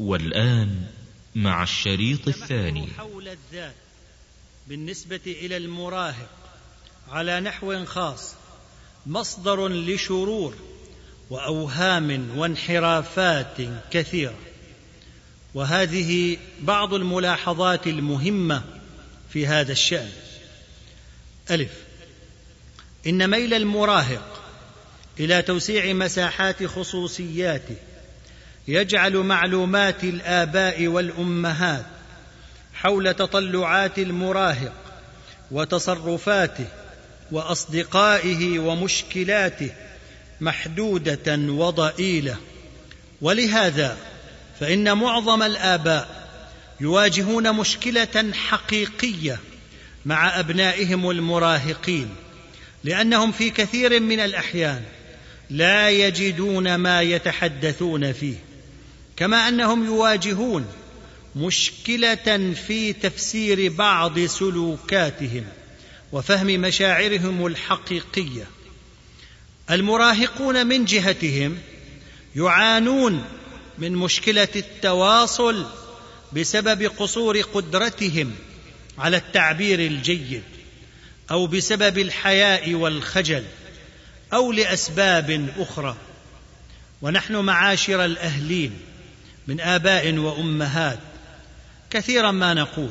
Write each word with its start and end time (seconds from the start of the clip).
والآن 0.00 0.86
مع 1.34 1.62
الشريط 1.62 2.28
الثاني. 2.28 2.88
حول 2.98 3.28
الذات 3.28 3.74
بالنسبة 4.68 5.20
إلى 5.26 5.56
المراهق 5.56 6.30
على 7.08 7.40
نحو 7.40 7.84
خاص 7.84 8.34
مصدر 9.06 9.68
لشرور 9.68 10.54
وأوهام 11.30 12.38
وانحرافات 12.38 13.56
كثيرة. 13.90 14.38
وهذه 15.54 16.36
بعض 16.60 16.94
الملاحظات 16.94 17.86
المهمة 17.86 18.64
في 19.32 19.46
هذا 19.46 19.72
الشأن. 19.72 20.10
ألف 21.50 21.72
إن 23.06 23.30
ميل 23.30 23.54
المراهق 23.54 24.42
إلى 25.20 25.42
توسيع 25.42 25.92
مساحات 25.92 26.64
خصوصياته 26.64 27.76
يجعل 28.68 29.16
معلومات 29.16 30.04
الآباء 30.04 30.86
والأمهات 30.86 31.86
حول 32.74 33.14
تطلعات 33.14 33.98
المراهق 33.98 34.72
وتصرفاته 35.50 36.66
وأصدقائه 37.32 38.58
ومشكلاته 38.58 39.70
محدودة 40.40 41.36
وضئيلة. 41.36 42.36
ولهذا 43.20 43.96
فإن 44.60 44.96
معظم 44.98 45.42
الآباء 45.42 46.28
يواجهون 46.80 47.52
مشكلة 47.52 48.32
حقيقية 48.48 49.38
مع 50.06 50.40
أبنائهم 50.40 51.10
المراهقين 51.10 52.08
لأنهم 52.84 53.32
في 53.32 53.50
كثير 53.50 54.00
من 54.00 54.20
الأحيان 54.20 54.82
لا 55.50 55.90
يجدون 55.90 56.74
ما 56.74 57.02
يتحدثون 57.02 58.12
فيه. 58.12 58.49
كما 59.20 59.48
أنهم 59.48 59.84
يواجهون 59.84 60.66
مشكلة 61.36 62.54
في 62.66 62.92
تفسير 62.92 63.72
بعض 63.72 64.18
سلوكاتهم 64.18 65.44
وفهم 66.12 66.46
مشاعرهم 66.46 67.46
الحقيقية. 67.46 68.46
المراهقون 69.70 70.66
من 70.66 70.84
جهتهم 70.84 71.58
يعانون 72.36 73.24
من 73.78 73.92
مشكلة 73.92 74.48
التواصل 74.56 75.66
بسبب 76.32 76.82
قصور 76.82 77.40
قدرتهم 77.40 78.32
على 78.98 79.16
التعبير 79.16 79.80
الجيد 79.80 80.42
أو 81.30 81.46
بسبب 81.46 81.98
الحياء 81.98 82.74
والخجل 82.74 83.44
أو 84.32 84.52
لأسباب 84.52 85.48
أخرى. 85.58 85.96
ونحن 87.02 87.36
معاشر 87.36 88.04
الأهلين 88.04 88.89
من 89.46 89.60
آباء 89.60 90.14
وأمهات. 90.14 90.98
كثيرا 91.90 92.30
ما 92.30 92.54
نقول. 92.54 92.90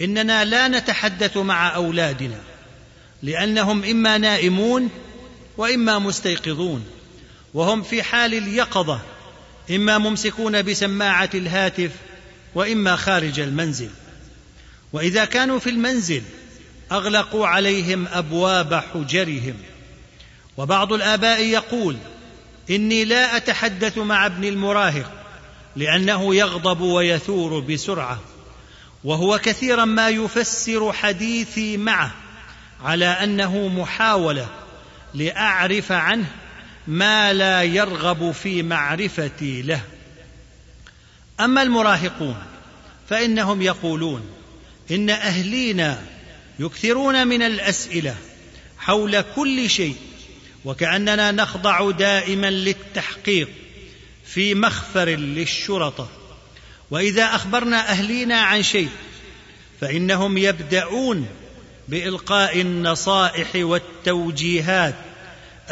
إننا 0.00 0.44
لا 0.44 0.68
نتحدث 0.68 1.36
مع 1.36 1.74
أولادنا 1.74 2.40
لأنهم 3.22 3.84
إما 3.84 4.18
نائمون 4.18 4.90
وإما 5.56 5.98
مستيقظون 5.98 6.86
وهم 7.54 7.82
في 7.82 8.02
حال 8.02 8.34
اليقظة 8.34 9.00
إما 9.70 9.98
ممسكون 9.98 10.62
بسماعة 10.62 11.30
الهاتف 11.34 11.90
وإما 12.54 12.96
خارج 12.96 13.40
المنزل. 13.40 13.90
وإذا 14.92 15.24
كانوا 15.24 15.58
في 15.58 15.70
المنزل 15.70 16.22
أغلقوا 16.92 17.46
عليهم 17.46 18.06
أبواب 18.12 18.74
حجرهم. 18.74 19.54
وبعض 20.56 20.92
الآباء 20.92 21.44
يقول 21.44 21.96
إني 22.70 23.04
لا 23.04 23.36
أتحدث 23.36 23.98
مع 23.98 24.26
ابني 24.26 24.48
المراهق 24.48 25.25
لأنه 25.76 26.34
يغضب 26.34 26.80
ويثور 26.80 27.60
بسرعة 27.60 28.20
وهو 29.04 29.38
كثيرا 29.38 29.84
ما 29.84 30.08
يفسر 30.08 30.92
حديثي 30.92 31.76
معه 31.76 32.10
على 32.84 33.06
أنه 33.06 33.68
محاولة 33.68 34.48
لأعرف 35.14 35.92
عنه 35.92 36.26
ما 36.86 37.32
لا 37.32 37.62
يرغب 37.62 38.30
في 38.32 38.62
معرفتي 38.62 39.62
له. 39.62 39.80
أما 41.40 41.62
المراهقون 41.62 42.36
فإنهم 43.08 43.62
يقولون 43.62 44.30
إن 44.90 45.10
أهلينا 45.10 46.02
يكثرون 46.58 47.26
من 47.26 47.42
الأسئلة 47.42 48.16
حول 48.78 49.20
كل 49.20 49.70
شيء 49.70 49.96
وكأننا 50.64 51.32
نخضع 51.32 51.90
دائما 51.90 52.50
للتحقيق. 52.50 53.48
في 54.26 54.54
مخفر 54.54 55.08
للشرطة. 55.08 56.08
وإذا 56.90 57.24
أخبرنا 57.24 57.90
أهلينا 57.90 58.40
عن 58.40 58.62
شيء 58.62 58.88
فإنهم 59.80 60.38
يبدأون 60.38 61.26
بإلقاء 61.88 62.60
النصائح 62.60 63.50
والتوجيهات 63.54 64.94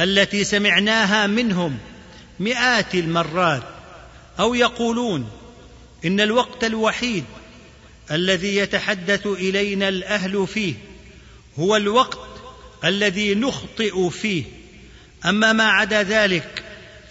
التي 0.00 0.44
سمعناها 0.44 1.26
منهم 1.26 1.78
مئات 2.40 2.94
المرات 2.94 3.62
أو 4.38 4.54
يقولون 4.54 5.30
إن 6.04 6.20
الوقت 6.20 6.64
الوحيد 6.64 7.24
الذي 8.10 8.56
يتحدث 8.56 9.26
إلينا 9.26 9.88
الأهل 9.88 10.46
فيه 10.46 10.74
هو 11.58 11.76
الوقت 11.76 12.18
الذي 12.84 13.34
نخطئ 13.34 14.10
فيه. 14.10 14.44
أما 15.26 15.52
ما 15.52 15.64
عدا 15.64 16.02
ذلك 16.02 16.63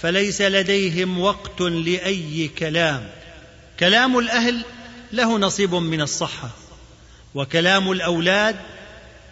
فليس 0.03 0.41
لديهم 0.41 1.19
وقت 1.19 1.61
لأي 1.61 2.47
كلام. 2.57 3.09
كلام 3.79 4.19
الأهل 4.19 4.61
له 5.11 5.37
نصيب 5.37 5.75
من 5.75 6.01
الصحة 6.01 6.49
وكلام 7.35 7.91
الأولاد 7.91 8.55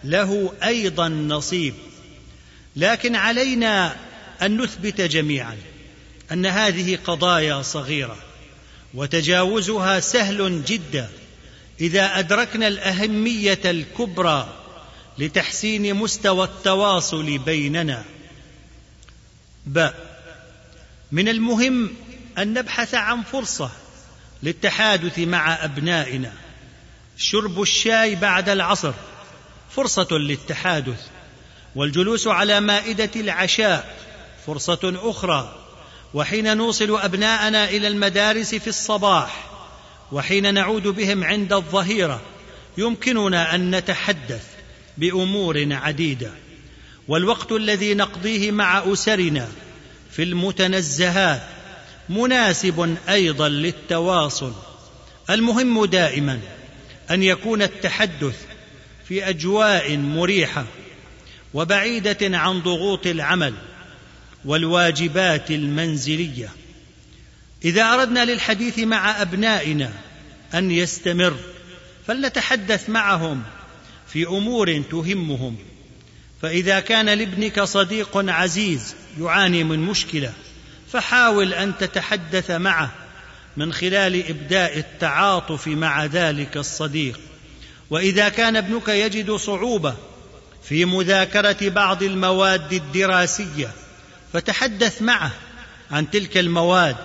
له 0.04 0.52
أيضا 0.64 1.08
نصيب. 1.08 1.74
لكن 2.76 3.16
علينا 3.16 3.96
أن 4.42 4.60
نثبت 4.60 5.00
جميعا 5.00 5.56
أن 6.32 6.46
هذه 6.46 6.98
قضايا 7.04 7.62
صغيرة 7.62 8.16
وتجاوزها 8.94 10.00
سهل 10.00 10.64
جدا. 10.64 11.08
إذا 11.80 12.18
أدركنا 12.18 12.68
الأهمية 12.68 13.60
الكبرى 13.64 14.48
لتحسين 15.18 15.94
مستوى 15.94 16.44
التواصل 16.44 17.38
بيننا. 17.38 18.04
باء 19.66 20.11
من 21.12 21.28
المهم 21.28 21.90
أن 22.38 22.54
نبحث 22.54 22.94
عن 22.94 23.22
فرصة 23.22 23.70
للتحادث 24.42 25.18
مع 25.18 25.64
أبنائنا. 25.64 26.32
شرب 27.16 27.62
الشاي 27.62 28.14
بعد 28.14 28.48
العصر 28.48 28.92
فرصة 29.70 30.08
للتحادث 30.10 31.06
والجلوس 31.74 32.26
على 32.26 32.60
مائدة 32.60 33.10
العشاء 33.16 33.96
فرصة 34.46 34.92
أخرى. 35.10 35.58
وحين 36.14 36.56
نوصل 36.56 37.00
أبناءنا 37.00 37.68
إلى 37.68 37.88
المدارس 37.88 38.54
في 38.54 38.68
الصباح 38.68 39.50
وحين 40.12 40.54
نعود 40.54 40.82
بهم 40.82 41.24
عند 41.24 41.52
الظهيرة 41.52 42.20
يمكننا 42.78 43.54
أن 43.54 43.74
نتحدث 43.74 44.46
بأمور 44.98 45.68
عديدة. 45.70 46.30
والوقت 47.08 47.52
الذي 47.52 47.94
نقضيه 47.94 48.50
مع 48.50 48.92
أسرنا 48.92 49.48
في 50.12 50.22
المتنزهات 50.22 51.42
مناسب 52.08 52.96
أيضا 53.08 53.48
للتواصل. 53.48 54.52
المهم 55.30 55.84
دائما 55.84 56.40
أن 57.10 57.22
يكون 57.22 57.62
التحدث 57.62 58.36
في 59.08 59.28
أجواء 59.28 59.96
مريحة 59.96 60.66
وبعيدة 61.54 62.38
عن 62.38 62.60
ضغوط 62.60 63.06
العمل 63.06 63.54
والواجبات 64.44 65.50
المنزلية. 65.50 66.48
إذا 67.64 67.82
أردنا 67.82 68.24
للحديث 68.24 68.78
مع 68.78 69.22
أبنائنا 69.22 69.92
أن 70.54 70.70
يستمر 70.70 71.36
فلنتحدث 72.06 72.90
معهم 72.90 73.42
في 74.08 74.26
أمور 74.26 74.82
تهمهم. 74.90 75.56
فإذا 76.42 76.80
كان 76.80 77.06
لابنك 77.06 77.60
صديق 77.60 78.16
عزيز 78.16 78.94
يعاني 79.20 79.64
من 79.64 79.78
مشكلة 79.78 80.32
فحاول 80.92 81.54
أن 81.54 81.72
تتحدث 81.78 82.50
معه 82.50 82.90
من 83.56 83.72
خلال 83.72 84.28
إبداء 84.28 84.78
التعاطف 84.78 85.68
مع 85.68 86.04
ذلك 86.04 86.56
الصديق. 86.56 87.20
وإذا 87.90 88.28
كان 88.28 88.56
ابنك 88.56 88.88
يجد 88.88 89.30
صعوبة 89.30 89.94
في 90.62 90.84
مذاكرة 90.84 91.68
بعض 91.68 92.02
المواد 92.02 92.72
الدراسية 92.72 93.70
فتحدث 94.32 95.02
معه 95.02 95.32
عن 95.90 96.10
تلك 96.10 96.38
المواد 96.38 96.96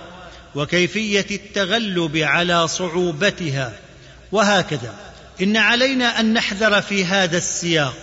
وكيفية 0.56 1.26
التغلب 1.32 2.18
على 2.18 2.68
صعوبتها. 2.68 3.74
وهكذا 4.32 4.96
إن 5.42 5.58
علينا 5.58 6.20
أن 6.20 6.34
نحذر 6.34 6.82
في 6.82 7.06
هذا 7.06 7.38
السياق 7.38 7.96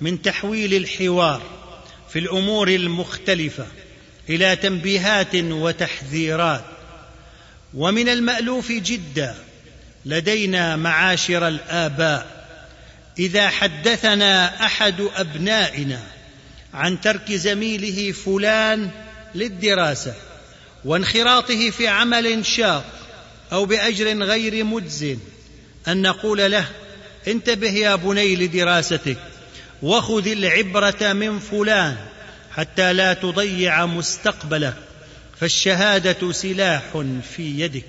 من 0.00 0.22
تحويل 0.22 0.74
الحوار 0.74 1.57
في 2.12 2.18
الأمور 2.18 2.68
المختلفة 2.68 3.66
إلى 4.28 4.56
تنبيهات 4.56 5.34
وتحذيرات. 5.34 6.64
ومن 7.74 8.08
المألوف 8.08 8.72
جدا 8.72 9.34
لدينا 10.06 10.76
معاشر 10.76 11.48
الآباء. 11.48 12.38
إذا 13.18 13.48
حدثنا 13.48 14.64
أحد 14.66 15.00
أبنائنا 15.16 16.02
عن 16.74 17.00
ترك 17.00 17.32
زميله 17.32 18.12
فلان 18.12 18.90
للدراسة 19.34 20.14
وانخراطه 20.84 21.70
في 21.70 21.88
عمل 21.88 22.46
شاق 22.46 22.84
أو 23.52 23.64
بأجر 23.64 24.22
غير 24.22 24.64
مجز 24.64 25.16
أن 25.88 26.02
نقول 26.02 26.50
له 26.50 26.68
انتبه 27.28 27.70
يا 27.70 27.94
بني 27.94 28.36
لدراستك. 28.36 29.16
وخذ 29.82 30.26
العبرة 30.26 31.12
من 31.12 31.38
فلان 31.38 31.96
حتى 32.54 32.92
لا 32.92 33.14
تضيع 33.14 33.86
مستقبلك 33.86 34.76
فالشهادة 35.40 36.32
سلاح 36.32 37.04
في 37.34 37.60
يدك. 37.60 37.84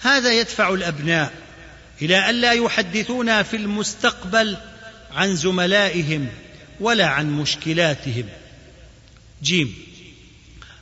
هذا 0.00 0.32
يدفع 0.32 0.74
الأبناء 0.74 1.32
إلى 2.02 2.30
الا 2.30 2.52
يحدثونا 2.52 3.42
في 3.42 3.56
المستقبل 3.56 4.56
عن 5.12 5.36
زملائهم 5.36 6.28
ولا 6.80 7.06
عن 7.06 7.30
مشكلاتهم. 7.36 8.24
جيم. 9.42 9.74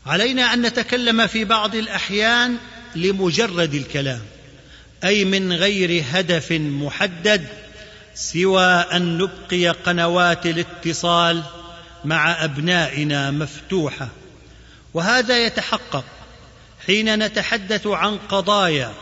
علينا 0.07 0.55
أن 0.55 0.63
نتكلم 0.63 1.27
في 1.27 1.45
بعض 1.45 1.75
الأحيان 1.75 2.57
لمجرد 2.97 3.75
الكلام 3.75 4.21
أي 5.05 5.25
من 5.25 5.53
غير 5.53 6.05
هدف 6.11 6.53
محدد 6.53 7.47
سوى 8.15 8.67
أن 8.67 9.19
نبقي 9.19 9.69
قنوات 9.69 10.47
الاتصال 10.47 11.43
مع 12.05 12.45
أبنائنا 12.45 13.31
مفتوحة. 13.31 14.09
وهذا 14.95 15.47
يتحقق 15.47 16.05
حين 16.87 17.19
نتحدث 17.19 17.87
عن 17.87 18.19
قضايا 18.19 18.93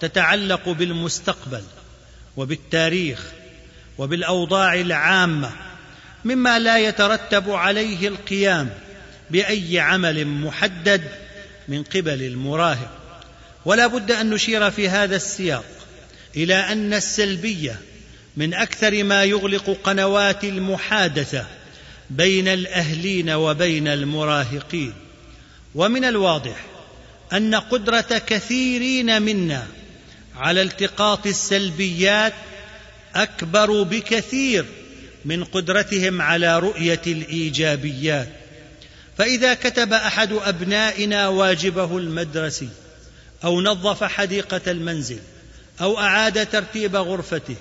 تتعلق 0.00 0.68
بالمستقبل 0.68 1.62
وبالتاريخ 2.36 3.22
وبالأوضاع 3.98 4.74
العامة 4.74 5.50
مما 6.24 6.58
لا 6.58 6.78
يترتب 6.78 7.50
عليه 7.50 8.08
القيام 8.08 8.70
بأي 9.30 9.80
عمل 9.80 10.26
محدد 10.26 11.02
من 11.68 11.82
قبل 11.82 12.22
المراهق. 12.22 12.92
ولا 13.64 13.86
بد 13.86 14.12
أن 14.12 14.30
نشير 14.30 14.70
في 14.70 14.88
هذا 14.88 15.16
السياق 15.16 15.64
إلى 16.36 16.54
أن 16.54 16.94
السلبية 16.94 17.80
من 18.38 18.54
أكثر 18.54 19.04
ما 19.04 19.24
يغلق 19.24 19.78
قنوات 19.84 20.44
المحادثة 20.44 21.46
بين 22.10 22.48
الأهلين 22.48 23.30
وبين 23.30 23.88
المراهقين. 23.88 24.92
ومن 25.74 26.04
الواضح 26.04 26.66
أن 27.32 27.54
قدرة 27.54 28.22
كثيرين 28.26 29.22
منا 29.22 29.66
على 30.36 30.62
التقاط 30.62 31.26
السلبيات 31.26 32.32
أكبر 33.14 33.82
بكثير 33.82 34.64
من 35.24 35.44
قدرتهم 35.44 36.22
على 36.22 36.58
رؤية 36.58 37.02
الإيجابيات. 37.06 38.28
فإذا 39.18 39.54
كتب 39.54 39.92
أحد 39.92 40.32
أبنائنا 40.32 41.28
واجبه 41.28 41.98
المدرسي 41.98 42.68
أو 43.44 43.60
نظف 43.60 44.04
حديقة 44.04 44.60
المنزل 44.66 45.20
أو 45.80 45.98
أعاد 45.98 46.46
ترتيب 46.46 46.96
غرفته 46.96 47.56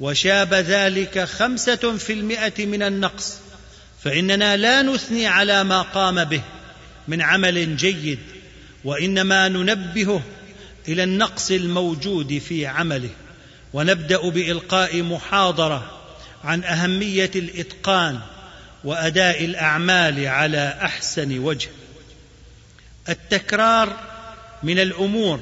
وشاب 0.00 0.54
ذلك 0.54 1.24
خمسة 1.24 1.96
في 1.96 2.12
المئة 2.12 2.66
من 2.66 2.82
النقص 2.82 3.38
فإننا 4.04 4.56
لا 4.56 4.82
نثني 4.82 5.26
على 5.26 5.64
ما 5.64 5.82
قام 5.82 6.24
به 6.24 6.42
من 7.08 7.22
عمل 7.22 7.76
جيد 7.76 8.18
وإنما 8.84 9.48
ننبهه 9.48 10.22
إلى 10.88 11.04
النقص 11.04 11.50
الموجود 11.50 12.38
في 12.38 12.66
عمله 12.66 13.10
ونبدأ 13.72 14.28
بإلقاء 14.28 15.02
محاضرة 15.02 16.00
عن 16.44 16.64
أهمية 16.64 17.30
الإتقان 17.36 18.20
وأداء 18.84 19.44
الأعمال 19.44 20.26
على 20.26 20.78
أحسن 20.82 21.38
وجه. 21.38 21.68
التكرار 23.08 23.96
من 24.62 24.78
الأمور 24.78 25.40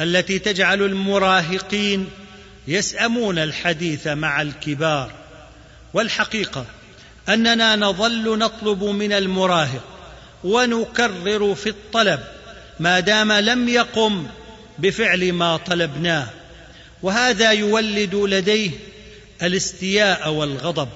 التي 0.00 0.38
تجعل 0.38 0.82
المراهقين 0.82 2.08
يسأمون 2.68 3.38
الحديث 3.38 4.06
مع 4.06 4.42
الكبار 4.42 5.12
والحقيقة 5.94 6.66
أننا 7.28 7.76
نظل 7.76 8.38
نطلب 8.38 8.84
من 8.84 9.12
المراهق 9.12 9.84
ونكرر 10.44 11.54
في 11.54 11.68
الطلب 11.68 12.20
ما 12.80 13.00
دام 13.00 13.32
لم 13.32 13.68
يقم 13.68 14.26
بفعل 14.78 15.32
ما 15.32 15.56
طلبناه 15.56 16.28
وهذا 17.02 17.52
يولد 17.52 18.14
لديه 18.14 18.70
الاستياء 19.42 20.30
والغضب. 20.30 20.88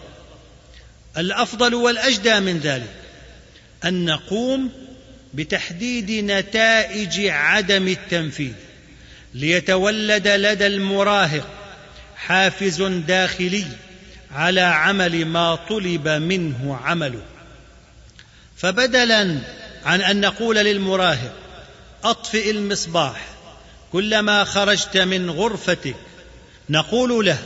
الأفضل 1.16 1.75
والأجدى 1.75 2.40
من 2.40 2.58
ذلك 2.58 2.94
أن 3.84 4.04
نقوم 4.04 4.70
بتحديد 5.34 6.10
نتائج 6.10 7.26
عدم 7.26 7.88
التنفيذ 7.88 8.52
ليتولد 9.34 10.28
لدى 10.28 10.66
المراهق 10.66 11.62
حافز 12.26 12.82
داخلي 12.82 13.66
على 14.34 14.60
عمل 14.60 15.24
ما 15.24 15.54
طلب 15.54 16.08
منه 16.08 16.78
عمله. 16.84 17.22
فبدلا 18.56 19.38
عن 19.84 20.00
أن 20.00 20.20
نقول 20.20 20.56
للمراهق 20.56 21.34
أطفئ 22.04 22.50
المصباح 22.50 23.26
كلما 23.92 24.44
خرجت 24.44 24.96
من 24.96 25.30
غرفتك. 25.30 25.96
نقول 26.70 27.26
له 27.26 27.38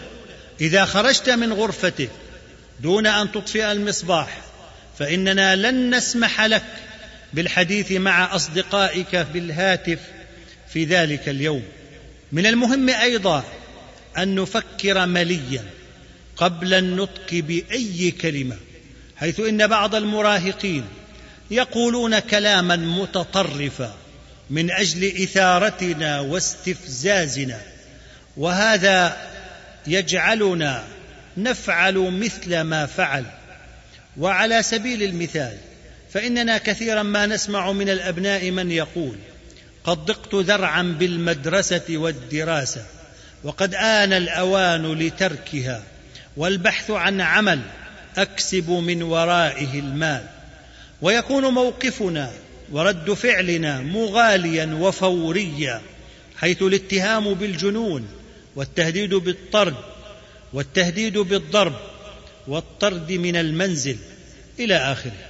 إذا 0.60 0.84
خرجت 0.84 1.30
من 1.30 1.52
غرفتك 1.52 2.10
دون 2.80 3.06
أن 3.06 3.32
تطفئ 3.32 3.72
المصباح 3.72 4.38
فإننا 4.98 5.56
لن 5.56 5.94
نسمح 5.94 6.40
لك 6.40 6.64
بالحديث 7.32 7.92
مع 7.92 8.34
أصدقائك 8.36 9.16
بالهاتف 9.16 9.98
في 10.72 10.84
ذلك 10.84 11.28
اليوم. 11.28 11.62
من 12.32 12.46
المهم 12.46 12.88
أيضا 12.88 13.44
أن 14.18 14.34
نفكر 14.34 15.06
مليا 15.06 15.64
قبل 16.36 16.74
النطق 16.74 17.34
بأي 17.34 18.10
كلمة 18.10 18.56
حيث 19.16 19.40
إن 19.40 19.66
بعض 19.66 19.94
المراهقين 19.94 20.84
يقولون 21.50 22.18
كلاما 22.18 22.76
متطرفا 22.76 23.94
من 24.50 24.70
أجل 24.70 25.22
إثارتنا 25.22 26.20
واستفزازنا 26.20 27.60
وهذا 28.36 29.16
يجعلنا 29.86 30.84
نفعل 31.36 31.94
مثل 31.94 32.60
ما 32.60 32.86
فعل. 32.86 33.24
وعلى 34.16 34.62
سبيل 34.62 35.02
المثال 35.02 35.56
فإننا 36.12 36.58
كثيرا 36.58 37.02
ما 37.02 37.26
نسمع 37.26 37.72
من 37.72 37.88
الأبناء 37.88 38.50
من 38.50 38.70
يقول 38.70 39.16
قد 39.84 40.04
ضقت 40.04 40.34
ذرعا 40.34 40.82
بالمدرسة 40.82 41.84
والدراسة 41.90 42.84
وقد 43.46 43.74
آن 43.74 44.12
الأوان 44.12 44.92
لتركها 44.92 45.82
والبحث 46.36 46.90
عن 46.90 47.20
عمل 47.20 47.60
أكسب 48.16 48.70
من 48.70 49.02
ورائه 49.02 49.78
المال. 49.78 50.26
ويكون 51.02 51.44
موقفنا 51.44 52.32
ورد 52.72 53.12
فعلنا 53.12 53.80
مغاليا 53.80 54.74
وفوريا 54.80 55.80
حيث 56.36 56.62
الاتهام 56.62 57.34
بالجنون 57.34 58.08
والتهديد 58.56 59.14
بالطرد 59.14 59.76
والتهديد 60.52 61.18
بالضرب 61.18 61.76
والطرد 62.46 63.12
من 63.12 63.36
المنزل 63.36 63.96
إلى 64.58 64.76
آخره. 64.76 65.26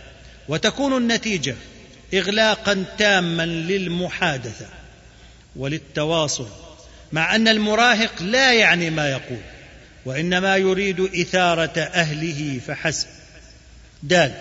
وتكون 0.49 0.97
النتيجة 0.97 1.55
اغلاقا 2.15 2.85
تاما 2.99 3.47
للمحادثة 3.47 4.67
وللتواصل 5.57 6.66
مع 7.13 7.37
أن 7.37 7.49
المراهق 7.49 8.23
لا 8.23 8.53
يعني 8.53 8.91
ما 8.91 9.11
يقول 9.11 9.41
وإنما 10.05 10.57
يريد 10.57 11.01
إثارة 11.01 11.81
أهله 11.81 12.61
فحسب. 12.67 13.07
دال 14.03 14.35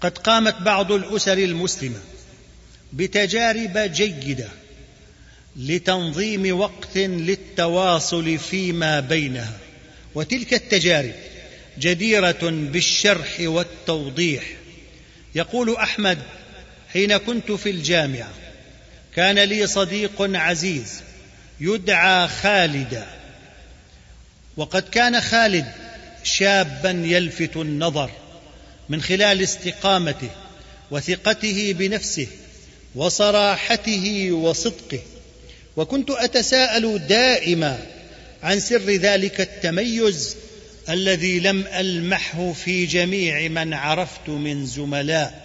قد 0.00 0.18
قامت 0.18 0.54
بعض 0.62 0.92
الأسر 0.92 1.38
المسلمة 1.38 2.00
بتجارب 2.92 3.78
جيدة 3.78 4.48
لتنظيم 5.56 6.58
وقت 6.58 6.96
للتواصل 6.96 8.38
فيما 8.38 9.00
بينها 9.00 9.58
وتلك 10.14 10.54
التجارب 10.54 11.14
جديرة 11.78 12.50
بالشرح 12.50 13.36
والتوضيح. 13.40 14.44
يقول 15.34 15.76
أحمد 15.76 16.18
حين 16.92 17.16
كنت 17.16 17.52
في 17.52 17.70
الجامعة 17.70 18.30
كان 19.16 19.38
لي 19.38 19.66
صديق 19.66 20.22
عزيز 20.22 21.02
يدعى 21.60 22.28
خالدا. 22.28 23.06
وقد 24.56 24.82
كان 24.82 25.20
خالد 25.20 25.66
شابا 26.24 26.90
يلفت 26.90 27.56
النظر 27.56 28.10
من 28.88 29.02
خلال 29.02 29.42
استقامته 29.42 30.30
وثقته 30.90 31.74
بنفسه 31.78 32.26
وصراحته 32.94 34.32
وصدقه. 34.32 35.00
وكنت 35.76 36.10
أتساءل 36.10 36.98
دائما 36.98 37.86
عن 38.42 38.60
سر 38.60 38.90
ذلك 38.90 39.40
التميز 39.40 40.36
الذي 40.88 41.40
لم 41.40 41.66
ألمحه 41.66 42.52
في 42.52 42.86
جميع 42.86 43.48
من 43.48 43.74
عرفت 43.74 44.28
من 44.28 44.66
زملاء. 44.66 45.44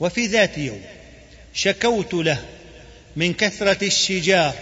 وفي 0.00 0.26
ذات 0.26 0.58
يوم 0.58 0.82
شكوت 1.54 2.14
له 2.14 2.44
من 3.16 3.34
كثرة 3.34 3.86
الشجار 3.86 4.54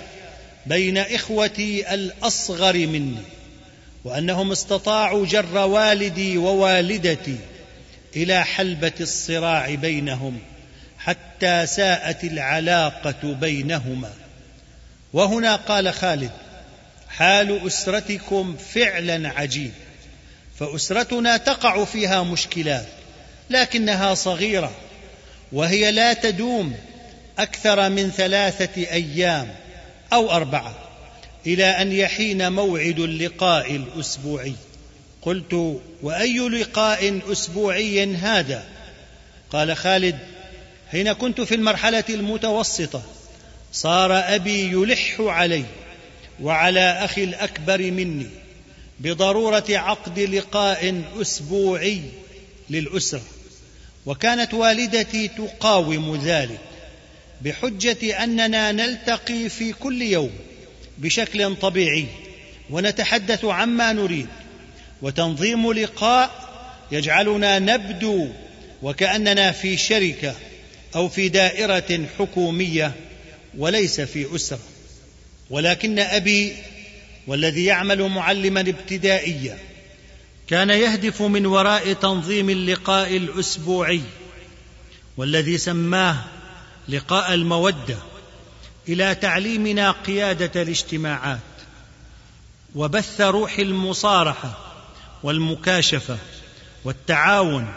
بين 0.69 0.99
إخوتي 0.99 1.95
الأصغر 1.95 2.77
مني 2.77 3.23
وأنهم 4.05 4.53
استطاعوا 4.53 5.27
جر 5.27 5.59
والدي 5.59 6.39
ووالدتي 6.39 7.37
إلى 8.17 8.45
حلبة 8.45 8.93
الصراع 9.01 9.75
بينهم 9.75 10.39
حتى 10.99 11.67
ساءت 11.67 12.25
العلاقة 12.25 13.35
بينهما. 13.41 14.11
وهنا 15.13 15.57
قال 15.57 15.93
خالد 15.95 16.31
حال 17.09 17.67
أسرتكم 17.67 18.57
فعلا 18.75 19.29
عجيب 19.29 19.73
فأسرتنا 20.59 21.37
تقع 21.37 21.85
فيها 21.85 22.23
مشكلات 22.23 22.87
لكنها 23.51 24.15
صغيرة 24.15 24.73
وهي 25.53 25.93
لا 25.93 26.13
تدوم 26.13 26.75
أكثر 27.39 27.89
من 27.89 28.11
ثلاثة 28.11 28.83
أيام. 28.83 29.49
أو 30.13 30.31
أربعة. 30.31 30.75
إلى 31.47 31.65
أن 31.65 31.93
يحين 31.93 32.53
موعد 32.53 32.99
اللقاء 32.99 33.77
الأسبوعي. 33.77 34.55
قلت 35.23 35.81
وأي 36.03 36.39
لقاء 36.39 37.21
أسبوعي 37.33 38.05
هذا؟ 38.05 38.65
قال 39.51 39.77
خالد 39.77 40.19
حين 40.91 41.13
كنت 41.13 41.41
في 41.41 41.55
المرحلة 41.55 42.05
المتوسطة 42.09 43.03
صار 43.73 44.13
أبي 44.13 44.73
يلح 44.73 45.21
علي 45.21 45.65
وعلى 46.43 46.81
أخي 46.81 47.25
الأكبر 47.25 47.91
مني 47.91 48.27
بضرورة 49.01 49.65
عقد 49.71 50.19
لقاء 50.19 51.03
أسبوعي 51.21 52.03
للأسرة 52.71 53.23
وكانت 54.07 54.55
والدتي 54.55 55.29
تقاوم 55.29 56.17
ذلك. 56.17 56.59
بحجة 57.43 58.25
أننا 58.25 58.73
نلتقي 58.73 59.49
في 59.49 59.73
كل 59.73 60.03
يوم 60.03 60.31
بشكل 60.99 61.57
طبيعي 61.57 62.07
ونتحدث 62.71 63.45
عما 63.45 63.93
نريد 63.93 64.27
وتنظيم 65.03 65.73
لقاء 65.73 66.49
يجعلنا 66.93 67.59
نبدو 67.59 68.29
وكأننا 68.83 69.53
في 69.53 69.77
شركة 69.77 70.35
أو 70.95 71.09
في 71.09 71.29
دائرة 71.29 72.07
حكومية 72.19 72.93
وليس 73.59 74.01
في 74.01 74.35
أسرة. 74.35 74.61
ولكن 75.51 75.99
أبي 75.99 76.53
والذي 77.27 77.65
يعمل 77.65 78.03
معلما 78.03 78.61
ابتدائيا 78.61 79.59
كان 80.49 80.71
يهدف 80.71 81.23
من 81.23 81.47
وراء 81.47 81.93
تنظيم 81.93 82.51
اللقاء 82.51 83.17
الأسبوعي 83.17 84.01
والذي 85.17 85.59
سماه 85.59 86.25
لقاء 86.89 87.35
المودة 87.35 87.97
إلى 88.89 89.15
تعليمنا 89.15 89.91
قيادة 89.91 90.63
الاجتماعات 90.63 91.39
وبث 92.75 93.21
روح 93.21 93.59
المصارحة 93.59 94.59
والمكاشفة 95.23 96.19
والتعاون 96.85 97.75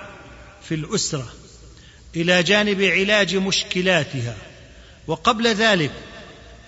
في 0.63 0.75
الأسرة 0.75 1.33
إلى 2.15 2.43
جانب 2.43 2.81
علاج 2.81 3.35
مشكلاتها 3.35 4.35
وقبل 5.07 5.47
ذلك 5.47 5.91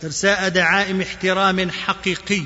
إرساء 0.03 0.49
دعائم 0.49 1.01
احترام 1.01 1.71
حقيقي 1.71 2.43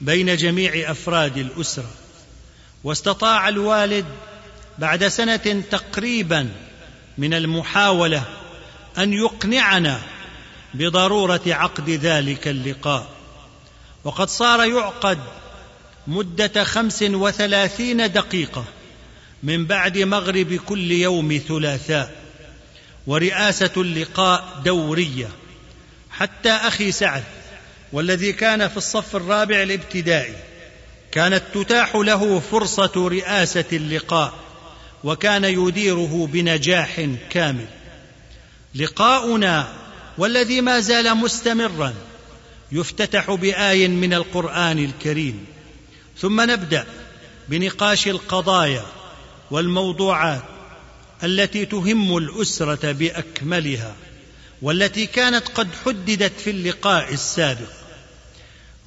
بين 0.00 0.36
جميع 0.36 0.90
أفراد 0.90 1.36
الأسرة. 1.36 1.90
واستطاع 2.84 3.48
الوالد 3.48 4.04
بعد 4.78 5.08
سنة 5.08 5.62
تقريبا 5.70 6.48
من 7.18 7.34
المحاولة 7.34 8.24
أن 8.98 9.12
يقنعنا 9.12 10.00
بضرورة 10.74 11.40
عقد 11.46 11.90
ذلك 11.90 12.48
اللقاء. 12.48 13.08
وقد 14.04 14.28
صار 14.28 14.64
يعقد 14.64 15.18
مدة 16.06 16.64
خمس 16.64 17.02
وثلاثين 17.02 18.12
دقيقة 18.12 18.64
من 19.42 19.66
بعد 19.66 19.98
مغرب 19.98 20.54
كل 20.54 20.92
يوم 20.92 21.40
ثلاثاء 21.48 22.16
ورئاسة 23.06 23.72
اللقاء 23.76 24.60
دورية. 24.64 25.28
حتى 26.10 26.50
أخي 26.50 26.92
سعد 26.92 27.24
والذي 27.92 28.32
كان 28.32 28.68
في 28.68 28.76
الصف 28.76 29.16
الرابع 29.16 29.62
الابتدائي 29.62 30.34
كانت 31.12 31.42
تتاح 31.54 31.96
له 31.96 32.40
فرصة 32.40 33.08
رئاسة 33.08 33.64
اللقاء 33.72 34.34
وكان 35.04 35.44
يديره 35.44 36.28
بنجاح 36.32 37.08
كامل. 37.30 37.66
لقاؤنا 38.76 39.72
والذي 40.18 40.60
ما 40.60 40.80
زال 40.80 41.14
مستمرا 41.14 41.94
يفتتح 42.72 43.30
بآي 43.30 43.88
من 43.88 44.14
القرآن 44.14 44.78
الكريم. 44.78 45.46
ثم 46.18 46.40
نبدأ 46.40 46.86
بنقاش 47.48 48.08
القضايا 48.08 48.84
والموضوعات 49.50 50.42
التي 51.24 51.66
تهم 51.66 52.16
الأسرة 52.16 52.92
بأكملها 52.92 53.94
والتي 54.62 55.06
كانت 55.06 55.48
قد 55.48 55.68
حددت 55.84 56.32
في 56.44 56.50
اللقاء 56.50 57.12
السابق. 57.12 57.70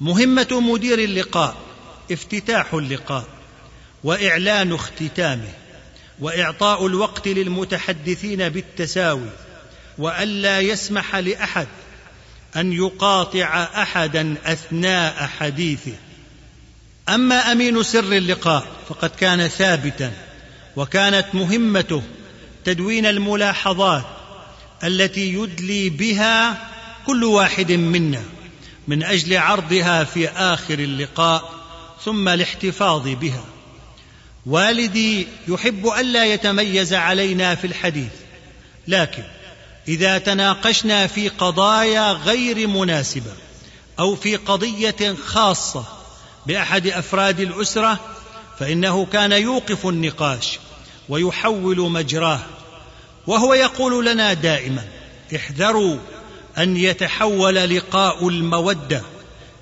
مهمة 0.00 0.60
مدير 0.60 0.98
اللقاء 0.98 1.56
افتتاح 2.12 2.74
اللقاء 2.74 3.26
وإعلان 4.04 4.72
اختتامه 4.72 5.52
وإعطاء 6.20 6.86
الوقت 6.86 7.28
للمتحدثين 7.28 8.48
بالتساوي 8.48 9.30
وألا 10.00 10.60
يسمح 10.60 11.16
لأحد 11.16 11.66
أن 12.56 12.72
يقاطع 12.72 13.68
أحدا 13.82 14.34
أثناء 14.44 15.26
حديثه. 15.38 15.94
أما 17.08 17.52
أمين 17.52 17.82
سر 17.82 18.12
اللقاء 18.12 18.66
فقد 18.88 19.10
كان 19.10 19.48
ثابتا 19.48 20.12
وكانت 20.76 21.26
مهمته 21.34 22.02
تدوين 22.64 23.06
الملاحظات 23.06 24.04
التي 24.84 25.34
يدلي 25.34 25.90
بها 25.90 26.68
كل 27.06 27.24
واحد 27.24 27.72
منا 27.72 28.22
من 28.88 29.02
أجل 29.02 29.36
عرضها 29.36 30.04
في 30.04 30.28
آخر 30.28 30.78
اللقاء 30.78 31.54
ثم 32.04 32.28
الاحتفاظ 32.28 33.08
بها. 33.08 33.44
والدي 34.46 35.26
يحب 35.48 35.86
الا 35.86 36.24
يتميز 36.24 36.94
علينا 36.94 37.54
في 37.54 37.66
الحديث 37.66 38.12
لكن 38.88 39.22
إذا 39.90 40.18
تناقشنا 40.18 41.06
في 41.06 41.28
قضايا 41.28 42.12
غير 42.12 42.66
مناسبة 42.66 43.32
أو 43.98 44.16
في 44.16 44.36
قضية 44.36 45.14
خاصة 45.26 45.84
بأحد 46.46 46.86
أفراد 46.86 47.40
الأسرة 47.40 48.00
فإنه 48.58 49.06
كان 49.06 49.32
يوقف 49.32 49.86
النقاش 49.86 50.58
ويحول 51.08 51.90
مجراه 51.90 52.40
وهو 53.26 53.54
يقول 53.54 54.06
لنا 54.06 54.32
دائما 54.32 54.84
احذروا 55.36 55.96
أن 56.58 56.76
يتحول 56.76 57.54
لقاء 57.54 58.28
المودة 58.28 59.02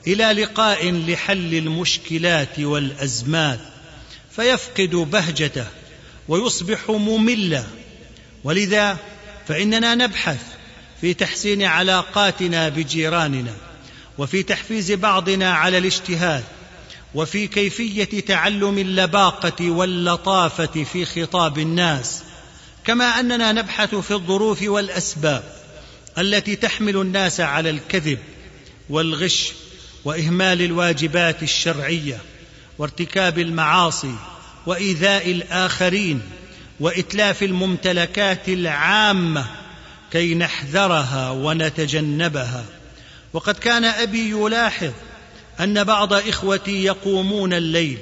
إلى 0.06 0.24
لقاء 0.24 0.90
لحل 0.90 1.54
المشكلات 1.54 2.58
والأزمات 2.58 3.60
فيفقد 4.36 4.90
بهجته 4.90 5.66
ويصبح 6.28 6.90
مملا 6.90 7.64
ولذا 8.44 8.98
فإننا 9.48 9.94
نبحث 9.94 10.40
في 11.00 11.14
تحسين 11.14 11.62
علاقاتنا 11.62 12.68
بجيراننا 12.68 13.54
وفي 14.18 14.42
تحفيز 14.42 14.92
بعضنا 14.92 15.52
على 15.54 15.78
الاجتهاد 15.78 16.44
وفي 17.14 17.46
كيفية 17.46 18.20
تعلم 18.20 18.78
اللباقة 18.78 19.70
واللطافة 19.70 20.84
في 20.84 21.04
خطاب 21.04 21.58
الناس 21.58 22.22
كما 22.84 23.04
أننا 23.04 23.52
نبحث 23.52 23.94
في 23.94 24.10
الظروف 24.10 24.62
والأسباب 24.62 25.42
التي 26.18 26.56
تحمل 26.56 26.96
الناس 26.96 27.40
على 27.40 27.70
الكذب 27.70 28.18
والغش 28.90 29.52
وإهمال 30.04 30.62
الواجبات 30.62 31.42
الشرعية 31.42 32.18
وارتكاب 32.78 33.38
المعاصي 33.38 34.14
وإيذاء 34.66 35.30
الآخرين 35.30 36.22
وإتلاف 36.80 37.42
الممتلكات 37.42 38.48
العامة 38.48 39.46
كي 40.12 40.34
نحذرها 40.34 41.30
ونتجنبها. 41.30 42.64
وقد 43.32 43.54
كان 43.54 43.84
أبي 43.84 44.30
يلاحظ 44.30 44.92
أن 45.60 45.84
بعض 45.84 46.12
إخوتي 46.12 46.84
يقومون 46.84 47.52
الليل 47.52 47.98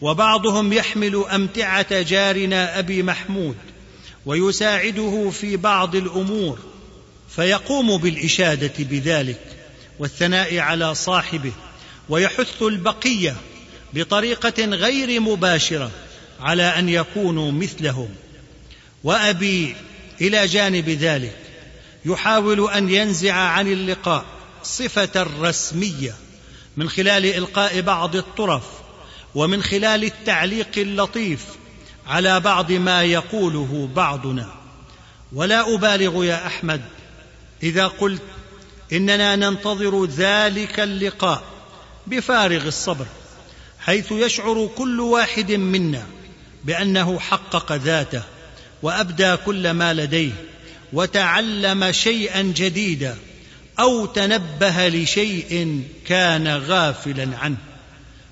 وبعضهم 0.00 0.72
يحمل 0.72 1.24
أمتعة 1.34 2.02
جارنا 2.02 2.78
أبي 2.78 3.02
محمود 3.02 3.56
ويساعده 4.26 5.30
في 5.30 5.56
بعض 5.56 5.96
الأمور 5.96 6.58
فيقوم 7.36 7.96
بالإشادة 7.98 8.72
بذلك 8.78 9.40
والثناء 9.98 10.58
على 10.58 10.94
صاحبه 10.94 11.52
ويحث 12.08 12.62
البقية 12.62 13.36
بطريقة 13.94 14.64
غير 14.64 15.20
مباشرة 15.20 15.90
على 16.40 16.62
أن 16.62 16.88
يكونوا 16.88 17.52
مثلهم. 17.52 18.08
وأبي 19.04 19.76
إلى 20.20 20.46
جانب 20.46 20.88
ذلك 20.88 21.36
يحاول 22.04 22.70
أن 22.70 22.90
ينزع 22.90 23.34
عن 23.34 23.72
اللقاء 23.72 24.24
صفة 24.62 25.22
الرسميه 25.22 26.14
من 26.76 26.88
خلال 26.88 27.26
إلقاء 27.26 27.80
بعض 27.80 28.16
الطرف 28.16 28.64
ومن 29.34 29.62
خلال 29.62 30.04
التعليق 30.04 30.70
اللطيف 30.76 31.44
على 32.06 32.40
بعض 32.40 32.72
ما 32.72 33.02
يقوله 33.02 33.88
بعضنا. 33.96 34.54
ولا 35.32 35.74
أبالغ 35.74 36.24
يا 36.24 36.46
أحمد 36.46 36.80
إذا 37.62 37.86
قلت 37.86 38.22
إننا 38.92 39.36
ننتظر 39.36 40.04
ذلك 40.04 40.80
اللقاء 40.80 41.42
بفارغ 42.06 42.66
الصبر 42.66 43.06
حيث 43.80 44.12
يشعر 44.12 44.70
كل 44.76 45.00
واحد 45.00 45.52
منا 45.52 46.06
بأنه 46.64 47.18
حقق 47.18 47.72
ذاته 47.72 48.22
وأبدى 48.82 49.36
كل 49.36 49.70
ما 49.70 49.94
لديه 49.94 50.32
وتعلم 50.92 51.92
شيئا 51.92 52.42
جديدا 52.42 53.16
أو 53.80 54.06
تنبه 54.06 54.88
لشيء 54.88 55.82
كان 56.06 56.48
غافلا 56.48 57.36
عنه. 57.36 57.56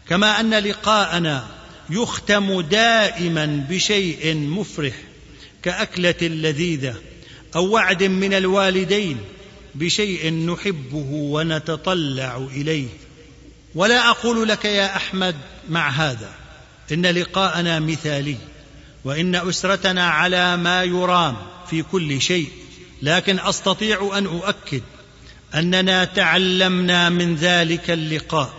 كما 0.09 0.41
أن 0.41 0.55
لقاءنا 0.55 1.47
يختم 1.91 2.61
دائما 2.61 3.67
بشيء 3.71 4.35
مفرح 4.35 4.95
كأكلة 5.63 6.15
لذيذة 6.23 6.95
أو 7.57 7.67
وعد 7.67 8.03
من 8.03 8.35
الوالدين 8.35 9.19
بشيء 9.75 10.33
نحبه 10.33 11.07
ونتطلع 11.11 12.37
إليه. 12.37 12.89
ولا 13.75 14.11
أقول 14.11 14.49
لك 14.49 14.65
يا 14.65 14.97
أحمد 14.97 15.37
مع 15.69 15.89
هذا. 15.91 16.46
إن 16.93 17.07
لقاءنا 17.07 17.79
مثالي 17.79 18.37
وإن 19.05 19.35
أسرتنا 19.35 20.09
على 20.09 20.57
ما 20.57 20.85
يرام 20.85 21.37
في 21.71 21.83
كل 21.83 22.21
شيء 22.21 22.49
لكن 23.03 23.39
أستطيع 23.39 24.19
أن 24.19 24.27
أؤكد 24.27 24.83
أننا 25.55 26.05
تعلمنا 26.05 27.09
من 27.09 27.37
ذلك 27.37 27.91
اللقاء 27.91 28.55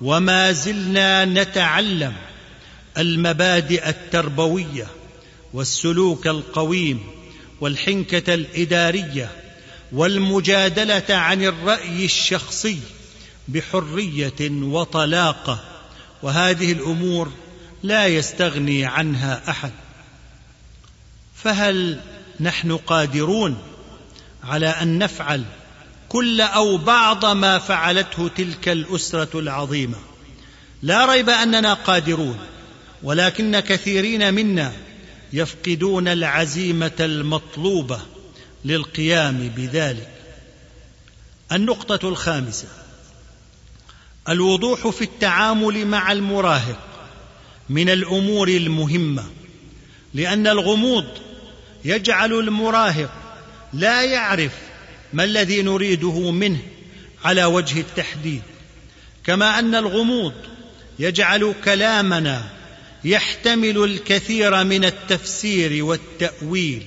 وما 0.00 0.52
زلنا 0.52 1.24
نتعلم 1.24 2.12
المبادئ 2.98 3.88
التربوية 3.88 4.86
والسلوك 5.52 6.26
القويم 6.26 7.00
والحنكة 7.60 8.34
الإدارية 8.34 9.30
والمجادلة 9.92 11.04
عن 11.08 11.42
الرأي 11.42 12.04
الشخصي 12.04 12.78
بحرية 13.48 14.50
وطلاقة. 14.50 15.64
وهذه 16.22 16.72
الأمور 16.72 17.32
لا 17.82 18.06
يستغني 18.06 18.84
عنها 18.84 19.50
أحد. 19.50 19.72
فهل 21.34 22.00
نحن 22.40 22.76
قادرون 22.76 23.58
على 24.44 24.68
أن 24.68 24.98
نفعل 24.98 25.44
كل 26.08 26.40
أو 26.40 26.76
بعض 26.76 27.24
ما 27.26 27.58
فعلته 27.58 28.28
تلك 28.28 28.68
الأسرة 28.68 29.38
العظيمة؟ 29.40 29.96
لا 30.82 31.06
ريب 31.06 31.30
أننا 31.30 31.74
قادرون 31.74 32.38
ولكن 33.02 33.60
كثيرين 33.60 34.34
منا 34.34 34.72
يفقدون 35.32 36.08
العزيمة 36.08 36.92
المطلوبة 37.00 38.00
للقيام 38.64 39.52
بذلك. 39.56 40.08
النقطة 41.52 42.08
الخامسة 42.08 42.68
الوضوح 44.28 44.88
في 44.88 45.02
التعامل 45.02 45.86
مع 45.86 46.12
المراهق 46.12 46.78
من 47.68 47.88
الأمور 47.90 48.48
المهمة 48.48 49.24
لأن 50.14 50.46
الغموض 50.46 51.06
يجعل 51.84 52.32
المراهق 52.32 53.10
لا 53.72 54.04
يعرف 54.04 54.52
ما 55.12 55.24
الذي 55.24 55.62
نريده 55.62 56.30
منه 56.30 56.58
على 57.24 57.44
وجه 57.44 57.80
التحديد. 57.80 58.42
كما 59.24 59.58
أن 59.58 59.74
الغموض 59.74 60.32
يجعل 60.98 61.54
كلامنا 61.64 62.50
يحتمل 63.04 63.84
الكثير 63.84 64.64
من 64.64 64.84
التفسير 64.84 65.84
والتأويل. 65.84 66.86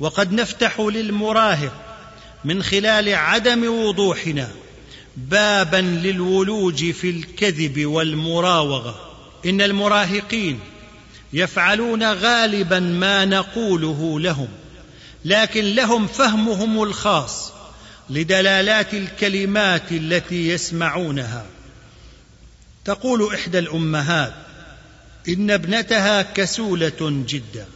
وقد 0.00 0.32
نفتح 0.32 0.80
للمراهق 0.80 1.72
من 2.44 2.62
خلال 2.62 3.14
عدم 3.14 3.68
وضوحنا 3.68 4.50
بابا 5.16 5.76
للولوج 5.76 6.90
في 6.90 7.10
الكذب 7.10 7.86
والمراوغة. 7.86 9.12
إن 9.46 9.60
المراهقين 9.60 10.60
يفعلون 11.32 12.12
غالبا 12.12 12.80
ما 12.80 13.24
نقوله 13.24 14.20
لهم 14.20 14.48
لكن 15.24 15.74
لهم 15.74 16.06
فهمهم 16.06 16.82
الخاص 16.82 17.52
لدلالات 18.10 18.94
الكلمات 18.94 19.92
التي 19.92 20.48
يسمعونها. 20.48 21.46
تقول 22.84 23.34
إحدى 23.34 23.58
الأمهات 23.58 24.32
إن 25.28 25.50
ابنتها 25.50 26.22
كسولة 26.22 27.24
جدا 27.28 27.66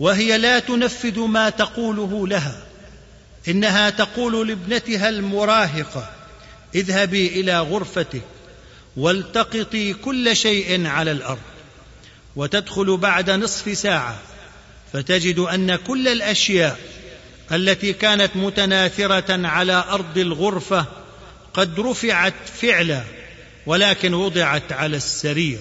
وهي 0.00 0.38
لا 0.38 0.58
تنفذ 0.58 1.20
ما 1.20 1.50
تقوله 1.50 2.28
لها 2.28 2.62
إنها 3.48 3.90
تقول 3.90 4.48
لابنتها 4.48 5.08
المراهقة 5.08 6.10
اذهبي 6.74 7.26
إلى 7.26 7.60
غرفتك 7.60 8.22
والتقطي 8.96 9.92
كل 9.92 10.36
شيء 10.36 10.86
على 10.86 11.10
الأرض 11.12 11.40
وتدخل 12.36 12.96
بعد 12.96 13.30
نصف 13.30 13.78
ساعة 13.78 14.18
فتجد 14.92 15.38
أن 15.38 15.76
كل 15.76 16.08
الأشياء 16.08 16.78
التي 17.52 17.92
كانت 17.92 18.36
متناثرة 18.36 19.46
على 19.46 19.84
أرض 19.88 20.18
الغرفة 20.18 20.86
قد 21.54 21.80
رفعت 21.80 22.34
فعلا 22.62 23.02
ولكن 23.66 24.14
وضعت 24.14 24.72
على 24.72 24.96
السرير 24.96 25.58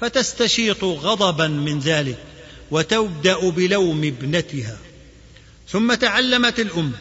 فتستشيط 0.00 0.84
غضبا 0.84 1.48
من 1.48 1.78
ذلك 1.78 2.18
وتبدأ 2.70 3.50
بلوم 3.50 4.04
ابنتها. 4.04 4.76
ثم 5.68 5.94
تعلمت 5.94 6.60
الأم 6.60 6.92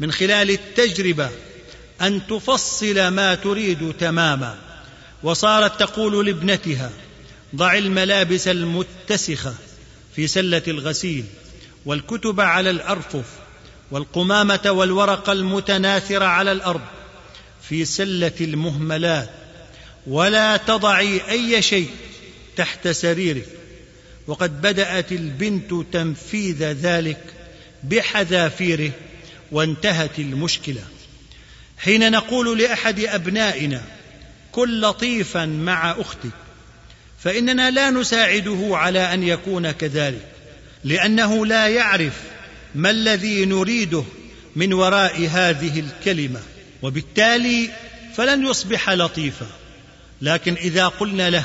من 0.00 0.12
خلال 0.12 0.50
التجربة 0.50 1.30
أن 2.06 2.26
تفصل 2.26 3.08
ما 3.08 3.34
تريد 3.34 3.94
تماما. 4.00 4.58
وصارت 5.22 5.80
تقول 5.80 6.26
لابنتها 6.26 6.90
ضع 7.56 7.78
الملابس 7.78 8.48
المتسخة 8.48 9.54
في 10.16 10.26
سلة 10.26 10.62
الغسيل 10.68 11.24
والكتب 11.86 12.40
على 12.40 12.70
الأرفف 12.70 13.24
والقمامة 13.90 14.60
والورق 14.66 15.30
المتناثر 15.30 16.22
على 16.22 16.52
الأرض 16.52 16.80
في 17.68 17.84
سلة 17.84 18.32
المهملات. 18.40 19.30
ولا 20.06 20.56
تضعي 20.56 21.30
أي 21.30 21.62
شيء 21.62 21.90
تحت 22.56 22.88
سريرك. 22.88 23.48
وقد 24.26 24.62
بدأت 24.62 25.12
البنت 25.12 25.74
تنفيذ 25.92 26.64
ذلك 26.64 27.20
بحذافيره 27.82 28.90
وانتهت 29.52 30.18
المشكلة. 30.18 30.82
حين 31.78 32.10
نقول 32.10 32.58
لأحد 32.58 33.00
أبنائنا 33.00 33.82
كن 34.52 34.80
لطيفا 34.80 35.46
مع 35.46 35.90
أختك 35.90 36.30
فإننا 37.18 37.70
لا 37.70 37.90
نساعده 37.90 38.68
على 38.70 39.14
أن 39.14 39.22
يكون 39.22 39.70
كذلك 39.70 40.28
لأنه 40.84 41.46
لا 41.46 41.68
يعرف 41.68 42.20
ما 42.74 42.90
الذي 42.90 43.44
نريده 43.44 44.04
من 44.56 44.72
وراء 44.72 45.28
هذه 45.32 45.80
الكلمة 45.80 46.40
وبالتالي 46.82 47.70
فلن 48.16 48.46
يصبح 48.46 48.90
لطيفا. 48.90 49.46
لكن 50.22 50.54
إذا 50.54 50.88
قلنا 50.88 51.30
له 51.30 51.44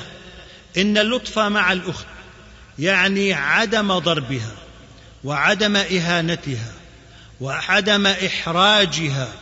إن 0.78 0.98
اللطف 0.98 1.40
مع 1.40 1.72
الأخت 1.72 2.06
يعني 2.80 3.34
عدم 3.34 4.00
ضربها 4.00 4.56
وعدم 5.24 5.76
إهانتها 5.76 6.74
وعدم 7.42 8.08
إحراجها 8.08 9.34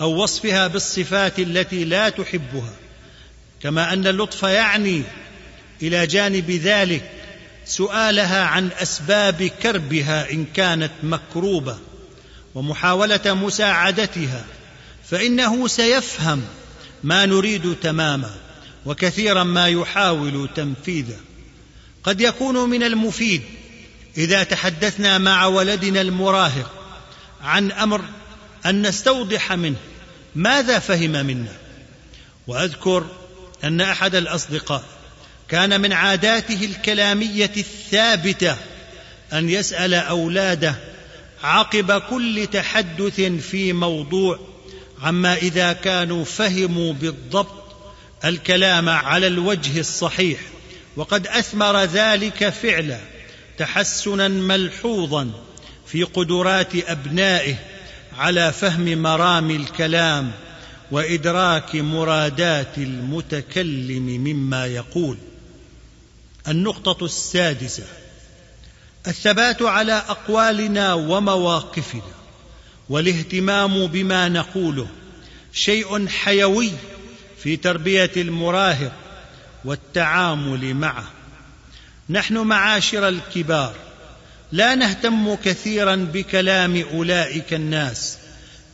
أو 0.00 0.22
وصفها 0.22 0.66
بالصفات 0.66 1.38
التي 1.38 1.84
لا 1.84 2.08
تحبها 2.08 2.72
كما 3.62 3.92
أن 3.92 4.06
اللطف 4.06 4.42
يعني 4.42 5.02
إلى 5.82 6.06
جانب 6.06 6.50
ذلك 6.50 7.10
سؤالها 7.64 8.44
عن 8.44 8.70
أسباب 8.82 9.50
كربها 9.62 10.30
إن 10.30 10.44
كانت 10.44 10.92
مكروبة 11.02 11.78
ومحاولة 12.54 13.34
مساعدتها 13.34 14.44
فإنه 15.10 15.68
سيفهم 15.68 16.42
ما 17.02 17.26
نريد 17.26 17.76
تماما 17.82 18.34
وكثيرا 18.86 19.44
ما 19.44 19.68
يحاول 19.68 20.48
تنفيذه. 20.56 21.16
قد 22.04 22.20
يكون 22.20 22.70
من 22.70 22.82
المفيد 22.82 23.42
إذا 24.16 24.42
تحدثنا 24.42 25.18
مع 25.18 25.46
ولدنا 25.46 26.00
المراهق 26.00 26.70
عن 27.42 27.72
أمر 27.72 28.04
أن 28.66 28.86
نستوضح 28.86 29.52
منه 29.52 29.76
ماذا 30.34 30.78
فهم 30.78 31.10
منا؟ 31.10 31.52
وأذكر 32.46 33.06
أن 33.64 33.80
أحد 33.80 34.14
الأصدقاء 34.14 34.84
كان 35.48 35.80
من 35.80 35.92
عاداته 35.92 36.64
الكلامية 36.64 37.52
الثابتة 37.56 38.56
أن 39.32 39.50
يسأل 39.50 39.94
أولاده 39.94 40.74
عقب 41.42 42.00
كل 42.00 42.46
تحدث 42.52 43.20
في 43.20 43.72
موضوع 43.72 44.38
عما 45.02 45.34
إذا 45.34 45.72
كانوا 45.72 46.24
فهموا 46.24 46.92
بالضبط 46.92 47.60
الكلام 48.24 48.88
على 48.88 49.26
الوجه 49.26 49.80
الصحيح 49.80 50.40
وقد 50.96 51.26
أثمر 51.26 51.84
ذلك 51.84 52.48
فعلا 52.48 52.98
تحسنا 53.58 54.28
ملحوظا 54.28 55.30
في 55.86 56.02
قدرات 56.02 56.76
أبنائه 56.88 57.54
على 58.18 58.52
فهم 58.52 59.02
مرام 59.02 59.50
الكلام 59.50 60.32
وإدراك 60.90 61.76
مرادات 61.76 62.78
المتكلم 62.78 64.06
مما 64.06 64.66
يقول. 64.66 65.16
النقطة 66.48 67.04
السادسة. 67.04 67.84
الثبات 69.06 69.62
على 69.62 69.92
أقوالنا 69.92 70.94
ومواقفنا 70.94 72.02
والاهتمام 72.88 73.86
بما 73.86 74.28
نقوله 74.28 74.88
شيء 75.52 76.08
حيوي 76.08 76.72
في 77.42 77.56
تربية 77.56 78.12
المراهق 78.16 78.92
والتعامل 79.64 80.74
معه. 80.74 81.10
نحن 82.10 82.38
معاشر 82.38 83.08
الكبار 83.08 83.74
لا 84.52 84.74
نهتم 84.74 85.34
كثيرا 85.34 85.96
بكلام 85.96 86.84
أولئك 86.94 87.54
الناس 87.54 88.18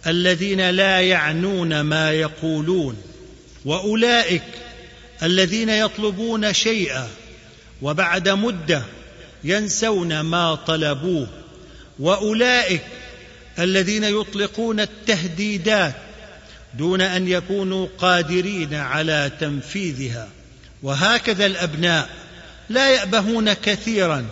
الذين 0.07 0.71
لا 0.71 1.01
يعنون 1.01 1.81
ما 1.81 2.13
يقولون 2.13 2.97
وأولئك 3.65 4.43
الذين 5.23 5.69
يطلبون 5.69 6.53
شيئا 6.53 7.09
وبعد 7.83 8.29
مدة 8.29 8.83
ينسون 9.45 10.21
ما 10.21 10.55
طلبوه 10.55 11.29
وأولئك 11.99 12.83
الذين 13.59 14.05
يطلقون 14.05 14.81
التهديدات 14.81 15.95
دون 16.75 17.01
أن 17.01 17.29
يكونوا 17.29 17.89
قادرين 17.99 18.75
على 18.75 19.31
تنفيذها. 19.41 20.29
وهكذا 20.83 21.47
الأبناء 21.47 22.09
لا 22.69 22.91
يأبهون 22.91 23.53
كثيرا 23.53 24.27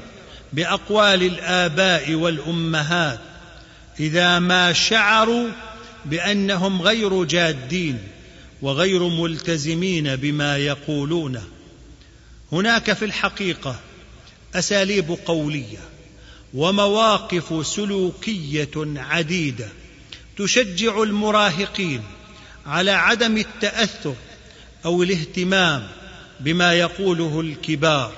بأقوال 0.54 1.22
الآباء 1.22 2.14
والأمهات 2.14 3.20
إذا 4.00 4.38
ما 4.38 4.72
شعروا 4.72 5.48
بأنهم 6.04 6.82
غير 6.82 7.24
جادين 7.24 7.98
وغير 8.62 9.08
ملتزمين 9.08 10.16
بما 10.16 10.56
يقولونه 10.56 11.42
هناك 12.52 12.92
في 12.92 13.04
الحقيقة 13.04 13.80
أساليب 14.54 15.16
قولية 15.26 15.78
ومواقف 16.54 17.66
سلوكية 17.66 18.70
عديدة 18.96 19.68
تشجع 20.38 21.02
المراهقين 21.02 22.02
على 22.66 22.90
عدم 22.90 23.36
التأثر 23.36 24.14
أو 24.84 25.02
الاهتمام 25.02 25.86
بما 26.40 26.72
يقوله 26.74 27.40
الكبار. 27.40 28.12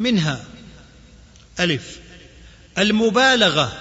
منها 0.00 0.44
ألف. 1.60 1.98
المبالغة 2.78 3.78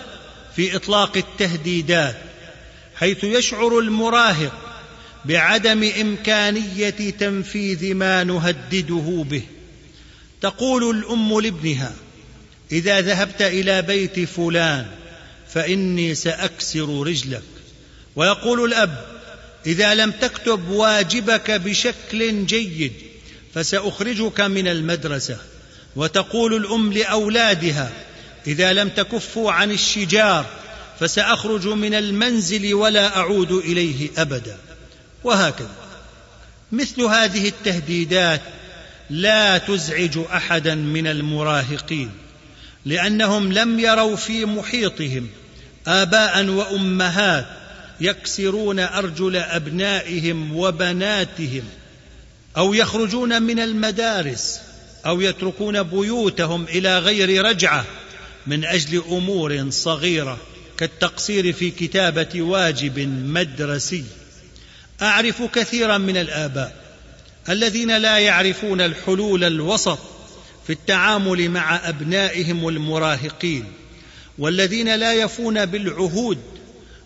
في 0.56 0.76
إطلاق 0.76 1.18
التهديدات 1.18 2.18
حيث 2.96 3.24
يشعر 3.24 3.80
المراهق 3.80 4.54
بعدم 5.26 5.92
إمكانية 6.02 6.90
تنفيذ 6.90 7.94
ما 7.94 8.24
نهدده 8.24 9.26
به. 9.30 9.44
تقول 10.42 10.98
الأم 10.98 11.40
لابنها 11.40 11.94
إذا 12.72 13.02
ذهبت 13.02 13.42
إلى 13.42 13.82
بيت 13.82 14.20
فلان 14.20 14.86
فإني 15.50 16.16
سأكسر 16.16 17.08
رجلك. 17.08 17.44
ويقول 18.16 18.66
الأب 18.66 19.06
إذا 19.66 19.96
لم 19.96 20.12
تكتب 20.12 20.70
واجبك 20.70 21.52
بشكل 21.52 22.46
جيد 22.46 22.94
فسأخرجك 23.54 24.42
من 24.42 24.68
المدرسة. 24.68 25.38
وتقول 25.96 26.56
الأم 26.56 26.94
لأولادها 26.94 27.92
إذا 28.48 28.74
لم 28.74 28.90
تكفوا 28.90 29.52
عن 29.52 29.72
الشجار 29.72 30.46
فسأخرج 31.00 31.68
من 31.68 31.94
المنزل 31.94 32.74
ولا 32.74 33.18
أعود 33.18 33.52
إليه 33.52 34.10
أبدا. 34.18 34.58
وهكذا. 35.24 35.76
مثل 36.72 37.02
هذه 37.02 37.48
التهديدات 37.48 38.42
لا 39.10 39.58
تزعج 39.58 40.20
أحدا 40.34 40.76
من 40.76 41.08
المراهقين 41.08 42.12
لأنهم 42.86 43.54
لم 43.54 43.80
يروا 43.80 44.16
في 44.16 44.46
محيطهم 44.46 45.30
آباء 45.88 46.46
وأمهات 46.46 47.46
يكسرون 48.02 48.80
أرجل 48.80 49.36
أبنائهم 49.36 50.56
وبناتهم 50.56 51.64
أو 52.58 52.74
يخرجون 52.74 53.42
من 53.42 53.60
المدارس 53.60 54.62
أو 55.06 55.22
يتركون 55.22 55.84
بيوتهم 55.84 56.64
إلى 56.64 57.00
غير 57.00 57.46
رجعة 57.46 57.86
من 58.48 58.66
أجل 58.66 59.04
أمور 59.12 59.70
صغيرة 59.70 60.38
كالتقصير 60.78 61.54
في 61.54 61.72
كتابة 61.72 62.42
واجب 62.42 63.00
مدرسي. 63.10 64.04
أعرف 65.02 65.44
كثيرا 65.44 65.98
من 65.98 66.18
الآباء 66.18 66.88
الذين 67.50 67.98
لا 67.98 68.18
يعرفون 68.18 68.82
الحلول 68.82 69.44
الوسط 69.44 70.00
في 70.68 70.74
التعامل 70.74 71.50
مع 71.50 71.90
أبنائهم 71.90 72.68
المراهقين 72.68 73.66
والذين 74.38 74.96
لا 74.96 75.14
يفون 75.14 75.66
بالعهود 75.66 76.38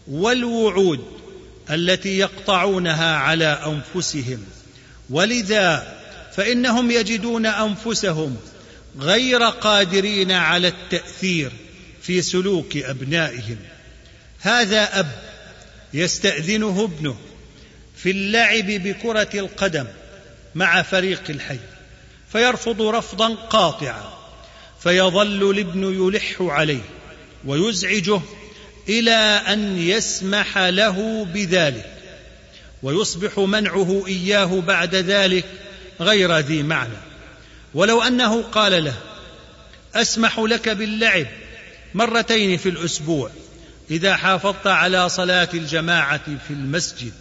والوعود 0.07 1.05
التي 1.69 2.17
يقطعونها 2.17 3.15
على 3.15 3.45
أنفسهم. 3.95 4.43
ولذا 5.09 6.00
فإنهم 6.35 6.91
يجدون 6.91 7.45
أنفسهم 7.45 8.37
غير 8.99 9.43
قادرين 9.43 10.31
على 10.31 10.67
التأثير 10.67 11.51
في 12.01 12.21
سلوك 12.21 12.77
أبنائهم. 12.77 13.57
هذا 14.39 14.99
أب 14.99 15.11
يستأذنه 15.93 16.83
ابنه 16.83 17.17
في 17.95 18.11
اللعب 18.11 18.65
بكرة 18.65 19.29
القدم 19.33 19.87
مع 20.55 20.81
فريق 20.81 21.23
الحي 21.29 21.59
فيرفض 22.31 22.81
رفضا 22.81 23.35
قاطعا 23.35 24.13
فيظل 24.83 25.49
الابن 25.49 25.83
يلح 25.83 26.35
عليه 26.39 26.81
ويزعجه 27.45 28.21
إلى 28.89 29.41
أن 29.47 29.77
يسمح 29.77 30.57
له 30.57 31.25
بذلك 31.25 31.93
ويصبح 32.83 33.39
منعه 33.39 34.03
إياه 34.07 34.61
بعد 34.61 34.95
ذلك 34.95 35.45
غير 36.01 36.37
ذي 36.37 36.63
معنى. 36.63 36.97
ولو 37.73 38.01
أنه 38.01 38.41
قال 38.41 38.83
له 38.83 38.93
أسمح 39.95 40.39
لك 40.39 40.69
باللعب 40.69 41.27
مرتين 41.93 42.57
في 42.57 42.69
الأسبوع 42.69 43.31
إذا 43.91 44.15
حافظت 44.15 44.67
على 44.67 45.09
صلاة 45.09 45.49
الجماعة 45.53 46.23
في 46.47 46.53
المسجد 46.53 47.11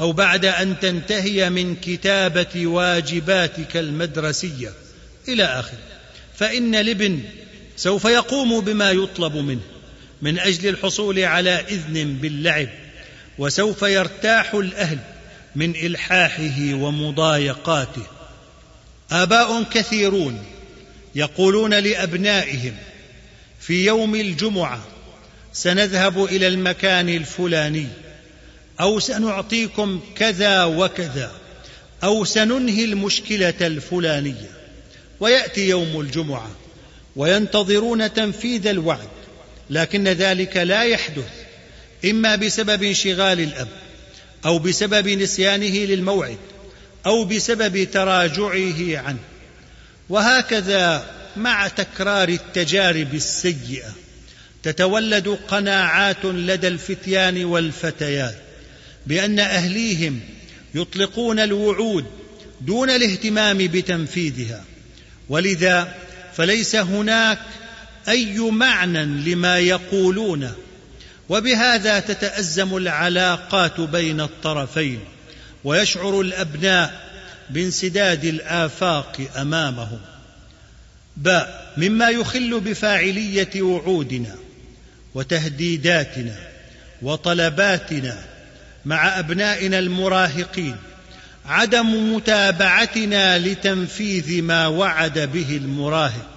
أو 0.00 0.12
بعد 0.12 0.44
أن 0.44 0.80
تنتهي 0.80 1.50
من 1.50 1.76
كتابة 1.76 2.66
واجباتك 2.66 3.76
المدرسية 3.76 4.72
إلى 5.28 5.44
آخره. 5.44 5.78
فإن 6.36 6.74
الابن 6.74 7.22
سوف 7.76 8.04
يقوم 8.04 8.60
بما 8.60 8.90
يطلب 8.90 9.36
منه 9.36 9.60
من 10.22 10.38
أجل 10.38 10.68
الحصول 10.68 11.18
على 11.18 11.50
إذن 11.50 12.18
باللعب 12.20 12.68
وسوف 13.38 13.82
يرتاح 13.82 14.54
الأهل 14.54 14.98
من 15.56 15.76
إلحاحه 15.76 16.74
ومضايقاته. 16.74 18.06
آباء 19.10 19.62
كثيرون 19.62 20.44
يقولون 21.14 21.74
لأبنائهم 21.74 22.74
في 23.60 23.86
يوم 23.86 24.14
الجمعة 24.14 24.80
سنذهب 25.52 26.24
إلى 26.24 26.46
المكان 26.46 27.08
الفلاني 27.08 27.86
أو 28.80 29.00
سنعطيكم 29.00 30.00
كذا 30.16 30.64
وكذا 30.64 31.32
أو 32.04 32.24
سننهي 32.24 32.84
المشكلة 32.84 33.54
الفلانية. 33.60 34.50
ويأتي 35.20 35.68
يوم 35.68 36.00
الجمعة 36.00 36.50
وينتظرون 37.16 38.12
تنفيذ 38.14 38.66
الوعد 38.66 39.08
لكن 39.70 40.08
ذلك 40.08 40.56
لا 40.56 40.82
يحدث 40.82 41.30
إما 42.04 42.36
بسبب 42.36 42.82
انشغال 42.82 43.40
الأب 43.40 43.68
أو 44.44 44.58
بسبب 44.58 45.08
نسيانه 45.08 45.76
للموعد 45.76 46.38
أو 47.06 47.24
بسبب 47.24 47.84
تراجعه 47.84 48.98
عنه. 48.98 49.18
وهكذا 50.08 51.10
مع 51.36 51.68
تكرار 51.68 52.28
التجارب 52.28 53.14
السيئة 53.14 53.94
تتولد 54.62 55.28
قناعات 55.28 56.24
لدى 56.24 56.68
الفتيان 56.68 57.44
والفتيات 57.44 58.36
بأن 59.06 59.38
أهليهم 59.38 60.20
يطلقون 60.74 61.40
الوعود 61.40 62.04
دون 62.60 62.90
الاهتمام 62.90 63.58
بتنفيذها. 63.58 64.64
ولذا 65.28 65.94
فليس 66.36 66.76
هناك 66.76 67.38
أي 68.08 68.38
معنى 68.38 69.04
لما 69.04 69.58
يقولونه 69.58 70.54
وبهذا 71.28 72.00
تتأزم 72.00 72.76
العلاقات 72.76 73.80
بين 73.80 74.20
الطرفين 74.20 75.00
ويشعر 75.64 76.20
الأبناء 76.20 77.06
بانسداد 77.50 78.24
الآفاق 78.24 79.28
أمامهم. 79.36 80.00
باء 81.16 81.72
مما 81.76 82.08
يخل 82.08 82.60
بفاعلية 82.60 83.62
وعودنا 83.62 84.34
وتهديداتنا 85.14 86.36
وطلباتنا 87.02 88.24
مع 88.84 89.18
أبنائنا 89.18 89.78
المراهقين 89.78 90.76
عدم 91.46 92.14
متابعتنا 92.14 93.38
لتنفيذ 93.38 94.42
ما 94.42 94.66
وعد 94.66 95.18
به 95.18 95.56
المراهق. 95.56 96.28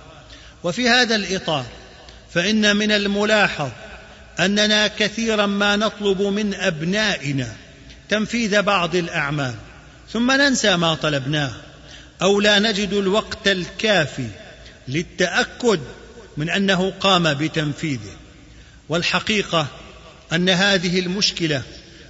وفي 0.64 0.90
هذا 0.90 1.16
الإطار 1.16 1.66
فإن 2.34 2.76
من 2.76 2.92
الملاحظ 2.92 3.70
أننا 4.40 4.88
كثيرا 4.88 5.46
ما 5.46 5.76
نطلب 5.76 6.22
من 6.22 6.54
أبنائنا 6.54 7.56
تنفيذ 8.10 8.62
بعض 8.62 8.96
الأعمال 8.96 9.56
ثم 10.14 10.32
ننسى 10.32 10.78
ما 10.78 10.96
طلبناه 10.96 11.52
أو 12.22 12.42
لا 12.42 12.60
نجد 12.60 12.94
الوقت 12.94 13.48
الكافي 13.48 14.28
للتأكد 14.88 15.80
من 16.38 16.50
أنه 16.50 16.94
قام 17.00 17.34
بتنفيذه. 17.34 18.20
والحقيقة 18.90 19.68
أن 20.34 20.50
هذه 20.50 21.00
المشكلة 21.00 21.64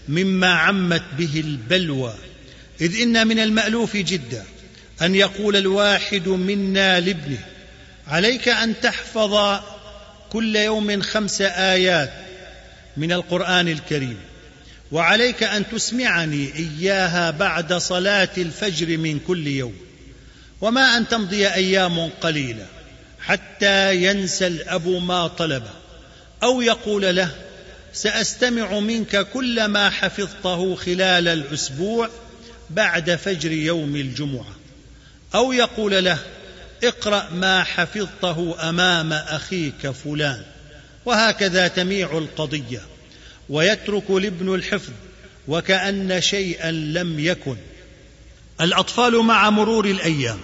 مما 0.09 0.53
عمت 0.53 1.03
به 1.17 1.39
البلوى 1.39 2.13
إذ 2.81 3.01
إن 3.01 3.27
من 3.27 3.39
المألوف 3.39 3.97
جدا 3.97 4.43
أن 5.01 5.15
يقول 5.15 5.55
الواحد 5.55 6.27
منا 6.27 6.99
لابنه 6.99 7.45
عليك 8.07 8.47
أن 8.49 8.79
تحفظ 8.81 9.61
كل 10.31 10.55
يوم 10.55 11.01
خمس 11.01 11.41
آيات 11.41 12.13
من 12.97 13.11
القرآن 13.11 13.67
الكريم. 13.67 14.17
وعليك 14.91 15.43
أن 15.43 15.69
تسمعني 15.69 16.53
إياها 16.55 17.31
بعد 17.31 17.73
صلاة 17.73 18.29
الفجر 18.37 18.97
من 18.97 19.19
كل 19.19 19.47
يوم. 19.47 19.75
وما 20.61 20.97
أن 20.97 21.07
تمضي 21.07 21.47
أيام 21.47 22.09
قليلة 22.21 22.65
حتى 23.21 23.95
ينسى 23.95 24.47
الأب 24.47 24.87
ما 24.87 25.27
طلبه 25.27 25.71
أو 26.43 26.61
يقول 26.61 27.15
له 27.15 27.29
سأستمع 27.93 28.79
منك 28.79 29.27
كل 29.29 29.65
ما 29.65 29.89
حفظته 29.89 30.75
خلال 30.75 31.27
الأسبوع 31.27 32.09
بعد 32.69 33.15
فجر 33.15 33.51
يوم 33.51 33.95
الجمعة. 33.95 34.55
أو 35.35 35.53
يقول 35.53 36.05
له 36.05 36.17
اقرأ 36.83 37.29
ما 37.29 37.63
حفظته 37.63 38.69
أمام 38.69 39.13
أخيك 39.13 39.91
فلان. 39.91 40.43
وهكذا 41.05 41.67
تميع 41.67 42.17
القضية. 42.17 42.81
ويترك 43.49 44.09
الابن 44.09 44.55
الحفظ 44.55 44.93
وكأن 45.47 46.21
شيئا 46.21 46.71
لم 46.71 47.19
يكن. 47.19 47.57
الأطفال 48.61 49.23
مع 49.23 49.49
مرور 49.49 49.85
الأيام 49.85 50.39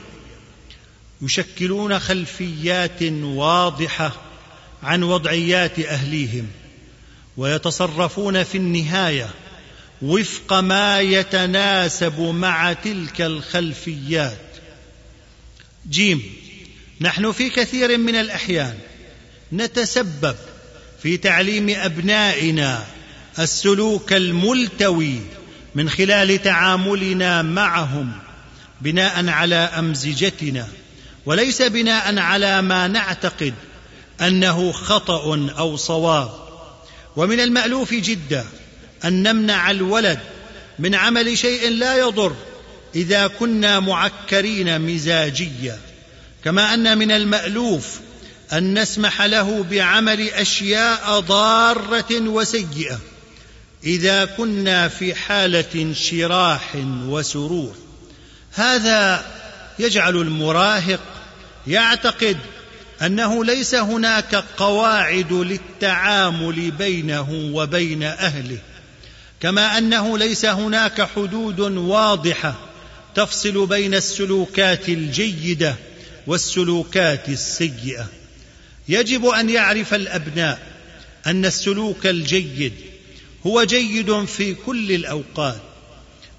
يشكلون 1.21 1.99
خلفيات 1.99 3.03
واضحة 3.21 4.11
عن 4.83 5.03
وضعيات 5.03 5.79
أهليهم 5.79 6.47
ويتصرفون 7.37 8.43
في 8.43 8.57
النهاية 8.57 9.29
وفق 10.01 10.53
ما 10.53 10.99
يتناسب 10.99 12.19
مع 12.19 12.73
تلك 12.73 13.21
الخلفيات. 13.21 14.44
جيم. 15.89 16.23
نحن 17.01 17.31
في 17.31 17.49
كثير 17.49 17.97
من 17.97 18.15
الأحيان 18.15 18.77
نتسبب 19.53 20.35
في 21.03 21.17
تعليم 21.17 21.69
أبنائنا 21.69 22.85
السلوك 23.39 24.13
الملتوي 24.13 25.19
من 25.75 25.89
خلال 25.89 26.41
تعاملنا 26.41 27.41
معهم 27.41 28.11
بناء 28.81 29.29
على 29.29 29.55
أمزجتنا 29.55 30.67
وليس 31.25 31.61
بناء 31.61 32.17
على 32.19 32.61
ما 32.61 32.87
نعتقد 32.87 33.53
أنه 34.21 34.71
خطأ 34.71 35.49
أو 35.57 35.75
صواب. 35.75 36.45
ومن 37.15 37.39
المألوف 37.39 37.93
جدا 37.93 38.45
أن 39.05 39.23
نمنع 39.23 39.71
الولد 39.71 40.19
من 40.79 40.95
عمل 40.95 41.37
شيء 41.37 41.69
لا 41.69 41.97
يضر 41.97 42.35
إذا 42.95 43.27
كنا 43.27 43.79
معكرين 43.79 44.81
مزاجيا 44.81 45.79
كما 46.43 46.73
أن 46.73 46.97
من 46.97 47.11
المألوف 47.11 47.99
أن 48.53 48.79
نسمح 48.79 49.21
له 49.21 49.63
بعمل 49.63 50.29
أشياء 50.29 51.19
ضارة 51.19 52.29
وسيئة 52.29 52.99
إذا 53.83 54.25
كنا 54.25 54.87
في 54.87 55.15
حالة 55.15 55.65
انشراح 55.75 56.75
وسرور. 57.07 57.75
هذا 58.53 59.25
يجعل 59.79 60.15
المراهق 60.15 60.99
يعتقد 61.67 62.37
أنه 63.01 63.45
ليس 63.45 63.75
هناك 63.75 64.35
قواعد 64.35 65.33
للتعامل 65.33 66.71
بينه 66.71 67.51
وبين 67.53 68.03
أهله 68.03 68.57
كما 69.39 69.77
أنه 69.77 70.17
ليس 70.17 70.45
هناك 70.45 71.01
حدود 71.15 71.59
واضحة 71.59 72.55
تفصل 73.15 73.65
بين 73.67 73.93
السلوكات 73.93 74.89
الجيدة 74.89 75.75
والسلوكات 76.27 77.29
السيئة. 77.29 78.07
يجب 78.89 79.25
أن 79.25 79.49
يعرف 79.49 79.93
الأبناء 79.93 80.59
أن 81.25 81.45
السلوك 81.45 82.07
الجيد 82.07 82.73
هو 83.47 83.63
جيد 83.63 84.25
في 84.25 84.53
كل 84.53 84.91
الأوقات 84.91 85.61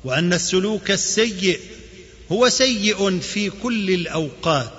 وأن 0.04 0.32
السلوك 0.32 0.90
السيء 0.90 1.60
هو 2.32 2.48
سيء 2.48 3.20
في 3.20 3.50
كل 3.50 3.90
الأوقات. 3.90 4.72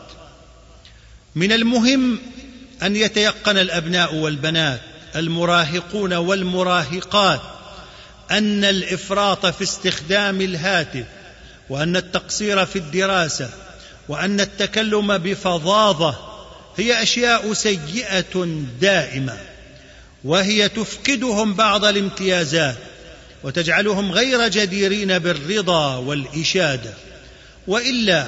من 1.35 1.51
المهم 1.51 2.19
أن 2.83 2.95
يتيقن 2.95 3.57
الأبناء 3.57 4.15
والبنات 4.15 4.81
المراهقون 5.15 6.13
والمراهقات 6.13 7.41
أن 8.31 8.63
الإفراط 8.63 9.45
في 9.45 9.63
استخدام 9.63 10.41
الهاتف 10.41 11.05
وأن 11.69 11.95
التقصير 11.95 12.65
في 12.65 12.75
الدراسة 12.75 13.49
وأن 14.09 14.41
التكلم 14.41 15.17
بفظاظة 15.17 16.15
هي 16.77 17.03
أشياء 17.03 17.53
سيئة 17.53 18.63
دائمة 18.81 19.37
وهي 20.23 20.69
تفقدهم 20.69 21.53
بعض 21.53 21.85
الامتيازات 21.85 22.75
وتجعلهم 23.43 24.11
غير 24.11 24.47
جديرين 24.47 25.19
بالرضا 25.19 25.97
والإشادة. 25.97 26.93
وإلا 27.67 28.27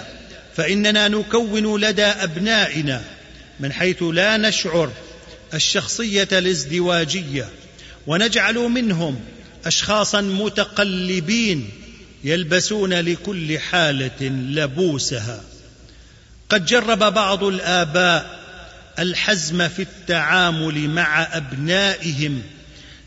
فإننا 0.55 1.07
نكون 1.07 1.81
لدى 1.81 2.05
أبنائنا 2.05 3.01
من 3.59 3.73
حيث 3.73 4.03
لا 4.03 4.37
نشعر 4.37 4.91
الشخصية 5.53 6.27
الازدواجية 6.31 7.49
ونجعل 8.07 8.55
منهم 8.55 9.19
اشخاصا 9.65 10.21
متقلبين 10.21 11.69
يلبسون 12.23 12.93
لكل 12.93 13.59
حالة 13.59 14.21
لبوسها. 14.29 15.43
قد 16.49 16.65
جرب 16.65 17.13
بعض 17.13 17.43
الآباء 17.43 18.39
الحزم 18.99 19.67
في 19.67 19.81
التعامل 19.81 20.89
مع 20.89 21.37
أبنائهم 21.37 22.41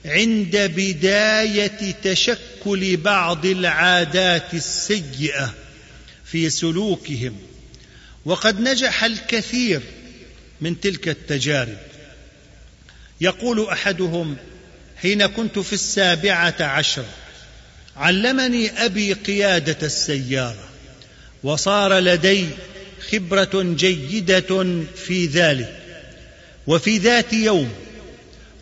عند 0.04 0.56
بداية 0.76 1.94
تشكل 2.02 2.96
بعض 2.96 3.46
العادات 3.46 4.54
السيئة 4.54 5.54
في 6.24 6.50
سلوكهم 6.50 7.36
وقد 8.24 8.60
نجح 8.60 9.04
الكثير 9.04 9.80
من 10.60 10.80
تلك 10.80 11.08
التجارب. 11.08 11.78
يقول 13.20 13.68
أحدهم 13.68 14.36
حين 14.96 15.26
كنت 15.26 15.58
في 15.58 15.72
السابعة 15.72 16.56
عشر 16.60 17.04
علمني 17.96 18.84
أبي 18.84 19.12
قيادة 19.12 19.76
السيارة 19.82 20.68
وصار 21.42 21.98
لدي 21.98 22.46
خبرة 23.10 23.62
جيدة 23.76 24.64
في 25.06 25.26
ذلك. 25.26 25.82
وفي 26.66 26.98
ذات 26.98 27.32
يوم 27.32 27.72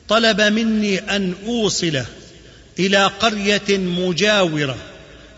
طلب 0.08 0.40
مني 0.40 0.98
أن 0.98 1.34
اوصله 1.46 2.06
إلى 2.78 3.06
قرية 3.06 3.78
مجاورة 3.78 4.76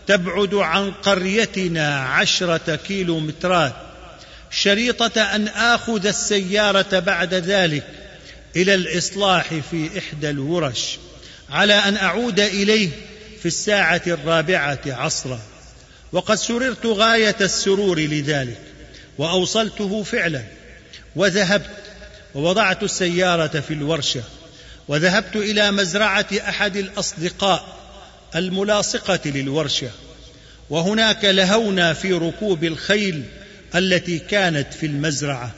تبعد 0.07 0.53
عن 0.53 0.91
قريتنا 0.91 1.99
عشرة 1.99 2.79
كيلومترات 2.87 3.73
شريطة 4.51 5.21
أن 5.21 5.47
آخذ 5.47 6.05
السيارة 6.05 6.99
بعد 6.99 7.33
ذلك 7.33 7.83
إلى 8.55 8.75
الإصلاح 8.75 9.53
في 9.71 9.89
إحدى 9.97 10.29
الورش 10.29 10.97
على 11.49 11.73
أن 11.73 11.97
أعود 11.97 12.39
إليه 12.39 12.89
في 13.43 13.49
الساعة 13.49 14.01
الرابعة 14.07 14.79
عصرا. 14.85 15.39
وقد 16.11 16.35
سررت 16.35 16.85
غاية 16.85 17.35
السرور 17.41 17.99
لذلك 17.99 18.57
وأوصلته 19.17 20.03
فعلا. 20.03 20.43
وذهبت 21.15 21.69
ووضعت 22.35 22.83
السيارة 22.83 23.59
في 23.59 23.73
الورشة. 23.73 24.23
وذهبت 24.87 25.35
إلى 25.35 25.71
مزرعة 25.71 26.25
أحد 26.39 26.77
الأصدقاء 26.77 27.77
الملاصقة 28.35 29.19
للورشة. 29.25 29.91
وهناك 30.69 31.25
لهونا 31.25 31.93
في 31.93 32.13
ركوب 32.13 32.63
الخيل 32.63 33.23
التي 33.75 34.19
كانت 34.19 34.73
في 34.73 34.85
المزرعة 34.85 35.51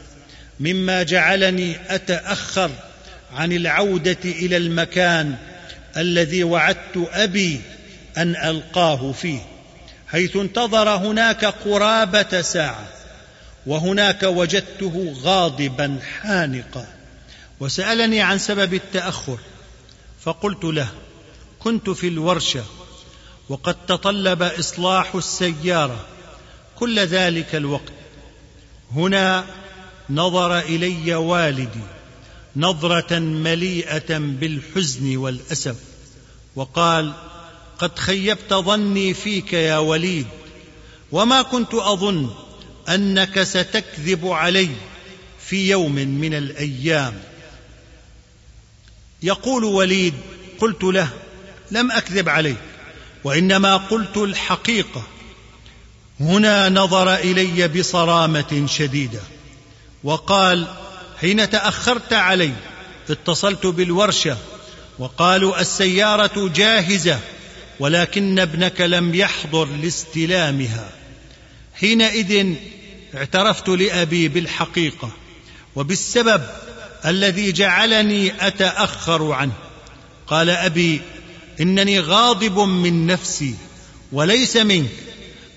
مما 0.60 1.04
جعلني 1.04 1.78
أتأخر 1.90 2.72
عن 3.34 3.52
العودة 3.52 4.18
إلى 4.26 4.58
المكان 4.58 5.36
الذي 5.98 6.44
وعدت 6.44 7.10
أبي 7.14 7.62
أن 8.18 8.36
ألقاه 8.36 9.12
فيه 9.12 9.40
حيث 10.08 10.36
انتظر 10.36 10.90
هناك 10.90 11.46
قرابة 11.46 12.42
ساعة 12.42 12.88
وهناك 13.66 14.24
وجدته 14.24 15.16
غاضبا 15.24 16.00
حانقا. 16.22 16.88
وسألني 17.60 18.22
عن 18.22 18.38
سبب 18.38 18.74
التأخر 18.74 19.38
فقلت 20.22 20.64
له 20.64 20.88
كنت 21.60 21.90
في 21.90 22.08
الورشة 22.08 22.64
وقد 23.50 23.76
تطلب 23.88 24.44
إصلاح 24.44 25.16
السيارة 25.16 26.06
كل 26.76 27.00
ذلك 27.00 27.56
الوقت. 27.56 27.94
هنا 28.92 29.46
نظر 30.10 30.60
إلي 30.60 31.16
والدي 31.16 31.95
نظرة 32.58 33.20
مليئة 33.20 34.18
بالحزن 34.18 35.18
والأسف. 35.18 35.76
وقال 36.56 37.14
قد 37.80 38.00
خيبت 38.00 38.54
ظني 38.54 39.14
فيك 39.14 39.54
يا 39.54 39.78
وليد 39.78 40.28
وما 41.12 41.42
كنت 41.42 41.74
أظن 41.74 42.30
أنك 42.90 43.44
ستكذب 43.44 44.28
علي 44.28 44.70
في 45.46 45.70
يوم 45.70 45.96
من 45.96 46.34
الأيام. 46.34 47.14
يقول 49.24 49.64
وليد 49.64 50.14
قلت 50.60 50.84
له 50.84 51.10
لم 51.72 51.92
أكذب 51.92 52.30
عليك 52.30 52.58
وإنما 53.24 53.78
قلت 53.78 54.18
الحقيقة. 54.18 55.04
هنا 56.20 56.70
نظر 56.70 57.16
إلي 57.16 57.68
بصرامة 57.68 58.66
شديدة. 58.68 59.22
وقال 60.04 60.68
حين 61.22 61.50
تأخرت 61.50 62.14
علي 62.14 62.52
اتصلت 63.10 63.66
بالورشة 63.66 64.38
وقالوا 65.00 65.62
السيارة 65.62 66.52
جاهزة 66.56 67.20
ولكن 67.80 68.40
ابنك 68.40 68.82
لم 68.82 69.16
يحضر 69.16 69.66
لاستلامها. 69.66 70.90
حينئذ 71.80 72.56
اعترفت 73.16 73.70
لأبي 73.70 74.28
بالحقيقة 74.28 75.12
وبالسبب 75.76 76.42
الذي 77.06 77.52
جعلني 77.52 78.48
أتأخر 78.48 79.32
عنه. 79.32 79.54
قال 80.28 80.50
أبي 80.50 81.02
إنني 81.62 82.00
غاضب 82.00 82.60
من 82.60 83.08
نفسي 83.08 83.56
وليس 84.12 84.58
منك 84.58 84.90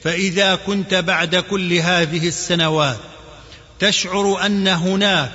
فإذا 0.04 0.54
كنت 0.54 0.94
بعد 0.94 1.36
كل 1.36 1.72
هذه 1.72 2.28
السنوات 2.28 2.98
تشعر 3.78 4.46
أن 4.46 4.68
هناك 4.68 5.30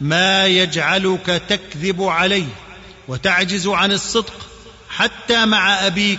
ما 0.00 0.46
يجعلك 0.46 1.42
تكذب 1.48 2.02
علي 2.02 2.46
وتعجز 3.08 3.66
عن 3.68 3.92
الصدق 3.92 4.46
حتى 4.88 5.46
مع 5.46 5.86
أبيك. 5.86 6.18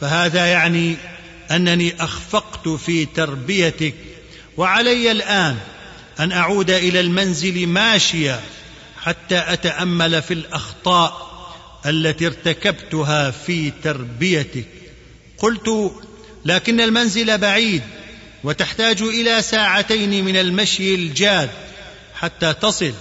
فهذا 0.00 0.46
يعني 0.46 0.96
أنني 1.50 1.94
أخفقت 2.00 2.68
في 2.68 3.06
تربيتك 3.06 3.94
وعلي 4.56 5.10
الآن 5.10 5.56
أن 6.20 6.32
أعود 6.32 6.70
إلى 6.70 7.00
المنزل 7.00 7.66
ماشيا 7.66 8.40
حتى 9.02 9.44
أتأمل 9.46 10.22
في 10.22 10.34
الأخطاء 10.34 11.30
التي 11.86 12.26
ارتكبتها 12.26 13.30
في 13.30 13.72
تربيتك. 13.82 14.66
قلت 15.38 15.92
لكن 16.44 16.80
المنزل 16.80 17.38
بعيد 17.38 17.82
وتحتاج 18.44 19.02
إلى 19.02 19.42
ساعتين 19.42 20.24
من 20.24 20.36
المشي 20.36 20.94
الجاد. 20.94 21.50
حتى 22.20 22.52
تصل 22.52 22.92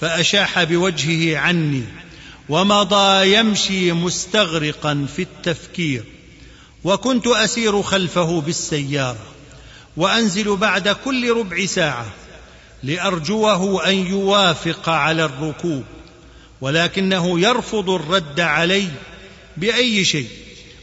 فأشاح 0.00 0.62
بوجهه 0.62 1.38
عني 1.38 1.84
ومضى 2.48 3.34
يمشي 3.36 3.92
مستغرقا 3.92 5.06
في 5.16 5.22
التفكير 5.22 6.04
وكنت 6.84 7.26
أسير 7.26 7.82
خلفه 7.82 8.40
بالسيارة 8.40 9.26
وأنزل 9.96 10.56
بعد 10.56 10.88
كل 10.88 11.30
ربع 11.32 11.66
ساعة 11.66 12.06
لأرجوه 12.82 13.88
أن 13.88 14.06
يوافق 14.06 14.88
على 14.88 15.24
الركوب 15.24 15.84
ولكنه 16.60 17.40
يرفض 17.40 17.90
الرد 17.90 18.40
علي 18.40 18.88
بأي 19.56 20.04
شيء 20.04 20.28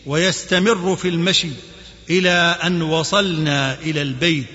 ويستمر 0.06 0.96
في 0.96 1.08
المشي 1.08 1.52
إلى 2.10 2.58
أن 2.64 2.82
وصلنا 2.82 3.78
إلى 3.82 4.02
البيت 4.02 4.46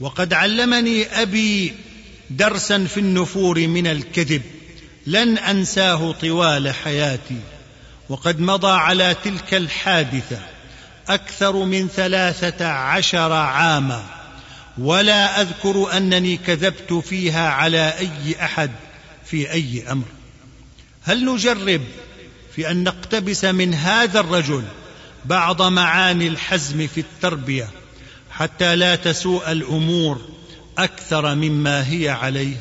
وقد 0.00 0.32
علمني 0.32 1.22
أبي 1.22 1.72
درسا 2.30 2.84
في 2.84 3.00
النفور 3.00 3.66
من 3.66 3.86
الكذب 3.86 4.42
لن 5.06 5.38
أنساه 5.38 6.12
طوال 6.12 6.74
حياتي. 6.74 7.40
وقد 8.08 8.40
مضى 8.40 8.72
على 8.72 9.16
تلك 9.24 9.54
الحادثة 9.54 10.38
أكثر 11.08 11.64
من 11.64 11.88
ثلاثة 11.88 12.66
عشر 12.66 13.32
عاما. 13.32 14.04
ولا 14.78 15.40
أذكر 15.40 15.96
أنني 15.96 16.36
كذبت 16.36 16.92
فيها 16.92 17.48
على 17.48 17.94
أي 17.98 18.44
أحد 18.44 18.70
في 19.24 19.52
أي 19.52 19.84
أمر. 19.90 20.06
هل 21.02 21.24
نجرب 21.24 21.82
في 22.56 22.70
أن 22.70 22.84
نقتبس 22.84 23.44
من 23.44 23.74
هذا 23.74 24.20
الرجل 24.20 24.64
بعض 25.24 25.62
معاني 25.62 26.28
الحزم 26.28 26.86
في 26.86 27.00
التربية 27.00 27.68
حتى 28.30 28.76
لا 28.76 28.96
تسوء 28.96 29.52
الأمور 29.52 30.20
أكثر 30.78 31.34
مما 31.34 31.90
هي 31.90 32.08
عليه. 32.08 32.56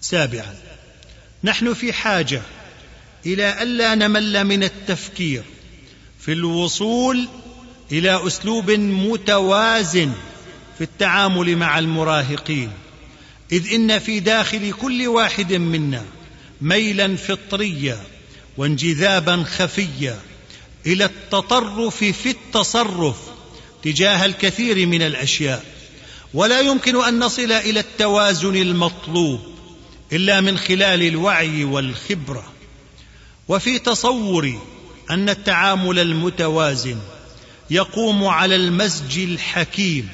سابعا 0.00 0.54
نحن 1.44 1.74
في 1.74 1.92
حاجة 1.92 2.42
إلى 3.26 3.62
ألا 3.62 3.94
نمل 3.94 4.44
من 4.44 4.62
التفكير 4.62 5.42
في 6.20 6.32
الوصول 6.32 7.28
إلى 7.92 8.26
أسلوب 8.26 8.70
متوازن 8.70 10.12
في 10.78 10.84
التعامل 10.84 11.56
مع 11.56 11.78
المراهقين 11.78 12.70
إذ 13.52 13.74
إن 13.74 13.98
في 13.98 14.20
داخل 14.20 14.72
كل 14.72 15.06
واحد 15.06 15.52
منا 15.52 16.04
ميلا 16.60 17.16
فطريا 17.16 18.00
وانجذابا 18.56 19.42
خفيا 19.42 20.20
إلى 20.86 21.04
التطرف 21.04 22.04
في 22.04 22.30
التصرف 22.30 23.16
تجاه 23.82 24.24
الكثير 24.24 24.86
من 24.86 25.02
الأشياء. 25.02 25.64
ولا 26.34 26.60
يمكن 26.60 27.04
أن 27.04 27.18
نصل 27.18 27.52
إلى 27.52 27.80
التوازن 27.80 28.56
المطلوب 28.56 29.40
إلا 30.12 30.40
من 30.40 30.58
خلال 30.58 31.02
الوعي 31.02 31.64
والخبرة. 31.64 32.44
وفي 33.48 33.78
تصوري 33.78 34.58
أن 35.10 35.28
التعامل 35.28 35.98
المتوازن 35.98 36.98
يقوم 37.70 38.24
على 38.24 38.56
المزج 38.56 39.18
الحكيم 39.18 40.08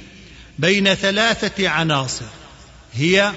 بين 0.58 0.94
ثلاثة 0.94 1.68
عناصر 1.68 2.24
هي 2.92 3.32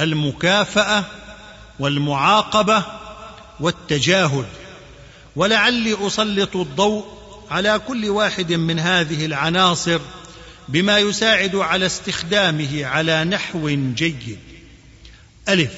المكافأة 0.00 1.04
والمعاقبة 1.78 2.84
والتجاهل. 3.60 4.44
ولعلي 5.36 6.06
أسلط 6.06 6.56
الضوء 6.56 7.04
على 7.50 7.80
كل 7.88 8.08
واحد 8.08 8.52
من 8.52 8.78
هذه 8.78 9.26
العناصر 9.26 10.00
بما 10.72 10.98
يساعد 10.98 11.56
على 11.56 11.86
استخدامه 11.86 12.84
على 12.86 13.24
نحو 13.24 13.68
جيد. 13.94 14.38
ألف. 15.48 15.72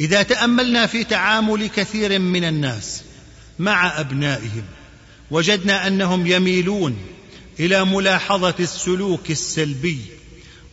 إذا 0.00 0.22
تأملنا 0.22 0.86
في 0.86 1.04
تعامل 1.04 1.66
كثير 1.66 2.18
من 2.18 2.44
الناس 2.44 3.02
مع 3.58 4.00
أبنائهم 4.00 4.64
وجدنا 5.30 5.86
أنهم 5.86 6.26
يميلون 6.26 6.96
إلى 7.60 7.84
ملاحظة 7.84 8.54
السلوك 8.60 9.30
السلبي 9.30 10.00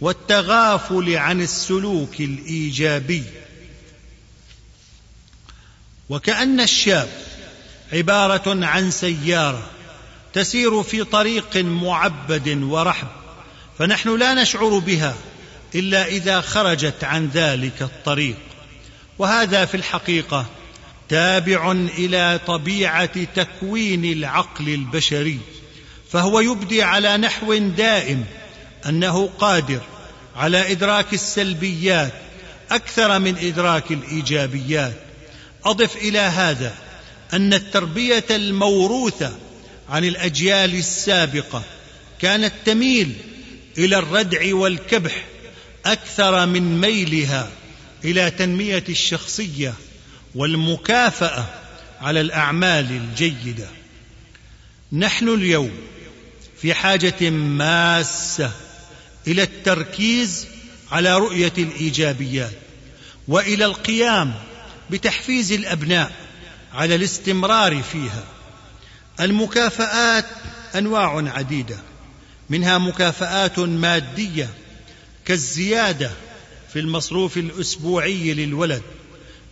والتغافل 0.02 1.16
عن 1.16 1.42
السلوك 1.42 2.20
الإيجابي. 2.20 3.24
وكأن 6.10 6.60
الشاب 6.60 7.10
عبارة 7.94 8.66
عن 8.66 8.92
سيارة 8.92 9.70
تسير 10.34 10.84
في 10.84 11.04
طريق 11.04 11.58
معبد 11.58 12.64
ورحب 12.64 13.08
فنحن 13.80 14.18
لا 14.20 14.34
نشعر 14.34 14.80
بها 14.80 15.16
إلا 15.76 16.08
إذا 16.08 16.42
خرجت 16.42 17.04
عن 17.04 17.30
ذلك 17.34 17.82
الطريق. 17.82 18.38
وهذا 19.20 19.66
في 19.66 19.78
الحقيقة 19.78 20.46
تابع 21.10 21.72
إلى 21.72 22.40
طبيعة 22.48 23.24
تكوين 23.24 24.06
العقل 24.06 24.70
البشري 24.70 25.40
فهو 26.12 26.40
يبدي 26.40 26.84
على 26.84 27.18
نحو 27.18 27.54
دائم 27.58 28.26
أنه 28.86 29.30
قادر 29.40 29.82
على 30.36 30.72
إدراك 30.72 31.14
السلبيات 31.14 32.14
أكثر 32.72 33.20
من 33.20 33.38
إدراك 33.38 33.92
الإيجابيات. 33.92 34.94
أضف 35.66 35.96
إلى 35.96 36.20
هذا 36.20 36.76
أن 37.34 37.54
التربية 37.54 38.26
الموروثة 38.32 39.32
عن 39.94 40.04
الأجيال 40.04 40.76
السابقة. 40.76 41.64
كانت 42.20 42.54
تميل 42.66 43.16
إلى 43.78 43.98
الردع 43.98 44.56
والكبح 44.56 45.26
أكثر 45.86 46.46
من 46.46 46.82
ميلها 46.82 47.52
إلى 48.04 48.32
تنمية 48.32 48.84
الشخصية 48.90 49.74
والمكافأة 50.36 51.46
على 52.02 52.22
الأعمال 52.22 52.92
الجيدة. 52.92 53.68
نحن 54.92 55.30
اليوم 55.30 55.72
في 56.62 56.74
حاجة 56.74 57.30
ماسة 57.30 58.52
إلى 59.28 59.44
التركيز 59.44 60.48
على 60.92 61.18
رؤية 61.18 61.54
الإيجابيات 61.58 62.54
وإلى 63.28 63.66
القيام 63.66 64.34
بتحفيز 64.90 65.52
الأبناء 65.52 66.12
على 66.74 66.96
الاستمرار 66.96 67.84
فيها. 67.84 68.24
المكافآت 69.20 70.26
أنواع 70.76 71.30
عديدة 71.30 71.78
منها 72.50 72.78
مكافآت 72.78 73.60
مادية 73.60 74.50
كالزيادة 75.26 76.12
في 76.74 76.80
المصروف 76.80 77.38
الأسبوعي 77.38 78.34
للولد 78.34 78.82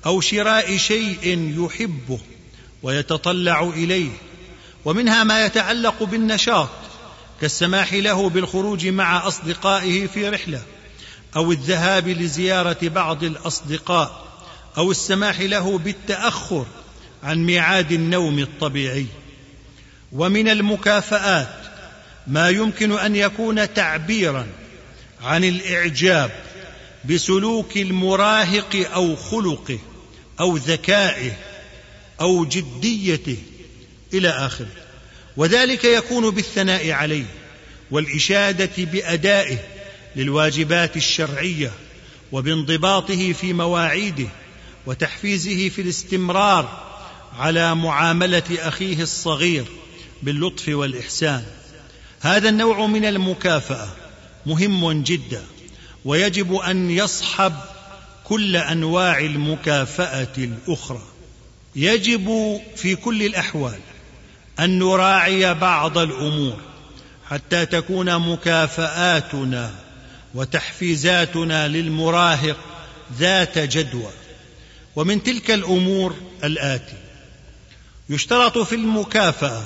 أو 0.05 0.21
شراء 0.21 0.77
شيء 0.77 1.53
يحبه 1.65 2.19
ويتطلع 2.83 3.63
إليه 3.63 4.11
ومنها 4.85 5.23
ما 5.23 5.45
يتعلق 5.45 6.03
بالنشاط 6.03 6.69
كالسماح 7.41 7.93
له 7.93 8.29
بالخروج 8.29 8.87
مع 8.87 9.27
أصدقائه 9.27 10.07
في 10.07 10.29
رحلة 10.29 10.61
أو 11.35 11.51
الذهاب 11.51 12.07
لزيارة 12.07 12.77
بعض 12.81 13.23
الأصدقاء 13.23 14.27
أو 14.77 14.91
السماح 14.91 15.39
له 15.39 15.77
بالتأخر 15.77 16.65
عن 17.23 17.37
ميعاد 17.45 17.91
النوم 17.91 18.39
الطبيعي. 18.39 19.05
ومن 20.11 20.47
المكافآت 20.47 21.55
ما 22.27 22.49
يمكن 22.49 22.91
أن 22.91 23.15
يكون 23.15 23.73
تعبيرا 23.73 24.47
عن 25.21 25.43
الإعجاب 25.43 26.31
بسلوك 27.05 27.77
المراهق 27.77 28.87
أو 28.93 29.15
خلقه 29.15 29.79
أو 30.39 30.57
ذكائه 30.57 31.31
أو 32.21 32.45
جديته 32.45 33.37
إلى 34.13 34.29
اخره 34.29 34.71
وذلك 35.37 35.83
يكون 35.85 36.29
بالثناء 36.29 36.91
عليه 36.91 37.25
والإشادة 37.91 38.69
بأدائه 38.77 39.57
للواجبات 40.15 40.97
الشرعية 40.97 41.71
وبانضباطه 42.31 43.33
في 43.33 43.53
مواعيده 43.53 44.27
وتحفيزه 44.85 45.69
في 45.69 45.81
الاستمرار 45.81 46.83
على 47.37 47.75
معاملة 47.75 48.43
أخيه 48.59 49.01
الصغير 49.03 49.65
باللطف 50.23 50.69
والإحسان. 50.69 51.43
هذا 52.21 52.49
النوع 52.49 52.85
من 52.85 53.05
المكافأة 53.05 53.87
مهم 54.45 55.03
جدا 55.03 55.43
ويجب 56.05 56.55
أن 56.55 56.91
يصحب 56.91 57.53
كل 58.23 58.55
أنواع 58.55 59.19
المكافأة 59.19 60.33
الأخرى. 60.37 61.01
يجب 61.75 62.59
في 62.75 62.95
كل 62.95 63.23
الأحوال 63.23 63.79
أن 64.59 64.79
نراعي 64.79 65.53
بعض 65.53 65.97
الأمور 65.97 66.57
حتى 67.29 67.65
تكون 67.65 68.31
مكافآتنا 68.31 69.71
وتحفيزاتنا 70.35 71.67
للمراهق 71.67 72.57
ذات 73.19 73.57
جدوى. 73.57 74.11
ومن 74.95 75.23
تلك 75.23 75.51
الأمور 75.51 76.15
الاتي 76.43 76.97
يشترط 78.09 78.57
في 78.57 78.75
المكافأة 78.75 79.63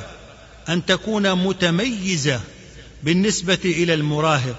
أن 0.70 0.86
تكون 0.86 1.34
متميزة 1.34 2.42
بالنسبة 3.04 3.60
إلى 3.66 3.94
المراهق 3.94 4.56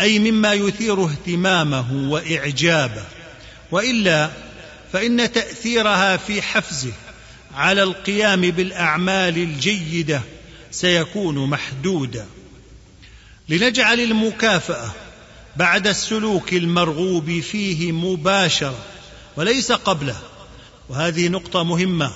أي 0.00 0.18
مما 0.18 0.52
يثير 0.52 1.04
اهتمامه 1.04 2.10
وإعجابه. 2.10 3.04
وإلا 3.70 4.30
فإن 4.92 5.32
تأثيرها 5.32 6.16
في 6.16 6.42
حفزه 6.42 6.92
على 7.54 7.82
القيام 7.82 8.40
بالأعمال 8.40 9.36
الجيدة 9.38 10.20
سيكون 10.70 11.50
محدودا. 11.50 12.26
لنجعل 13.48 14.00
المكافأة 14.00 14.90
بعد 15.56 15.86
السلوك 15.86 16.52
المرغوب 16.52 17.40
فيه 17.40 17.92
مباشرة 17.92 18.78
وليس 19.36 19.72
قبله. 19.72 20.16
وهذه 20.88 21.28
نقطة 21.28 21.64
مهمة. 21.64 22.12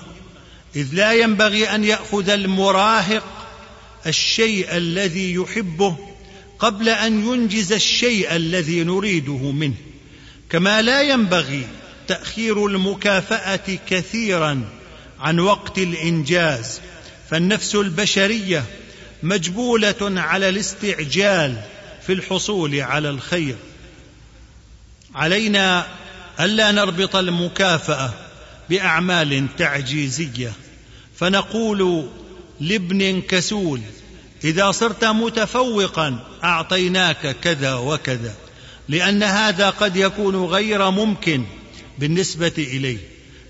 إذ 0.76 0.88
لا 0.92 1.12
ينبغي 1.12 1.74
أن 1.74 1.84
يأخذ 1.84 2.28
المراهق 2.28 3.24
الشيء 4.06 4.76
الذي 4.76 5.34
يحبه 5.34 5.96
قبل 6.58 6.88
أن 6.88 7.24
ينجز 7.24 7.72
الشيء 7.72 8.36
الذي 8.36 8.84
نريده 8.84 9.50
منه 9.50 9.74
كما 10.50 10.82
لا 10.82 11.02
ينبغي 11.02 11.66
تأخير 12.08 12.66
المكافأة 12.66 13.78
كثيرا 13.88 14.64
عن 15.20 15.40
وقت 15.40 15.78
الإنجاز 15.78 16.80
فالنفس 17.30 17.74
البشرية 17.74 18.64
مجبولة 19.22 20.20
على 20.20 20.48
الاستعجال 20.48 21.62
في 22.06 22.12
الحصول 22.12 22.80
على 22.80 23.10
الخير. 23.10 23.56
علينا 25.14 25.86
ألا 26.40 26.72
نربط 26.72 27.16
المكافأة 27.16 28.29
بأعمال 28.70 29.46
تعجيزية. 29.58 30.52
فنقول 31.16 32.08
لابن 32.60 33.20
كسول 33.20 33.80
إذا 34.44 34.70
صرت 34.70 35.04
متفوقا 35.04 36.18
أعطيناك 36.44 37.36
كذا 37.42 37.74
وكذا 37.74 38.34
لأن 38.88 39.22
هذا 39.22 39.70
قد 39.70 39.96
يكون 39.96 40.44
غير 40.44 40.90
ممكن 40.90 41.44
بالنسبة 41.98 42.52
إليه. 42.58 42.98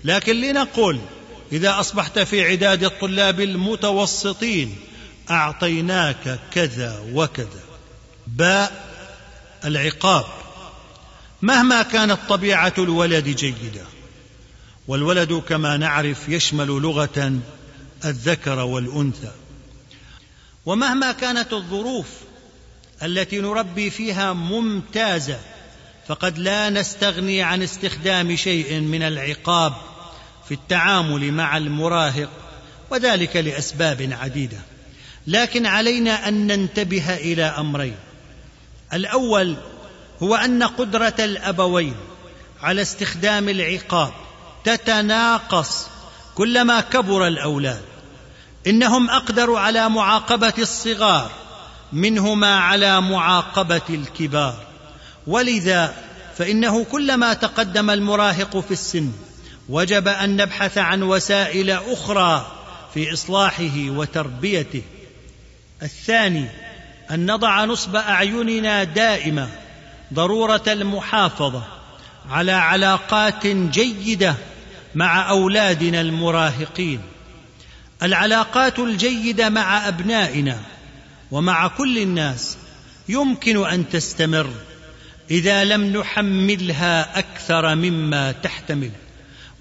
لكن 0.03 0.41
لنقل 0.41 0.99
إذا 1.51 1.79
أصبحت 1.79 2.19
في 2.19 2.45
عداد 2.45 2.83
الطلاب 2.83 3.41
المتوسطين 3.41 4.75
أعطيناك 5.29 6.39
كذا 6.53 7.03
وكذا. 7.13 7.63
باء 8.27 8.91
العقاب. 9.65 10.25
مهما 11.41 11.81
كانت 11.81 12.19
طبيعة 12.29 12.73
الولد 12.77 13.29
جيدة 13.29 13.90
والولد 14.87 15.33
كما 15.33 15.77
نعرف 15.77 16.29
يشمل 16.29 16.67
لغة 16.67 17.39
الذكر 18.05 18.59
والأنثى. 18.59 19.31
ومهما 20.65 21.11
كانت 21.11 21.53
الظروف 21.53 22.07
التي 23.03 23.39
نربي 23.39 23.89
فيها 23.89 24.33
ممتازة 24.33 25.39
فقد 26.07 26.37
لا 26.37 26.69
نستغني 26.69 27.43
عن 27.43 27.61
استخدام 27.61 28.35
شيء 28.35 28.79
من 28.79 29.03
العقاب 29.03 29.73
في 30.47 30.53
التعامل 30.53 31.31
مع 31.31 31.57
المراهق 31.57 32.29
وذلك 32.89 33.35
لأسباب 33.35 34.09
عديدة. 34.21 34.57
لكن 35.27 35.65
علينا 35.65 36.27
أن 36.27 36.47
ننتبه 36.47 37.15
إلى 37.15 37.43
أمرين. 37.43 37.95
الأول 38.93 39.57
هو 40.23 40.35
أن 40.35 40.63
قدرة 40.63 41.15
الأبوين 41.19 41.95
على 42.61 42.81
استخدام 42.81 43.49
العقاب 43.49 44.13
تتناقص 44.63 45.87
كلما 46.35 46.81
كبر 46.81 47.27
الأولاد. 47.27 47.81
إنهم 48.67 49.09
أقدر 49.09 49.55
على 49.55 49.89
معاقبة 49.89 50.53
الصغار 50.57 51.31
منهما 51.93 52.59
على 52.59 53.01
معاقبة 53.01 53.81
الكبار. 53.89 54.57
ولذا 55.27 55.93
فإنه 56.37 56.83
كلما 56.83 57.33
تقدم 57.33 57.89
المراهق 57.89 58.59
في 58.59 58.71
السن 58.71 59.11
وجب 59.69 60.07
أن 60.07 60.35
نبحث 60.35 60.77
عن 60.77 61.03
وسائل 61.03 61.71
أخرى 61.71 62.51
في 62.93 63.13
إصلاحه 63.13 63.89
وتربيته. 63.89 64.81
الثاني 65.83 66.49
أن 67.11 67.31
نضع 67.31 67.65
نصب 67.65 67.95
أعيننا 67.95 68.83
دائما 68.83 69.49
ضرورة 70.13 70.63
المحافظة. 70.67 71.63
على 72.29 72.51
علاقات 72.51 73.47
جيدة 73.47 74.35
مع 74.95 75.29
أولادنا 75.29 76.01
المراهقين. 76.01 77.01
العلاقات 78.03 78.79
الجيدة 78.79 79.49
مع 79.49 79.87
أبنائنا 79.87 80.59
ومع 81.31 81.67
كل 81.67 81.97
الناس 81.97 82.57
يمكن 83.09 83.65
أن 83.67 83.89
تستمر 83.89 84.49
إذا 85.31 85.63
لم 85.63 85.97
نحملها 85.97 87.19
أكثر 87.19 87.75
مما 87.75 88.31
تحتمل. 88.31 88.91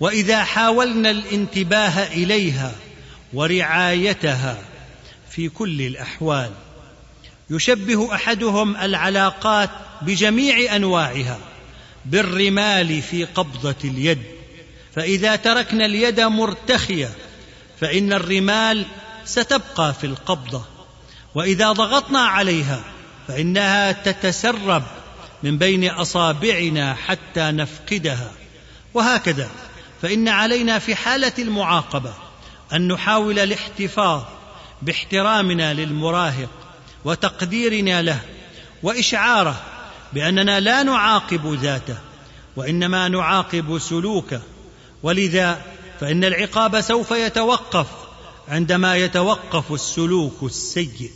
وإذا 0.01 0.45
حاولنا 0.45 1.11
الانتباه 1.11 2.07
إليها 2.07 2.73
ورعايتها 3.33 4.59
في 5.31 5.49
كل 5.49 5.81
الأحوال 5.81 6.51
يشبه 7.51 8.15
أحدهم 8.15 8.77
العلاقات 8.77 9.71
بجميع 10.03 10.77
أنواعها. 10.77 11.39
بالرمال 12.05 13.03
في 13.03 13.25
قبضة 13.25 13.77
اليد. 13.85 14.23
فإذا 14.95 15.37
تركنا 15.37 15.87
اليد 15.87 16.21
مرتخية 16.21 17.11
فإن 17.81 18.13
الرمال 18.13 18.85
ستبقى 19.25 19.95
في 19.95 20.07
القبضة. 20.07 20.65
وإذا 21.35 21.73
ضغطنا 21.73 22.21
عليها 22.21 22.85
فإنها 23.29 23.93
تتسرب 23.93 24.83
من 25.43 25.59
بين 25.59 25.91
أصابعنا 25.91 26.95
حتى 26.95 27.41
نفقدها. 27.51 28.33
وهكذا 28.95 29.51
فإن 30.03 30.29
علينا 30.29 30.79
في 30.79 30.95
حالة 30.95 31.33
المعاقبة 31.39 32.13
أن 32.73 32.89
نحاول 32.89 33.39
الاحتفاظ 33.39 34.23
باحترامنا 34.83 35.75
للمراهق 35.75 36.51
وتقديرنا 37.05 38.03
له 38.03 38.21
وإشعاره 38.83 39.61
بأننا 40.13 40.61
لا 40.61 40.83
نعاقب 40.83 41.55
ذاته 41.55 41.97
وإنما 42.57 43.09
نعاقب 43.09 43.79
سلوكه. 43.79 44.41
ولذا 45.03 45.63
فإن 46.01 46.25
العقاب 46.25 46.81
سوف 46.81 47.11
يتوقف 47.11 47.87
عندما 48.49 48.97
يتوقف 48.97 49.73
السلوك 49.73 50.43
السيء. 50.43 51.11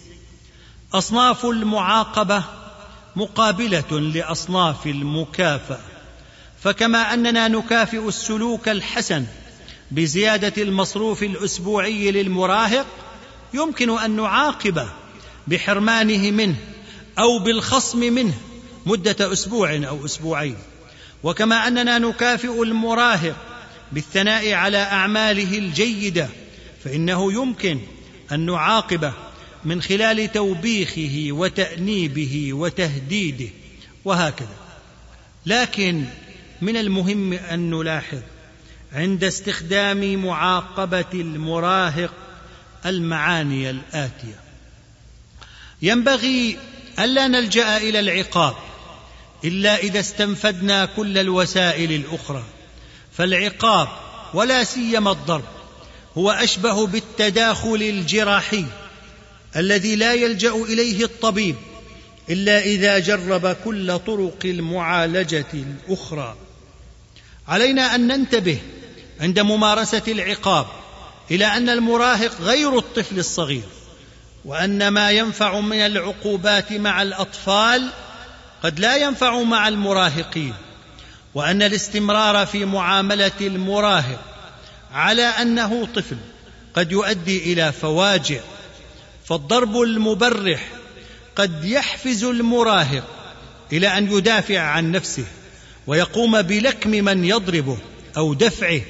أصناف 0.95 1.45
المعاقبة 1.45 2.45
مقابلة 3.17 4.01
لأصناف 4.01 4.87
المكافأة. 4.87 5.81
فكما 6.63 7.15
أننا 7.15 7.49
نكافئ 7.49 8.09
السلوك 8.09 8.69
الحسن 8.69 9.27
بزيادة 9.91 10.63
المصروف 10.63 11.23
الأسبوعي 11.23 12.11
للمراهق 12.11 12.87
يمكن 13.55 13.99
أن 13.99 14.17
نعاقبه 14.17 14.89
بحرمانه 15.47 16.31
منه 16.31 16.57
أو 17.19 17.39
بالخصم 17.39 17.99
منه 17.99 18.35
مدة 18.87 19.33
أسبوع 19.33 19.77
أو 19.77 20.05
أسبوعين. 20.05 20.57
وكما 21.23 21.69
أننا 21.69 21.99
نكافئ 21.99 22.63
المراهق 22.63 23.37
بالثناء 23.93 24.53
على 24.53 24.79
أعماله 24.79 25.59
الجيدة 25.59 26.29
فإنه 26.85 27.33
يمكن 27.33 27.81
أن 28.33 28.47
نعاقبه 28.47 29.13
من 29.65 29.83
خلال 29.83 30.33
توبيخه 30.33 31.29
وتأنيبه 31.31 32.53
وتهديده 32.53 33.49
وهكذا. 34.05 34.57
لكن 35.47 36.05
من 36.63 36.77
المهم 36.77 37.33
أن 37.33 37.71
نلاحظ 37.71 38.21
عند 38.93 39.25
استخدام 39.25 40.25
معاقبة 40.25 41.05
المراهق 41.15 42.13
المعاني 42.87 43.71
الآتية. 43.71 44.41
ينبغي 45.83 46.59
ألا 46.99 47.29
نلجأ 47.29 47.77
إلى 47.77 48.01
العقاب. 48.01 48.57
إلا 49.45 49.77
إذا 49.77 50.01
استنفدنا 50.01 50.85
كل 50.85 51.19
الوسائل 51.19 51.93
الأخرى. 51.93 52.45
فالعقاب 53.13 53.89
ولا 54.35 54.65
سيما 54.65 55.11
الضرب 55.13 55.45
هو 56.19 56.31
أشبه 56.31 56.87
بالتداخل 56.87 57.83
الجراحي 57.83 58.65
الذي 59.57 59.97
لا 59.97 60.15
يلجأ 60.15 60.55
إليه 60.55 61.05
الطبيب 61.05 61.57
إلا 62.31 62.61
إذا 62.63 62.99
جرب 62.99 63.57
كل 63.65 63.99
طرق 63.99 64.39
المعالجة 64.45 65.47
الأخرى. 65.55 66.37
علينا 67.49 67.95
أن 67.95 68.07
ننتبه 68.07 68.59
عند 69.21 69.41
ممارسة 69.41 70.03
العقاب 70.09 70.67
إلى 71.31 71.47
أن 71.47 71.69
المراهق 71.69 72.41
غير 72.41 72.79
الطفل 72.79 73.19
الصغير 73.19 73.63
وأن 74.45 74.89
ما 74.89 75.11
ينفع 75.11 75.61
من 75.61 75.79
العقوبات 75.79 76.73
مع 76.73 77.03
الأطفال 77.03 77.91
قد 78.65 78.81
لا 78.81 78.97
ينفع 78.97 79.43
مع 79.43 79.69
المراهقين 79.69 80.55
وأن 81.35 81.63
الاستمرار 81.63 82.47
في 82.47 82.65
معاملة 82.65 83.33
المراهق 83.41 84.21
على 84.93 85.23
أنه 85.23 85.89
طفل 85.95 86.17
قد 86.75 86.93
يؤدي 86.93 87.53
إلى 87.53 87.73
فواجع 87.73 88.41
فالضرب 89.25 89.81
المبرح 89.81 90.69
قد 91.37 91.65
يحفز 91.65 92.25
المراهق 92.25 93.05
إلى 93.73 93.99
أن 93.99 94.13
يدافع 94.13 94.59
عن 94.59 94.93
نفسه 94.93 95.25
ويقوم 95.87 96.43
بلكم 96.43 96.91
من 96.91 97.25
يضربه 97.25 97.79
أو 98.17 98.35
دفعه 98.35 98.81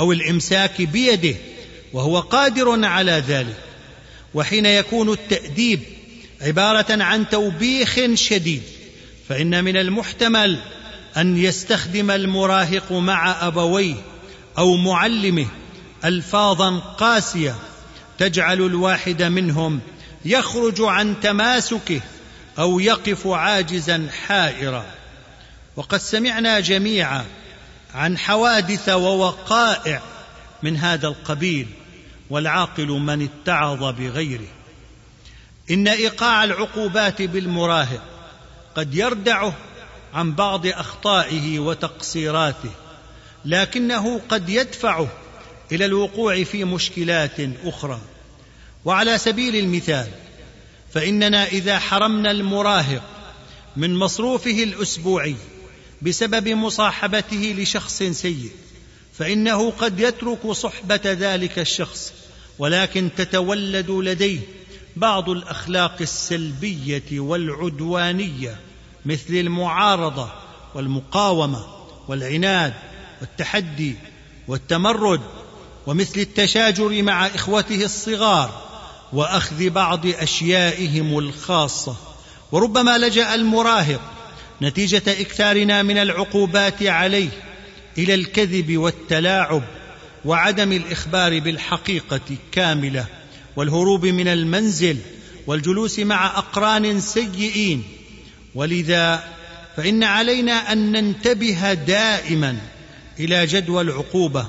أو 0.00 0.12
الإمساك 0.12 0.82
بيده 0.82 1.34
وهو 1.92 2.20
قادر 2.20 2.84
على 2.84 3.22
ذلك. 3.28 3.56
وحين 4.34 4.66
يكون 4.66 5.12
التأديب 5.12 5.80
عبارة 6.40 7.02
عن 7.02 7.28
توبيخ 7.28 8.00
شديد 8.14 8.62
فإن 9.30 9.64
من 9.64 9.76
المحتمل 9.76 10.58
أن 11.16 11.36
يستخدم 11.36 12.10
المراهق 12.10 12.92
مع 12.92 13.46
أبويه 13.46 13.94
أو 14.58 14.76
معلمه 14.76 15.46
ألفاظا 16.04 16.78
قاسية 16.78 17.54
تجعل 18.18 18.60
الواحد 18.60 19.22
منهم 19.22 19.80
يخرج 20.24 20.80
عن 20.80 21.20
تماسكه 21.20 22.00
أو 22.58 22.80
يقف 22.80 23.26
عاجزا 23.26 24.08
حائرا. 24.26 24.86
وقد 25.76 25.98
سمعنا 25.98 26.60
جميعا 26.60 27.24
عن 27.94 28.18
حوادث 28.18 28.88
ووقائع 28.88 30.02
من 30.62 30.76
هذا 30.76 31.08
القبيل 31.08 31.66
والعاقل 32.30 32.88
من 32.88 33.28
اتعظ 33.28 33.84
بغيره. 33.84 34.48
إن 35.70 35.88
إيقاع 35.88 36.44
العقوبات 36.44 37.22
بالمراهق 37.22 38.19
قد 38.74 38.94
يردعه 38.94 39.56
عن 40.14 40.34
بعض 40.34 40.66
أخطائه 40.66 41.58
وتقصيراته 41.58 42.70
لكنه 43.44 44.20
قد 44.28 44.48
يدفعه 44.48 45.08
إلى 45.72 45.84
الوقوع 45.84 46.44
في 46.44 46.64
مشكلات 46.64 47.40
أخرى. 47.64 48.00
وعلى 48.84 49.18
سبيل 49.18 49.56
المثال 49.56 50.08
فإننا 50.94 51.46
إذا 51.46 51.78
حرمنا 51.78 52.30
المراهق 52.30 53.02
من 53.76 53.96
مصروفه 53.96 54.62
الأسبوعي 54.62 55.36
بسبب 56.02 56.48
مصاحبته 56.48 57.54
لشخص 57.58 58.02
سيء 58.02 58.50
فإنه 59.18 59.70
قد 59.70 60.00
يترك 60.00 60.50
صحبة 60.50 61.00
ذلك 61.04 61.58
الشخص 61.58 62.12
ولكن 62.58 63.10
تتولد 63.16 63.90
لديه 63.90 64.40
بعض 65.00 65.30
الأخلاق 65.30 65.96
السلبية 66.00 67.20
والعدوانية 67.20 68.56
مثل 69.04 69.34
المعارضة 69.34 70.30
والمقاومة 70.74 71.66
والعناد 72.08 72.74
والتحدي 73.20 73.94
والتمرد 74.48 75.20
ومثل 75.86 76.20
التشاجر 76.20 77.02
مع 77.02 77.26
إخوته 77.26 77.84
الصغار 77.84 78.62
وأخذ 79.12 79.70
بعض 79.70 80.06
أشيائهم 80.06 81.18
الخاصة. 81.18 81.96
وربما 82.52 82.98
لجأ 82.98 83.34
المراهق 83.34 84.00
نتيجة 84.62 85.02
إكثارنا 85.06 85.82
من 85.82 85.98
العقوبات 85.98 86.82
عليه 86.82 87.30
إلى 87.98 88.14
الكذب 88.14 88.76
والتلاعب 88.76 89.62
وعدم 90.24 90.72
الإخبار 90.72 91.38
بالحقيقة 91.38 92.36
كاملة. 92.52 93.19
والهروب 93.56 94.06
من 94.06 94.28
المنزل 94.28 94.96
والجلوس 95.46 95.98
مع 95.98 96.26
أقران 96.26 97.00
سيئين. 97.00 97.84
ولذا 98.54 99.24
فإن 99.76 100.04
علينا 100.04 100.72
أن 100.72 100.92
ننتبه 100.92 101.72
دائما 101.72 102.58
إلى 103.20 103.46
جدوى 103.46 103.82
العقوبة 103.82 104.46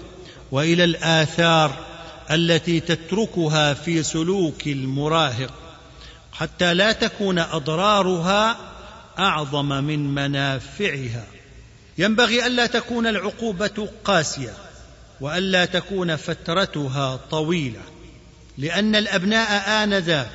وإلى 0.51 0.83
الآثار 0.83 1.85
التي 2.31 2.79
تتركها 2.79 3.73
في 3.73 4.03
سلوك 4.03 4.67
المراهق 4.67 5.53
حتى 6.33 6.73
لا 6.73 6.91
تكون 6.91 7.39
أضرارها 7.39 8.57
أعظم 9.19 9.83
من 9.83 10.13
منافعها. 10.13 11.25
ينبغي 11.97 12.47
ألا 12.47 12.65
تكون 12.65 13.07
العقوبة 13.07 13.89
قاسية 14.03 14.53
وألا 15.21 15.65
تكون 15.65 16.15
فترتها 16.15 17.15
طويلة. 17.31 17.81
لأن 18.57 18.95
الأبناء 18.95 19.83
انذاك 19.83 20.29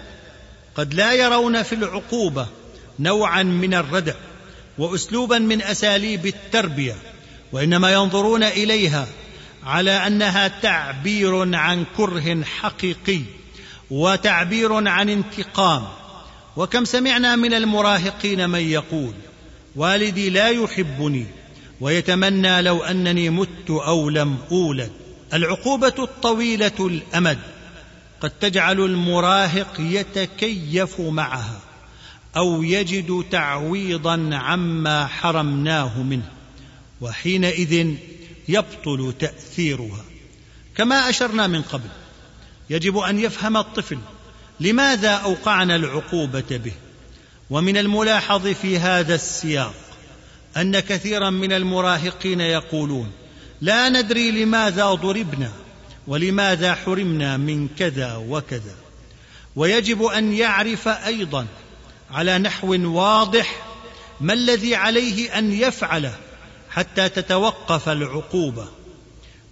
قد 0.74 0.94
لا 0.94 1.12
يرون 1.12 1.62
في 1.62 1.74
العقوبة 1.74 2.46
نوعا 2.98 3.42
من 3.42 3.74
الردع 3.74 4.14
واسلوبا 4.78 5.38
من 5.38 5.62
أساليب 5.62 6.26
التربية 6.26 6.94
وإنما 7.52 7.92
ينظرون 7.92 8.42
إليها 8.42 9.06
على 9.64 9.90
أنها 9.90 10.48
تعبير 10.48 11.56
عن 11.56 11.84
كره 11.96 12.42
حقيقي 12.42 13.20
وتعبير 13.90 14.88
عن 14.88 15.08
انتقام. 15.08 15.88
وكم 16.56 16.84
سمعنا 16.84 17.36
من 17.36 17.54
المراهقين 17.54 18.50
من 18.50 18.60
يقول 18.60 19.12
والدي 19.76 20.30
لا 20.30 20.48
يحبني 20.48 21.26
ويتمنى 21.80 22.62
لو 22.62 22.84
أنني 22.84 23.30
مت 23.30 23.70
أو 23.70 24.10
لم 24.10 24.38
أولد. 24.52 24.90
العقوبة 25.32 25.94
الطويلة 25.98 26.72
الأمد. 26.80 27.38
قد 28.20 28.30
تجعل 28.30 28.80
المراهق 28.80 29.74
يتكيف 29.78 31.00
معها 31.00 31.60
أو 32.36 32.62
يجد 32.62 33.24
تعويضا 33.30 34.30
عما 34.32 35.06
حرمناه 35.06 36.02
منه 36.02 36.28
وحينئذ 37.00 37.94
يبطل 38.48 39.14
تأثيرها. 39.18 40.04
كما 40.76 41.08
أشرنا 41.08 41.46
من 41.46 41.62
قبل 41.62 41.88
يجب 42.70 42.98
أن 42.98 43.20
يفهم 43.20 43.56
الطفل 43.56 43.98
لماذا 44.60 45.10
أوقعنا 45.10 45.76
العقوبة 45.76 46.56
به. 46.56 46.72
ومن 47.50 47.76
الملاحظ 47.76 48.46
في 48.46 48.78
هذا 48.78 49.14
السياق 49.14 49.74
أن 50.56 50.80
كثيرا 50.80 51.30
من 51.30 51.52
المراهقين 51.52 52.40
يقولون 52.40 53.12
لا 53.60 53.88
ندري 53.88 54.30
لماذا 54.30 54.94
ضربنا. 54.94 55.65
ولماذا 56.06 56.74
حرمنا 56.74 57.36
من 57.36 57.68
كذا 57.68 58.16
وكذا؟ 58.16 58.74
ويجب 59.56 60.02
أن 60.02 60.32
يعرف 60.32 60.88
أيضا 60.88 61.46
على 62.10 62.38
نحو 62.38 62.74
واضح 62.74 63.62
ما 64.20 64.32
الذي 64.32 64.74
عليه 64.74 65.38
أن 65.38 65.52
يفعله 65.52 66.14
حتى 66.70 67.08
تتوقف 67.08 67.88
العقوبة. 67.88 68.68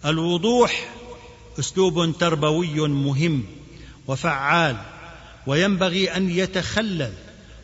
الوضوح 0.04 0.88
أسلوب 1.58 2.18
تربوي 2.18 2.88
مهم 2.88 3.44
وفعال 4.06 4.76
وينبغي 5.46 6.16
أن 6.16 6.30
يتخلل 6.30 7.12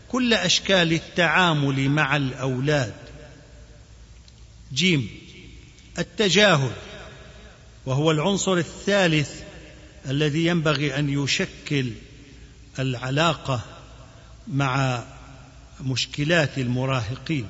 كل 0.08 0.34
أشكال 0.34 0.92
التعامل 0.92 1.88
مع 1.90 2.16
الأولاد. 2.16 2.94
جيم 4.74 5.08
التجاهل. 5.98 6.72
وهو 7.86 8.10
العنصر 8.10 8.54
الثالث 8.56 9.42
الذي 10.08 10.46
ينبغي 10.46 10.98
أن 10.98 11.24
يشكل 11.24 11.92
العلاقة 12.78 13.60
مع 14.48 15.04
مشكلات 15.80 16.58
المراهقين. 16.58 17.46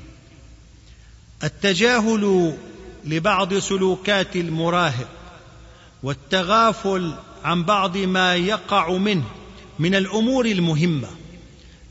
التجاهل 1.45 2.55
لبعض 3.05 3.55
سلوكات 3.55 4.37
المراهق 4.37 5.09
والتغافل 6.03 7.15
عن 7.45 7.65
بعض 7.65 7.97
ما 7.97 8.37
يقع 8.37 8.97
منه 8.97 9.25
من 9.79 9.95
الأمور 9.95 10.47
المهمة 10.47 11.09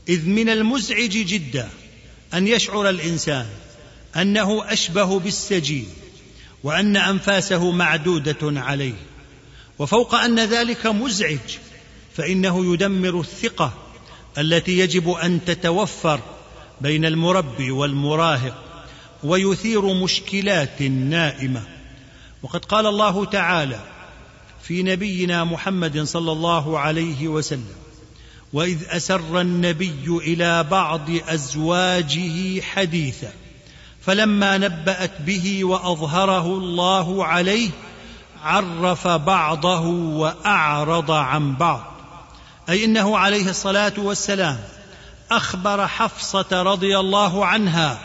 إذ 0.10 0.26
من 0.26 0.50
المزعج 0.50 1.10
جدا 1.10 1.70
أن 2.34 2.48
يشعر 2.48 2.90
الإنسان 2.90 3.50
أنه 4.16 4.74
أشبه 4.74 5.20
بالسجين. 5.20 5.88
وأن 6.64 6.98
أنفاسه 6.98 7.72
معدودة 7.72 8.62
عليه 8.62 8.94
وفوق 9.80 10.16
أن 10.16 10.40
ذلك 10.40 10.88
مزعج 10.88 11.58
فإنه 12.16 12.74
يدمر 12.74 13.20
الثقة 13.20 13.74
التي 14.38 14.80
يجب 14.80 15.10
أن 15.10 15.46
تتوفر 15.46 16.20
بين 16.82 17.06
المربي 17.06 17.72
والمراهق 17.72 18.64
ويثير 19.24 19.94
مشكلات 19.94 20.82
نائمة. 20.82 21.64
وقد 22.44 22.66
قال 22.66 22.86
الله 22.86 23.26
تعالى 23.26 23.80
في 24.64 24.84
نبينا 24.84 25.44
محمد 25.44 26.04
صلى 26.04 26.32
الله 26.32 26.80
عليه 26.80 27.28
وسلم 27.28 27.76
وإذ 28.54 28.78
أسر 28.88 29.42
النبي 29.42 30.08
إلى 30.08 30.64
بعض 30.64 31.10
أزواجه 31.28 32.62
حديثا 32.62 33.32
فلما 34.02 34.58
نبأت 34.58 35.22
به 35.22 35.64
وأظهره 35.64 36.46
الله 36.46 37.26
عليه 37.26 37.70
عرف 38.44 39.08
بعضه 39.08 39.86
وأعرض 39.88 41.12
عن 41.12 41.56
بعض. 41.56 41.94
أي 42.70 42.86
إنه 42.86 43.18
عليه 43.18 43.50
الصلاة 43.50 43.94
والسلام 43.98 44.58
أخبر 45.32 45.88
حفصة 45.88 46.62
رضي 46.62 47.00
الله 47.00 47.46
عنها 47.46 48.00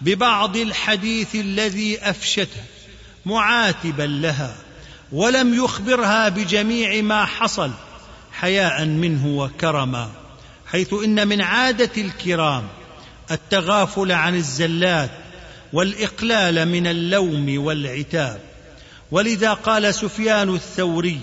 ببعض 0.00 0.56
الحديث 0.56 1.34
الذي 1.34 1.98
أفشته 2.00 2.62
معاتبا 3.26 4.02
لها 4.02 4.54
ولم 5.12 5.64
يخبرها 5.64 6.28
بجميع 6.28 7.02
ما 7.02 7.24
حصل 7.24 7.70
حياء 8.32 8.84
منه 8.84 9.26
وكرما 9.26 10.10
حيث 10.66 10.92
إن 11.04 11.28
من 11.28 11.40
عادة 11.40 11.90
الكرام 12.02 12.68
التغافل 13.30 14.12
عن 14.12 14.34
الزلات 14.34 15.10
والإقلال 15.72 16.68
من 16.68 16.86
اللوم 16.86 17.64
والعتاب. 17.64 18.40
ولذا 19.10 19.52
قال 19.52 19.94
سفيان 19.94 20.54
الثوري 20.54 21.20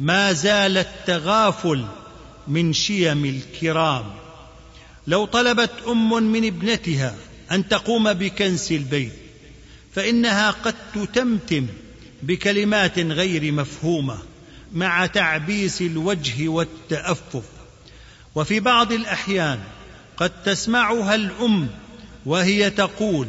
ما 0.00 0.32
زال 0.32 0.78
التغافل 0.78 1.84
من 2.48 2.72
شيم 2.72 3.24
الكرام. 3.24 4.04
لو 5.06 5.24
طلبت 5.24 5.70
أم 5.88 6.22
من 6.32 6.46
ابنتها 6.46 7.14
أن 7.50 7.68
تقوم 7.68 8.12
بكنس 8.12 8.72
البيت 8.72 9.12
فإنها 9.94 10.50
قد 10.50 10.74
تتمتم 10.94 11.66
بكلمات 12.22 12.98
غير 12.98 13.52
مفهومة 13.52 14.18
مع 14.72 15.06
تعبيس 15.06 15.82
الوجه 15.82 16.48
والتأفف. 16.48 17.44
وفي 18.34 18.60
بعض 18.60 18.92
الأحيان 18.92 19.60
قد 20.16 20.32
تسمعها 20.44 21.14
الأم 21.14 21.68
وهي 22.26 22.70
تقول 22.70 23.26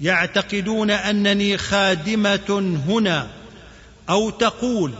يعتقدون 0.00 0.90
أنني 0.90 1.58
خادمة 1.58 2.78
هنا 2.88 3.30
أو 4.10 4.30
تقول 4.30 4.92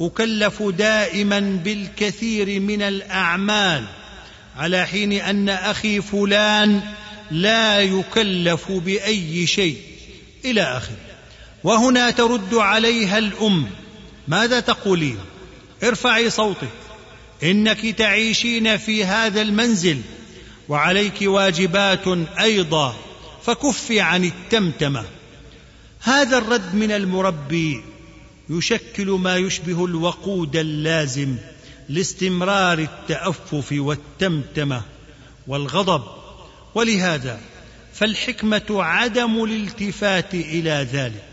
أكلف 0.00 0.62
دائما 0.62 1.40
بالكثير 1.40 2.60
من 2.60 2.82
الأعمال 2.82 3.84
على 4.56 4.86
حين 4.86 5.12
أن 5.12 5.48
أخي 5.48 6.00
فلان 6.00 6.80
لا 7.30 7.80
يكلف 7.80 8.72
بأي 8.72 9.46
شيء. 9.46 9.76
إلى 10.44 10.62
آخره. 10.62 10.96
وهنا 11.64 12.10
ترد 12.10 12.54
عليها 12.54 13.18
الأم. 13.18 13.66
ماذا 14.28 14.60
تقولين؟ 14.60 15.18
ارفعي 15.82 16.30
صوتك. 16.30 16.68
إنك 17.42 17.86
تعيشين 17.86 18.76
في 18.76 19.04
هذا 19.04 19.42
المنزل 19.42 20.00
وعليك 20.68 21.18
واجبات 21.22 22.04
أيضا. 22.40 22.96
فكفي 23.46 24.00
عن 24.00 24.24
التمتمة. 24.24 25.04
هذا 26.00 26.38
الرد 26.38 26.74
من 26.74 26.90
المربي 26.90 27.84
يشكل 28.50 29.06
ما 29.06 29.36
يشبه 29.36 29.84
الوقود 29.84 30.56
اللازم 30.56 31.36
لاستمرار 31.88 32.78
التأفف 32.78 33.72
والتمتمة 33.72 34.82
والغضب. 35.46 36.02
ولهذا 36.74 37.40
فالحكمة 37.94 38.66
عدم 38.70 39.44
الالتفات 39.44 40.34
إلى 40.34 40.88
ذلك 40.92 41.24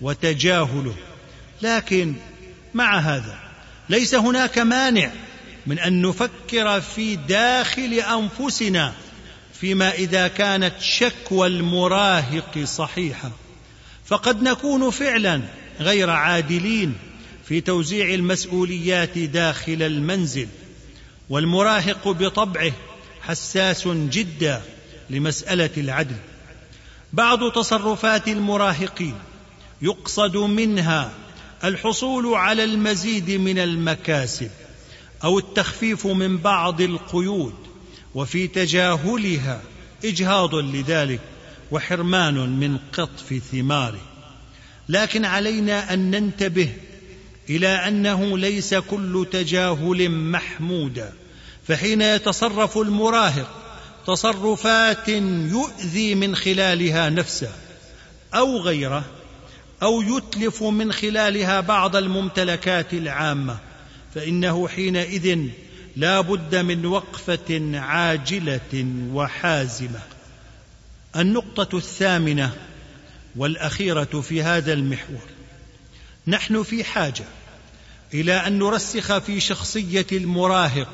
وتجاهله. 0.00 0.94
لكن 1.62 2.14
مع 2.74 2.98
هذا 2.98 3.38
ليس 3.88 4.14
هناك 4.14 4.58
مانع 4.58 5.12
من 5.66 5.78
أن 5.78 6.02
نفكر 6.02 6.80
في 6.80 7.16
داخل 7.16 7.92
أنفسنا 7.92 8.94
فيما 9.60 9.94
إذا 9.94 10.28
كانت 10.28 10.74
شكوى 10.80 11.46
المراهق 11.46 12.64
صحيحة. 12.64 13.30
فقد 14.06 14.42
نكون 14.42 14.90
فعلا 14.90 15.42
غير 15.80 16.10
عادلين 16.10 16.94
في 17.44 17.60
توزيع 17.60 18.14
المسؤوليات 18.14 19.18
داخل 19.18 19.82
المنزل. 19.82 20.48
والمراهق 21.28 22.08
بطبعه 22.08 22.72
حساس 23.22 23.88
جدا 23.88 24.62
لمسألة 25.10 25.70
العدل. 25.76 26.16
بعض 27.12 27.52
تصرفات 27.52 28.28
المراهقين 28.28 29.14
يقصد 29.82 30.36
منها 30.36 31.12
الحصول 31.64 32.34
على 32.34 32.64
المزيد 32.64 33.30
من 33.30 33.58
المكاسب 33.58 34.50
أو 35.24 35.38
التخفيف 35.38 36.06
من 36.06 36.38
بعض 36.38 36.80
القيود. 36.80 37.65
وفي 38.16 38.46
تجاهلها 38.46 39.60
إجهاض 40.04 40.54
لذلك 40.54 41.20
وحرمان 41.70 42.34
من 42.34 42.78
قطف 42.92 43.42
ثماره. 43.52 44.00
لكن 44.88 45.24
علينا 45.24 45.94
أن 45.94 46.10
ننتبه 46.10 46.68
إلى 47.50 47.68
أنه 47.68 48.38
ليس 48.38 48.74
كل 48.74 49.26
تجاهل 49.32 50.10
محمودا 50.10 51.12
فحين 51.68 52.02
يتصرف 52.02 52.78
المراهق 52.78 53.48
تصرفات 54.06 55.08
يؤذي 55.08 56.14
من 56.14 56.36
خلالها 56.36 57.10
نفسه 57.10 57.50
أو 58.34 58.58
غيره 58.58 59.04
أو 59.82 60.02
يتلف 60.02 60.62
من 60.62 60.92
خلالها 60.92 61.60
بعض 61.60 61.96
الممتلكات 61.96 62.94
العامة 62.94 63.58
فإنه 64.14 64.68
حينئذ 64.68 65.48
لا 65.96 66.20
بد 66.20 66.56
من 66.56 66.86
وقفة 66.86 67.78
عاجلة 67.78 68.86
وحازمة. 69.12 70.00
النقطة 71.16 71.76
الثامنة 71.76 72.56
والأخيرة 73.36 74.20
في 74.20 74.42
هذا 74.42 74.72
المحور. 74.72 75.28
نحن 76.26 76.62
في 76.62 76.84
حاجة 76.84 77.24
إلى 78.14 78.32
أن 78.32 78.58
نرسخ 78.58 79.18
في 79.18 79.40
شخصية 79.40 80.06
المراهق 80.12 80.88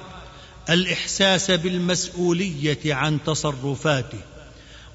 الإحساس 0.70 1.50
بالمسؤولية 1.50 2.94
عن 2.94 3.18
تصرفاته 3.26 4.20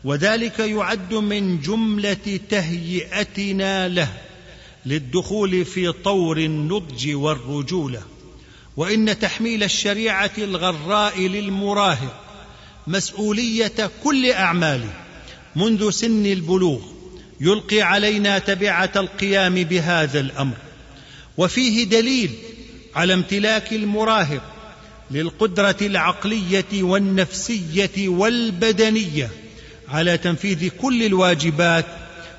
وذلك 0.03 0.59
يعد 0.59 1.13
من 1.13 1.59
جملة 1.59 2.39
تهيئتنا 2.49 3.87
له 3.87 4.13
للدخول 4.85 5.65
في 5.65 5.91
طور 5.91 6.37
النضج 6.37 7.15
والرجولة. 7.15 8.16
وإن 8.77 9.19
تحميل 9.19 9.63
الشريعة 9.63 10.31
الغراء 10.37 11.19
للمراهق 11.19 12.23
مسؤولية 12.87 13.91
كل 14.03 14.31
أعماله 14.31 14.93
منذ 15.55 15.89
سن 15.89 16.25
البلوغ 16.25 16.81
يلقي 17.41 17.81
علينا 17.81 18.39
تبعة 18.39 18.91
القيام 18.95 19.53
بهذا 19.53 20.19
الأمر. 20.19 20.55
وفيه 21.37 21.83
دليل 21.83 22.31
على 22.95 23.13
امتلاك 23.13 23.73
المراهق 23.73 24.41
للقدرة 25.11 25.77
العقلية 25.81 26.83
والنفسية 26.83 28.07
والبدنية 28.07 29.29
على 29.87 30.17
تنفيذ 30.17 30.69
كل 30.81 31.03
الواجبات 31.03 31.85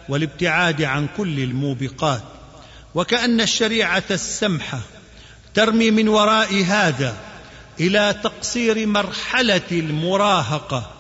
والابتعاد 0.09 0.83
عن 0.83 1.09
كل 1.17 1.39
الموبقات. 1.39 2.23
وكأن 2.95 3.41
الشريعة 3.41 4.05
السمحة 4.11 4.81
ترمي 5.59 5.91
من 5.91 6.09
وراء 6.09 6.65
هذا 6.65 7.17
إلى 7.81 8.21
تقصير 8.23 8.87
مرحلة 8.87 9.63
المراهقة 9.73 10.91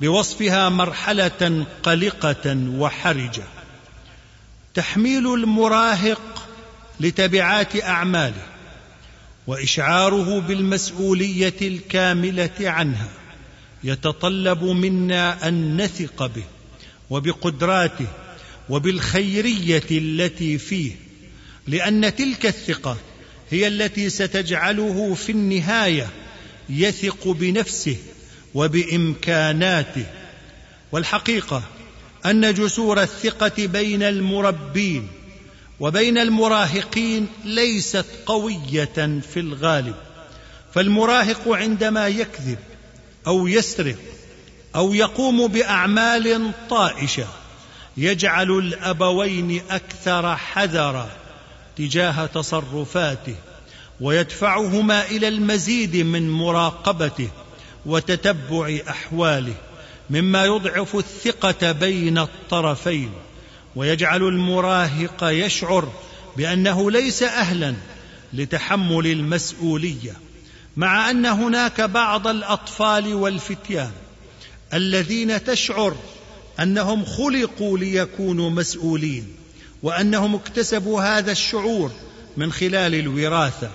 بوصفها 0.00 0.68
مرحلة 0.68 1.66
قلقة 1.82 2.56
وحرجة. 2.68 3.42
تحميل 4.74 5.34
المراهق 5.34 6.48
لتبعات 7.00 7.82
أعماله 7.82 8.46
وإشعاره 9.46 10.40
بالمسؤولية 10.40 11.56
الكاملة 11.62 12.58
عنها 12.60 13.08
يتطلب 13.84 14.64
منا 14.64 15.48
أن 15.48 15.82
نثق 15.82 16.26
به 16.26 16.44
وبقدراته 17.10 18.06
وبالخيرية 18.68 19.86
التي 19.90 20.58
فيه 20.58 20.92
لأن 21.66 22.16
تلك 22.16 22.46
الثقة 22.46 22.96
هي 23.52 23.66
التي 23.66 24.10
ستجعله 24.10 25.14
في 25.14 25.32
النهاية 25.32 26.08
يثق 26.68 27.28
بنفسه 27.28 27.96
وبإمكاناته. 28.54 30.06
والحقيقة 30.92 31.62
أن 32.26 32.54
جسور 32.54 33.02
الثقة 33.02 33.66
بين 33.66 34.02
المربين 34.02 35.08
وبين 35.80 36.18
المراهقين 36.18 37.26
ليست 37.44 38.06
قوية 38.26 39.20
في 39.32 39.36
الغالب 39.36 39.94
فالمراهق 40.74 41.48
عندما 41.48 42.08
يكذب 42.08 42.58
أو 43.26 43.46
يسرق 43.46 43.96
أو 44.76 44.94
يقوم 44.94 45.46
بأعمال 45.46 46.52
طائشة 46.70 47.26
يجعل 47.96 48.50
الأبوين 48.50 49.62
أكثر 49.70 50.36
حذرا. 50.36 51.21
تجاه 51.82 52.26
تصرفاته 52.26 53.34
ويدفعهما 54.00 55.06
إلى 55.06 55.28
المزيد 55.28 55.96
من 55.96 56.30
مراقبته 56.30 57.28
وتتبع 57.86 58.78
أحواله 58.88 59.54
مما 60.10 60.44
يضعف 60.44 60.96
الثقة 60.96 61.72
بين 61.72 62.18
الطرفين 62.18 63.10
ويجعل 63.76 64.22
المراهق 64.22 65.24
يشعر 65.24 65.92
بأنه 66.36 66.90
ليس 66.90 67.22
أهلا 67.22 67.74
لتحمل 68.32 69.06
المسؤولية 69.06 70.16
مع 70.76 71.10
أن 71.10 71.26
هناك 71.26 71.80
بعض 71.80 72.26
الأطفال 72.26 73.14
والفتيان 73.14 73.92
الذين 74.74 75.44
تشعر 75.44 75.96
أنهم 76.60 77.04
خلقوا 77.04 77.78
ليكونوا 77.78 78.50
مسؤولين. 78.50 79.41
وأنهم 79.82 80.34
اكتسبوا 80.34 81.02
هذا 81.02 81.32
الشعور 81.32 81.92
من 82.36 82.52
خلال 82.52 82.94
الوراثة. 82.94 83.70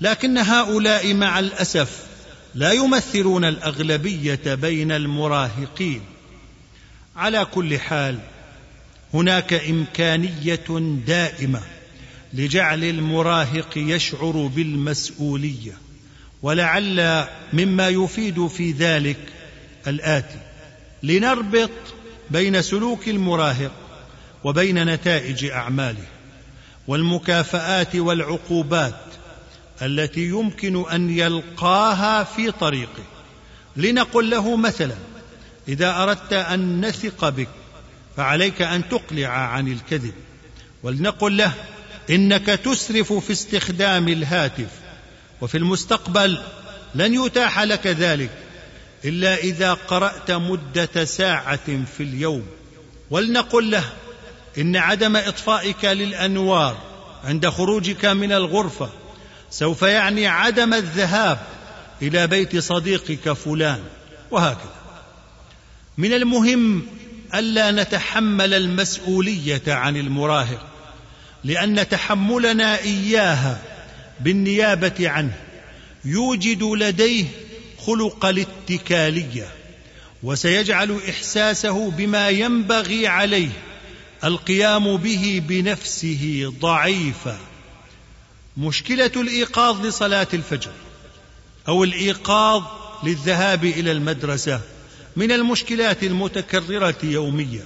لكن 0.00 0.38
هؤلاء 0.38 1.14
مع 1.14 1.38
الأسف 1.38 2.06
لا 2.54 2.72
يمثلون 2.72 3.44
الأغلبية 3.44 4.54
بين 4.54 4.92
المراهقين. 4.92 6.02
على 7.16 7.44
كل 7.44 7.78
حال 7.78 8.18
هناك 9.14 9.52
إمكانية 9.52 11.00
دائمة 11.06 11.62
لجعل 12.34 12.84
المراهق 12.84 13.70
يشعر 13.76 14.50
بالمسؤولية 14.54 15.72
ولعل 16.42 17.24
مما 17.52 17.88
يفيد 17.88 18.46
في 18.46 18.72
ذلك 18.72 19.18
الآتي. 19.86 20.38
لنربط 21.02 21.70
بين 22.30 22.62
سلوك 22.62 23.08
المراهق 23.08 23.72
وبين 24.44 24.84
نتائج 24.84 25.44
أعماله 25.44 26.04
والمكافآت 26.88 27.96
والعقوبات 27.96 29.00
التي 29.82 30.20
يمكن 30.20 30.90
أن 30.90 31.10
يلقاها 31.10 32.24
في 32.24 32.50
طريقه. 32.50 33.04
لنقل 33.76 34.30
له 34.30 34.56
مثلا 34.56 34.94
إذا 35.68 36.02
أردت 36.02 36.32
أن 36.32 36.86
نثق 36.86 37.28
بك 37.28 37.48
فعليك 38.16 38.62
أن 38.62 38.88
تقلع 38.88 39.28
عن 39.28 39.72
الكذب. 39.72 40.14
ولنقل 40.82 41.36
له 41.36 41.52
إنك 42.10 42.46
تسرف 42.46 43.12
في 43.12 43.32
استخدام 43.32 44.08
الهاتف 44.08 44.70
وفي 45.40 45.58
المستقبل 45.58 46.42
لن 46.94 47.14
يتاح 47.14 47.60
لك 47.60 47.86
ذلك 47.86 48.30
إلا 49.04 49.36
إذا 49.36 49.74
قرأت 49.74 50.30
مدة 50.30 51.04
ساعة 51.04 51.84
في 51.96 52.02
اليوم. 52.02 52.46
ولنقل 53.10 53.70
له 53.70 53.84
إن 54.58 54.76
عدم 54.76 55.16
إطفائك 55.16 55.84
للأنوار 55.84 56.76
عند 57.24 57.48
خروجك 57.48 58.04
من 58.04 58.32
الغرفة 58.32 58.90
سوف 59.50 59.82
يعني 59.82 60.26
عدم 60.26 60.74
الذهاب 60.74 61.38
إلى 62.02 62.26
بيت 62.26 62.56
صديقك 62.56 63.32
فلان 63.32 63.82
وهكذا. 64.30 64.74
من 65.98 66.12
المهم 66.12 66.86
ألا 67.34 67.70
نتحمل 67.70 68.54
المسؤولية 68.54 69.62
عن 69.68 69.96
المراهق 69.96 70.66
لأن 71.44 71.88
تحملنا 71.88 72.78
إياها 72.78 73.62
بالنيابة 74.20 75.10
عنه. 75.10 75.34
يوجد 76.04 76.62
لديه 76.62 77.24
خلق 77.78 78.26
الاتكالية 78.26 79.48
وسيجعل 80.22 81.00
إحساسه 81.08 81.90
بما 81.90 82.28
ينبغي 82.28 83.06
عليه. 83.06 83.50
القيام 84.24 84.96
به 84.96 85.42
بنفسه 85.48 86.52
ضعيفا. 86.60 87.38
مشكلة 88.56 89.10
الإيقاظ 89.16 89.86
لصلاة 89.86 90.28
الفجر 90.34 90.72
أو 91.68 91.84
الإيقاظ 91.84 92.62
للذهاب 93.04 93.64
إلى 93.64 93.92
المدرسة 93.92 94.60
من 95.16 95.32
المشكلات 95.32 96.02
المتكررة 96.02 96.96
يوميا. 97.02 97.64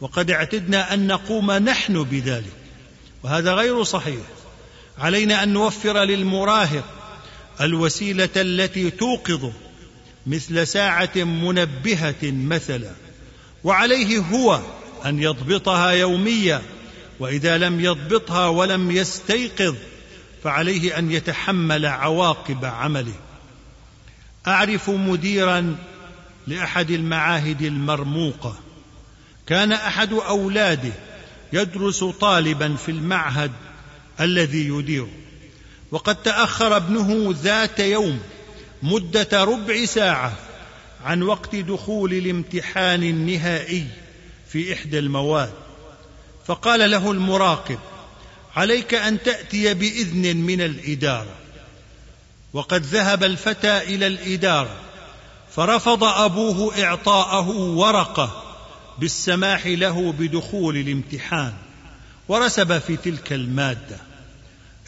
وقد 0.00 0.30
اعتدنا 0.30 0.94
أن 0.94 1.06
نقوم 1.06 1.52
نحن 1.52 2.02
بذلك 2.02 2.52
وهذا 3.22 3.54
غير 3.54 3.82
صحيح. 3.84 4.22
علينا 4.98 5.42
أن 5.42 5.48
نوفر 5.52 6.04
للمراهق 6.04 6.84
الوسيلة 7.60 8.28
التي 8.36 8.90
توقظه 8.90 9.52
مثل 10.26 10.66
ساعة 10.66 11.16
منبهة 11.16 12.22
مثلا 12.22 12.90
وعليه 13.64 14.18
هو 14.18 14.60
أن 15.06 15.22
يضبطها 15.22 15.90
يوميا 15.90 16.62
وإذا 17.20 17.58
لم 17.58 17.80
يضبطها 17.80 18.48
ولم 18.48 18.90
يستيقظ 18.90 19.74
فعليه 20.44 20.98
أن 20.98 21.10
يتحمل 21.10 21.86
عواقب 21.86 22.64
عمله. 22.64 23.14
أعرف 24.46 24.90
مديرا 24.90 25.76
لأحد 26.46 26.90
المعاهد 26.90 27.62
المرموقة. 27.62 28.58
كان 29.46 29.72
أحد 29.72 30.12
أولاده 30.12 30.92
يدرس 31.52 32.04
طالبا 32.04 32.74
في 32.74 32.90
المعهد 32.90 33.52
الذي 34.20 34.68
يديره 34.68 35.08
وقد 35.90 36.22
تأخر 36.22 36.76
ابنه 36.76 37.34
ذات 37.42 37.80
يوم 37.80 38.20
مدة 38.82 39.44
ربع 39.44 39.84
ساعة 39.84 40.32
عن 41.04 41.22
وقت 41.22 41.56
دخول 41.56 42.12
الامتحان 42.12 43.02
النهائي. 43.02 43.86
في 44.48 44.72
إحدى 44.72 44.98
المواد. 44.98 45.52
فقال 46.46 46.90
له 46.90 47.12
المراقب 47.12 47.78
عليك 48.56 48.94
أن 48.94 49.22
تأتي 49.22 49.74
بإذن 49.74 50.36
من 50.36 50.60
الإدارة. 50.60 51.34
وقد 52.52 52.82
ذهب 52.82 53.24
الفتى 53.24 53.78
إلى 53.78 54.06
الإدارة 54.06 54.76
فرفض 55.56 56.04
أبوه 56.04 56.84
إعطاءه 56.84 57.48
ورقة 57.50 58.42
بالسماح 58.98 59.66
له 59.66 60.12
بدخول 60.12 60.76
الامتحان 60.76 61.52
ورسب 62.28 62.78
في 62.78 62.96
تلك 62.96 63.32
المادة. 63.32 63.96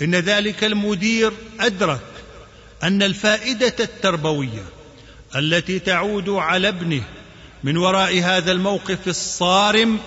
إن 0.02 0.14
ذلك 0.14 0.64
المدير 0.64 1.32
أدرك 1.60 2.00
أن 2.82 3.02
الفائدة 3.02 3.74
التربوية 3.80 4.64
التي 5.36 5.78
تعود 5.78 6.28
على 6.28 6.68
ابنه 6.68 7.04
من 7.64 7.76
وراء 7.76 8.20
هذا 8.20 8.52
الموقف 8.52 9.08
الصارم 9.08 9.98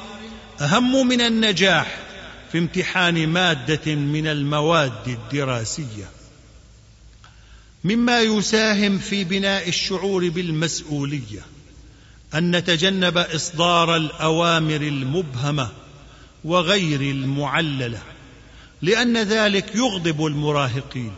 أهم 0.61 1.07
من 1.07 1.21
النجاح 1.21 1.97
في 2.51 2.57
امتحان 2.57 3.27
مادة 3.27 3.95
من 3.95 4.27
المواد 4.27 5.07
الدراسية. 5.07 6.09
مما 7.83 8.21
يساهم 8.21 8.97
في 8.97 9.23
بناء 9.23 9.69
الشعور 9.69 10.29
بالمسؤولية 10.29 11.41
أن 12.33 12.55
نتجنب 12.55 13.17
إصدار 13.17 13.95
الأوامر 13.95 14.75
المبهمة 14.75 15.69
وغير 16.43 17.01
المعللة 17.01 17.99
لأن 18.81 19.17
ذلك 19.17 19.75
يغضب 19.75 20.25
المراهقين 20.25 21.11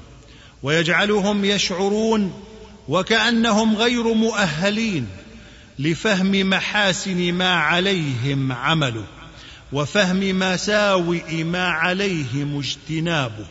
ويجعلهم 0.63 1.45
يشعرون 1.45 2.43
وكأنهم 2.89 3.75
غير 3.75 4.13
مؤهلين 4.13 5.07
لفهم 5.79 6.49
محاسن 6.49 7.33
ما 7.33 7.53
عليهم 7.53 8.51
عمله 8.51 9.05
وفهم 9.73 10.39
مساوئ 10.39 11.43
ما 11.43 11.67
عليهم 11.67 12.59
اجتنابه. 12.59 13.45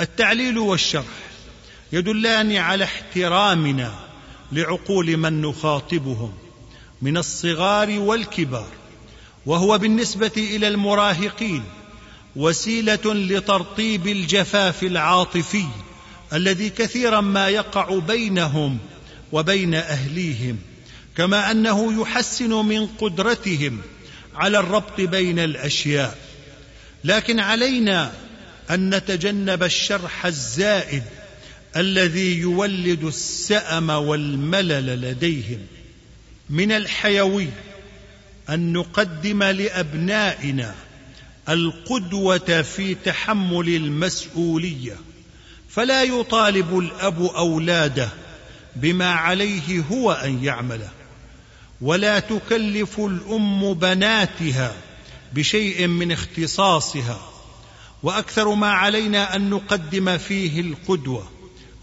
التعليل 0.00 0.58
والشرح 0.58 1.04
يدلان 1.92 2.56
على 2.56 2.84
احترامنا 2.84 3.92
لعقول 4.52 5.16
من 5.16 5.42
نخاطبهم 5.42 6.32
من 7.02 7.16
الصغار 7.16 7.98
والكبار 7.98 8.68
وهو 9.46 9.78
بالنسبة 9.78 10.32
إلى 10.36 10.68
المراهقين 10.68 11.62
وسيلة 12.36 13.14
لترطيب 13.14 14.06
الجفاف 14.06 14.82
العاطفي 14.82 15.66
الذي 16.32 16.70
كثيرا 16.70 17.20
ما 17.20 17.48
يقع 17.48 17.98
بينهم 17.98 18.78
وبين 19.32 19.74
أهليهم. 19.74 20.58
كما 21.16 21.50
أنه 21.50 22.02
يحسن 22.02 22.50
من 22.50 22.86
قدرتهم 22.86 23.80
على 24.34 24.58
الربط 24.58 25.00
بين 25.00 25.38
الأشياء. 25.38 26.18
لكن 27.04 27.40
علينا 27.40 28.12
أن 28.70 28.94
نتجنب 28.94 29.62
الشرح 29.62 30.26
الزائد 30.26 31.02
الذي 31.76 32.38
يولد 32.38 33.04
السأم 33.04 33.90
والملل 33.90 35.00
لديهم. 35.00 35.66
من 36.50 36.72
الحيوي 36.72 37.48
أن 38.50 38.72
نقدم 38.72 39.42
لأبنائنا 39.42 40.74
القدوة 41.48 42.62
في 42.62 42.94
تحمل 42.94 43.68
المسؤولية 43.68 44.96
فلا 45.68 46.02
يطالب 46.02 46.78
الأب 46.78 47.22
أولاده 47.22 48.08
بما 48.76 49.10
عليه 49.10 49.80
هو 49.90 50.12
أن 50.12 50.44
يعمله. 50.44 50.90
ولا 51.82 52.18
تكلف 52.18 53.00
الأم 53.00 53.74
بناتها 53.74 54.74
بشيء 55.34 55.86
من 55.86 56.12
اختصاصها. 56.12 57.32
وأكثر 58.02 58.54
ما 58.54 58.70
علينا 58.72 59.36
أن 59.36 59.50
نقدم 59.50 60.18
فيه 60.18 60.60
القدوة 60.60 61.30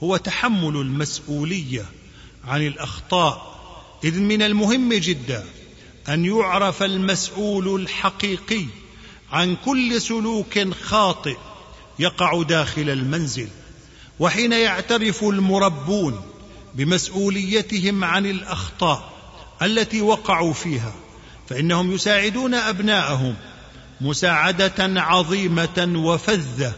هو 0.03 0.17
تحمل 0.17 0.75
المسؤولية 0.75 1.85
عن 2.45 2.67
الأخطاء 2.67 3.59
إذ 4.03 4.19
من 4.19 4.41
المهم 4.41 4.93
جدا 4.93 5.45
أن 6.09 6.25
يعرف 6.25 6.83
المسؤول 6.83 7.81
الحقيقي 7.81 8.65
عن 9.31 9.55
كل 9.65 10.01
سلوك 10.01 10.73
خاطئ 10.83 11.37
يقع 11.99 12.43
داخل 12.43 12.89
المنزل 12.89 13.47
وحين 14.19 14.51
يعترف 14.51 15.23
المربون 15.23 16.21
بمسؤوليتهم 16.75 18.03
عن 18.03 18.25
الأخطاء. 18.25 19.18
التي 19.61 20.01
وقعوا 20.01 20.53
فيها 20.53 20.93
فإنهم 21.49 21.91
يساعدون 21.91 22.53
أبناءهم 22.53 23.35
مساعدة 24.01 25.01
عظيمة 25.01 25.93
وفذة 25.95 26.73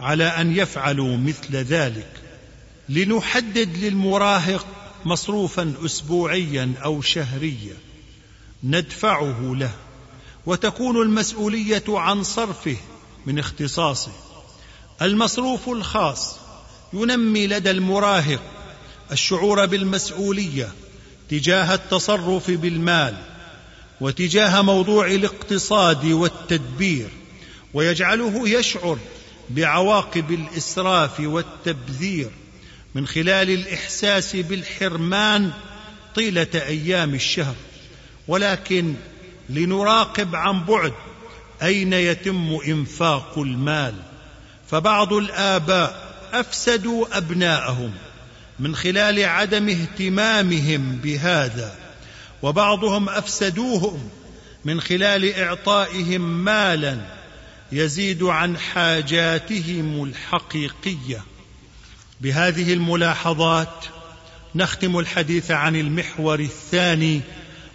على 0.00 0.24
أن 0.24 0.56
يفعلوا 0.56 1.16
مثل 1.16 1.56
ذلك. 1.56 2.12
لنحدد 2.88 3.76
للمراهق 3.76 4.66
مصروفا 5.04 5.74
اسبوعيا 5.84 6.72
أو 6.84 7.02
شهريا 7.02 7.76
ندفعه 8.64 9.54
له 9.54 9.70
وتكون 10.46 11.02
المسؤولية 11.02 11.84
عن 11.88 12.22
صرفه 12.22 12.76
من 13.26 13.38
اختصاصه. 13.38 14.12
المصروف 15.02 15.68
الخاص 15.68 16.36
ينمي 16.92 17.46
لدى 17.46 17.70
المراهق 17.70 18.42
الشعور 19.12 19.66
بالمسؤولية 19.66 20.72
تجاه 21.30 21.74
التصرف 21.74 22.50
بالمال 22.50 23.14
وتجاه 24.00 24.62
موضوع 24.62 25.06
الاقتصاد 25.06 26.04
والتدبير 26.04 27.08
ويجعله 27.74 28.48
يشعر 28.48 28.98
بعواقب 29.50 30.30
الإسراف 30.30 31.20
والتبذير 31.20 32.30
من 32.94 33.06
خلال 33.06 33.50
الإحساس 33.50 34.36
بالحرمان 34.36 35.50
طيلة 36.14 36.48
أيام 36.54 37.14
الشهر. 37.14 37.54
ولكن 38.28 38.94
لنراقب 39.48 40.36
عن 40.36 40.64
بعد 40.64 40.92
أين 41.62 41.92
يتم 41.92 42.58
إنفاق 42.66 43.38
المال 43.38 43.94
فبعض 44.70 45.12
الآباء 45.12 46.14
أفسدوا 46.32 47.16
أبناءهم 47.16 47.94
من 48.60 48.76
خلال 48.76 49.24
عدم 49.24 49.68
اهتمامهم 49.68 50.96
بهذا 50.96 51.74
وبعضهم 52.42 53.08
أفسدوهم 53.08 54.08
من 54.64 54.80
خلال 54.80 55.34
إعطائهم 55.34 56.20
مالا 56.20 56.98
يزيد 57.72 58.22
عن 58.22 58.58
حاجاتهم 58.58 60.04
الحقيقية. 60.04 61.24
بهذه 62.20 62.72
الملاحظات 62.72 63.84
نختم 64.54 64.98
الحديث 64.98 65.50
عن 65.50 65.76
المحور 65.76 66.40
الثاني 66.40 67.20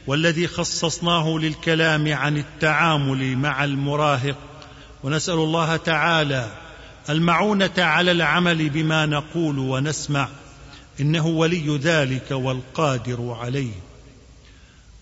والذي 0.07 0.47
خصصناه 0.47 1.37
للكلام 1.37 2.13
عن 2.13 2.37
التعامل 2.37 3.37
مع 3.37 3.63
المراهق. 3.63 4.37
ونسأل 5.03 5.33
الله 5.33 5.75
تعالى 5.75 6.51
المعونة 7.09 7.73
على 7.77 8.11
العمل 8.11 8.69
بما 8.69 9.05
نقول 9.05 9.59
ونسمع. 9.59 10.27
إنه 10.99 11.27
ولي 11.27 11.77
ذلك 11.77 12.31
والقادر 12.31 13.31
عليه. 13.31 13.73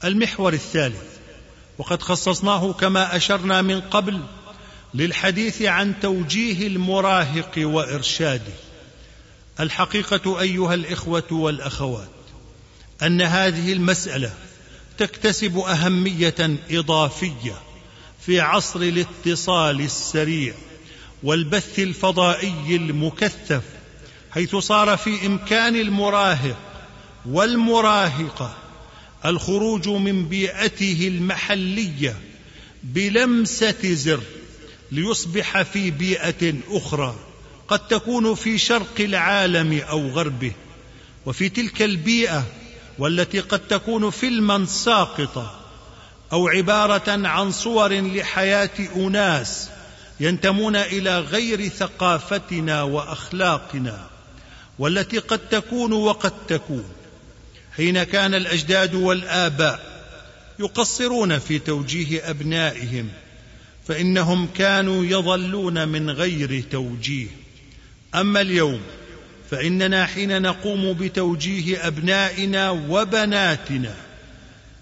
المحور 0.03 0.53
الثالث 0.53 1.13
وقد 1.77 2.01
خصصناه 2.01 2.73
كما 2.73 3.15
أشرنا 3.15 3.61
من 3.61 3.81
قبل 3.81 4.21
للحديث 4.93 5.61
عن 5.61 5.93
توجيه 6.01 6.67
المراهق 6.67 7.51
وإرشاده. 7.57 8.53
الحقيقة 9.59 10.41
أيها 10.41 10.73
الإخوة 10.73 11.27
والأخوات 11.31 12.09
أن 13.01 13.21
هذه 13.21 13.73
المسألة 13.73 14.33
تكتسب 14.97 15.57
أهمية 15.57 16.57
إضافية 16.71 17.55
في 18.25 18.39
عصر 18.39 18.79
الاتصال 18.79 19.81
السريع 19.81 20.53
والبث 21.23 21.79
الفضائي 21.79 22.75
المكثف 22.75 23.63
حيث 24.33 24.55
صار 24.55 24.97
في 24.97 25.25
إمكان 25.25 25.75
المراهق 25.75 26.57
والمراهقة 27.25 28.53
الخروج 29.25 29.89
من 29.89 30.25
بيئته 30.25 31.07
المحلية 31.07 32.15
بلمسة 32.83 33.93
زر 33.93 34.21
ليصبح 34.91 35.61
في 35.61 35.91
بيئة 35.91 36.53
أخرى 36.69 37.15
قد 37.67 37.87
تكون 37.87 38.35
في 38.35 38.57
شرق 38.57 38.99
العالم 38.99 39.81
أو 39.89 40.09
غربه. 40.09 40.51
وفي 41.25 41.49
تلك 41.49 41.81
البيئة 41.81 42.43
والتي 42.99 43.39
قد 43.39 43.59
تكون 43.59 44.09
فيلما 44.09 44.65
ساقطا 44.65 45.59
أو 46.31 46.47
عبارة 46.47 47.27
عن 47.27 47.51
صور 47.51 47.93
لحياة 47.93 48.69
أناس 48.95 49.69
ينتمون 50.19 50.75
إلى 50.75 51.19
غير 51.19 51.67
ثقافتنا 51.67 52.83
وأخلاقنا. 52.83 54.12
والتي 54.79 55.17
قد 55.17 55.39
تكون 55.39 55.93
وقد 55.93 56.45
تكون. 56.47 56.85
حين 57.77 58.03
كان 58.03 58.33
الأجداد 58.33 58.95
والآباء 58.95 59.93
يقصرون 60.59 61.39
في 61.39 61.59
توجيه 61.59 62.29
أبنائهم 62.29 63.09
فإنهم 63.87 64.47
كانوا 64.55 65.05
يظلون 65.05 65.87
من 65.87 66.09
غير 66.09 66.63
توجيه. 66.71 67.27
أما 68.15 68.41
اليوم 68.41 68.81
فإننا 69.51 70.05
حين 70.05 70.41
نقوم 70.41 70.93
بتوجيه 70.93 71.87
أبنائنا 71.87 72.69
وبناتنا 72.69 73.95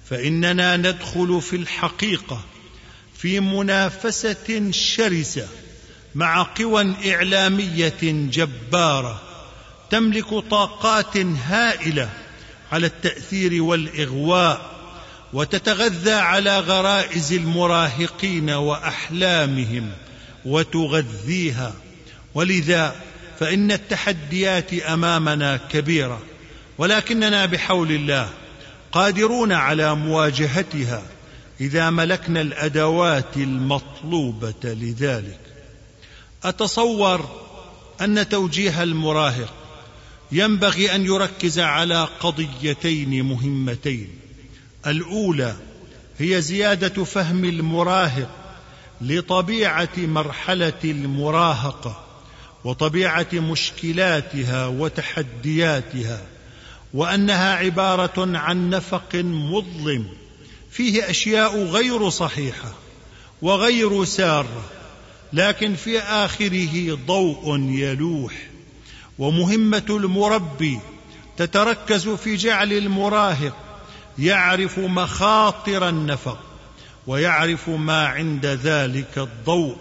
فإننا 0.09 0.77
ندخل 0.77 1.41
في 1.41 1.55
الحقيقة 1.55 2.43
في 3.17 3.39
منافسة 3.39 4.71
شرسة 4.71 5.47
مع 6.15 6.43
قوى 6.43 6.95
إعلامية 7.13 8.01
جبارة. 8.03 9.30
تملك 9.91 10.33
طاقات 10.49 11.17
هائلة 11.17 12.09
على 12.71 12.87
التأثير 12.87 13.63
والإغواء 13.63 14.71
وتتغذى 15.33 16.13
على 16.13 16.59
غرائز 16.59 17.33
المراهقين 17.33 18.49
وأحلامهم 18.49 19.91
وتغذيها. 20.45 21.73
ولذا 22.33 22.95
فإن 23.39 23.71
التحديات 23.71 24.73
أمامنا 24.73 25.57
كبيرة 25.57 26.19
ولكننا 26.77 27.45
بحول 27.45 27.91
الله 27.91 28.29
قادرون 28.91 29.51
على 29.51 29.95
مواجهتها 29.95 31.03
إذا 31.61 31.89
ملكنا 31.89 32.41
الأدوات 32.41 33.37
المطلوبة 33.37 34.53
لذلك. 34.63 35.39
أتصور 36.43 37.29
أن 38.01 38.29
توجيه 38.29 38.83
المراهق 38.83 39.60
ينبغي 40.31 40.95
أن 40.95 41.05
يركز 41.05 41.59
على 41.59 42.07
قضيتين 42.19 43.23
مهمتين. 43.25 44.09
الأولى 44.87 45.55
هي 46.19 46.41
زيادة 46.41 47.03
فهم 47.03 47.45
المراهق 47.45 48.29
لطبيعة 49.01 49.97
مرحلة 49.97 50.79
المراهقة 50.83 52.05
وطبيعة 52.63 53.27
مشكلاتها 53.33 54.67
وتحدياتها 54.67 56.21
وأنها 56.93 57.55
عبارة 57.55 58.37
عن 58.37 58.69
نفق 58.69 59.15
مظلم 59.15 60.05
فيه 60.71 61.09
أشياء 61.09 61.63
غير 61.63 62.09
صحيحة 62.09 62.73
وغير 63.41 64.05
سارة 64.05 64.63
لكن 65.33 65.75
في 65.75 65.99
آخره 65.99 66.99
ضوء 67.07 67.59
يلوح. 67.59 68.50
ومهمة 69.21 69.85
المربي 69.89 70.79
تتركز 71.37 72.09
في 72.09 72.35
جعل 72.35 72.73
المراهق 72.73 73.55
يعرف 74.19 74.79
مخاطر 74.79 75.89
النفق 75.89 76.39
ويعرف 77.07 77.69
ما 77.69 78.07
عند 78.07 78.45
ذلك 78.45 79.17
الضوء 79.17 79.77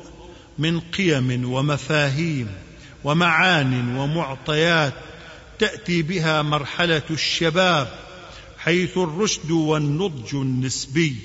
من 0.59 0.80
قيم 0.80 1.53
ومفاهيم 1.53 2.49
ومعان 3.05 3.97
ومعطيات 3.97 4.95
تأتي 5.59 6.03
بها 6.03 6.43
مرحلة 6.43 7.03
الشباب 7.11 7.88
حيث 8.59 8.99
الرشد 8.99 9.51
والنضج 9.51 10.34
النسبي. 10.34 11.16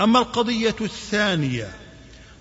أما 0.00 0.18
القضية 0.18 0.76
الثانية 0.80 1.68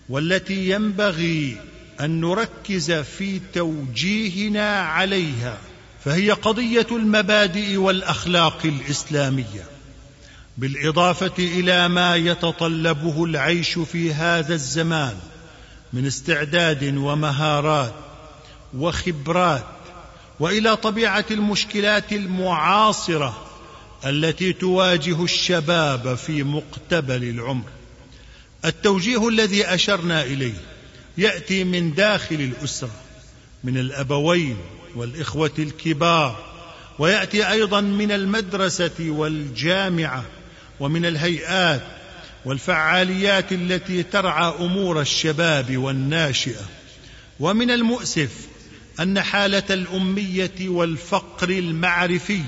والتي 0.10 0.70
ينبغي 0.70 1.58
أن 2.02 2.22
نركز 2.22 2.91
في 2.91 3.41
توجيهنا 3.54 4.80
عليها 4.80 5.58
فهي 6.06 6.32
قضية 6.32 6.88
المبادئ 6.91 7.78
والأخلاق 7.78 8.60
الإسلامية. 8.66 9.64
بالإضافة 10.58 11.34
إلى 11.39 11.88
ما 11.88 12.16
يتطلبه 12.16 13.24
العيش 13.24 13.80
في 13.80 14.14
هذا 14.14 14.54
الزمان 14.54 15.16
من 15.93 16.06
استعداد 16.06 16.97
ومهارات 16.97 17.93
وخبرات 18.78 19.66
وإلى 20.39 20.76
طبيعة 20.76 21.26
المشكلات 21.32 22.14
المعاصرة 22.14 23.45
التي 24.06 24.54
تواجه 24.54 25.24
الشباب 25.24 26.16
في 26.16 26.43
مقتبل 26.43 27.24
العمر. 27.24 27.70
التوجيه 28.66 29.28
الذي 29.28 29.66
أشرنا 29.66 30.24
إليه 30.24 30.62
يأتي 31.18 31.64
من 31.64 31.93
داخل 31.93 32.36
الأسرة 32.36 32.91
من 33.64 33.78
الأبوين 33.78 34.57
والإخوة 34.95 35.51
الكبار 35.60 36.49
ويأتي 36.99 37.51
أيضا 37.51 37.82
من 37.82 38.12
المدرسة 38.12 38.95
والجامعة 38.99 40.26
ومن 40.80 41.05
الهيئات 41.05 41.82
والفعاليات 42.45 43.51
التي 43.51 44.03
ترعى 44.03 44.53
أمور 44.60 45.01
الشباب 45.01 45.78
والناشئة 45.78 46.66
ومن 47.39 47.72
المؤسف 47.72 48.32
أن 48.99 49.22
حالة 49.22 49.64
الأمية 49.70 50.70
والفقر 50.70 51.49
المعرفي 51.49 52.41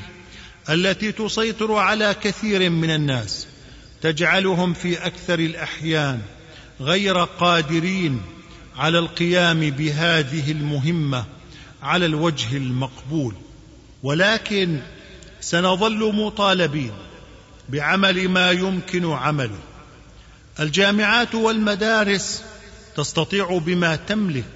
التي 0.70 1.12
تسيطر 1.12 1.74
على 1.74 2.16
كثير 2.24 2.70
من 2.70 2.89
الناس 2.89 3.47
تجعلهم 4.01 4.74
في 4.74 5.05
أكثر 5.05 5.39
الأحيان 5.39 6.22
غير 6.82 7.24
قادرين 7.24 8.22
على 8.82 9.00
القيام 9.00 9.70
بهذه 9.70 10.52
المهمة 10.52 11.26
على 11.84 12.06
الوجه 12.06 12.58
المقبول. 12.58 13.36
ولكن 14.04 14.80
سنظل 15.42 16.16
مطالبين 16.16 16.92
بعمل 17.70 18.30
ما 18.30 18.52
يمكن 18.52 19.12
عمله. 19.12 19.60
الجامعات 20.60 21.36
والمدارس 21.36 22.44
تستطيع 22.96 23.58
بما 23.58 23.96
تملك 23.96 24.54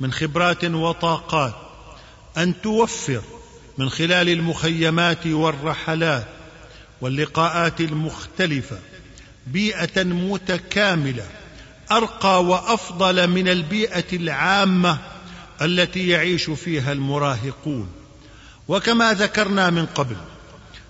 من 0.00 0.12
خبرات 0.12 0.64
وطاقات 0.64 1.54
أن 2.38 2.60
توفر 2.62 3.22
من 3.78 3.90
خلال 3.90 4.28
المخيمات 4.28 5.26
والرحلات 5.26 6.26
واللقاءات 7.00 7.80
المختلفة 7.80 8.78
بيئة 9.46 10.04
متكاملة 10.04 11.26
أرقى 11.92 12.44
وأفضل 12.44 13.26
من 13.26 13.48
البيئة 13.48 14.04
العامة 14.12 14.98
التي 15.62 16.08
يعيش 16.08 16.50
فيها 16.50 16.92
المراهقون. 16.92 17.88
وكما 18.68 19.12
ذكرنا 19.12 19.70
من 19.70 19.86
قبل 19.86 20.16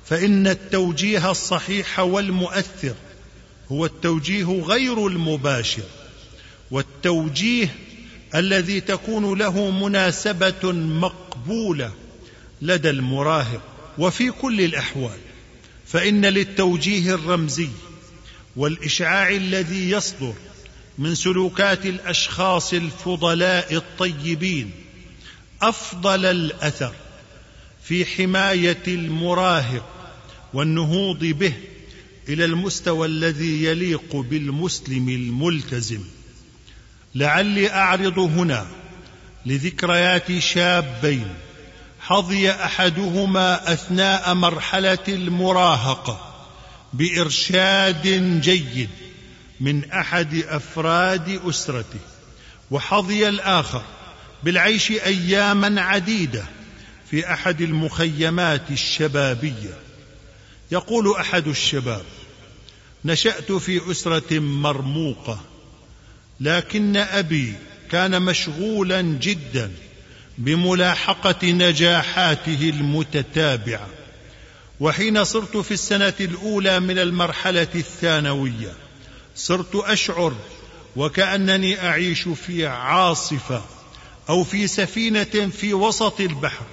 فإن 0.05 0.47
التوجيه 0.47 1.31
الصحيح 1.31 2.01
والمؤثر 2.01 2.95
هو 3.73 3.87
التوجيه 3.87 4.61
غير 4.61 5.07
المباشر 5.07 5.83
والتوجيه 6.71 7.75
الذي 8.35 8.81
تكون 8.81 9.39
له 9.39 9.71
مناسبة 9.71 10.73
مقبولة 10.73 11.93
لدى 12.63 12.91
المراهق 12.91 13.61
وفي 13.99 14.31
كل 14.31 14.61
الأحوال. 14.61 15.19
فإن 15.87 16.27
للتوجيه 16.27 17.15
الرمزي 17.15 17.69
والإشعاع 18.57 19.31
الذي 19.31 19.91
يصدر 19.91 20.35
من 20.99 21.15
سلوكات 21.15 21.87
الأشخاص 21.87 22.73
الفضلاء 22.73 23.75
الطيبين 23.75 24.71
أفضل 25.63 26.25
الأثر 26.25 26.93
في 27.83 28.05
حماية 28.05 28.83
المراهق 28.89 29.85
والنهوض 30.55 31.19
به 31.19 31.53
إلى 32.29 32.45
المستوى 32.45 33.07
الذي 33.07 33.65
يليق 33.65 34.17
بالمسلم 34.17 35.09
الملتزم. 35.09 36.01
لعلي 37.15 37.71
أعرض 37.71 38.19
هنا 38.19 38.67
لذكريات 39.47 40.39
شابين 40.39 41.35
حظي 42.01 42.51
أحدهما 42.51 43.73
أثناء 43.73 44.35
مرحلة 44.35 44.99
المراهقة 45.09 46.47
بإرشاد 46.93 48.03
جيد 48.41 48.91
من 49.61 49.91
أحد 49.91 50.35
أفراد 50.35 51.41
اسرته 51.45 51.99
وحظي 52.71 53.29
الآخر 53.29 53.83
بالعيش 54.43 54.91
أياما 54.91 55.81
عديدة 55.81 56.45
في 57.11 57.33
أحد 57.33 57.61
المخيمات 57.61 58.71
الشبابية. 58.71 59.75
يقول 60.73 61.17
أحد 61.21 61.49
الشباب 61.49 62.03
نشأت 63.05 63.53
في 63.53 63.91
أسرة 63.91 64.39
مرموقة 64.39 65.41
لكن 66.41 66.97
أبي 66.97 67.55
كان 67.91 68.23
مشغولا 68.23 69.01
جدا 69.01 69.73
بملاحقة 70.39 71.47
نجاحاته 71.51 72.71
المتتابعة 72.75 73.89
وحين 74.81 75.25
صرت 75.25 75.57
في 75.57 75.75
السنة 75.75 76.15
الأولى 76.21 76.81
من 76.81 76.99
المرحلة 76.99 77.69
الثانوية. 77.75 78.73
صرت 79.37 79.75
أشعر 79.75 80.35
وكأنني 80.97 81.87
أعيش 81.87 82.29
في 82.29 82.67
عاصفة 82.67 83.63
أو 84.29 84.45
في 84.45 84.67
سفينة 84.67 85.51
في 85.59 85.75
وسط 85.75 86.21
البحر. 86.21 86.65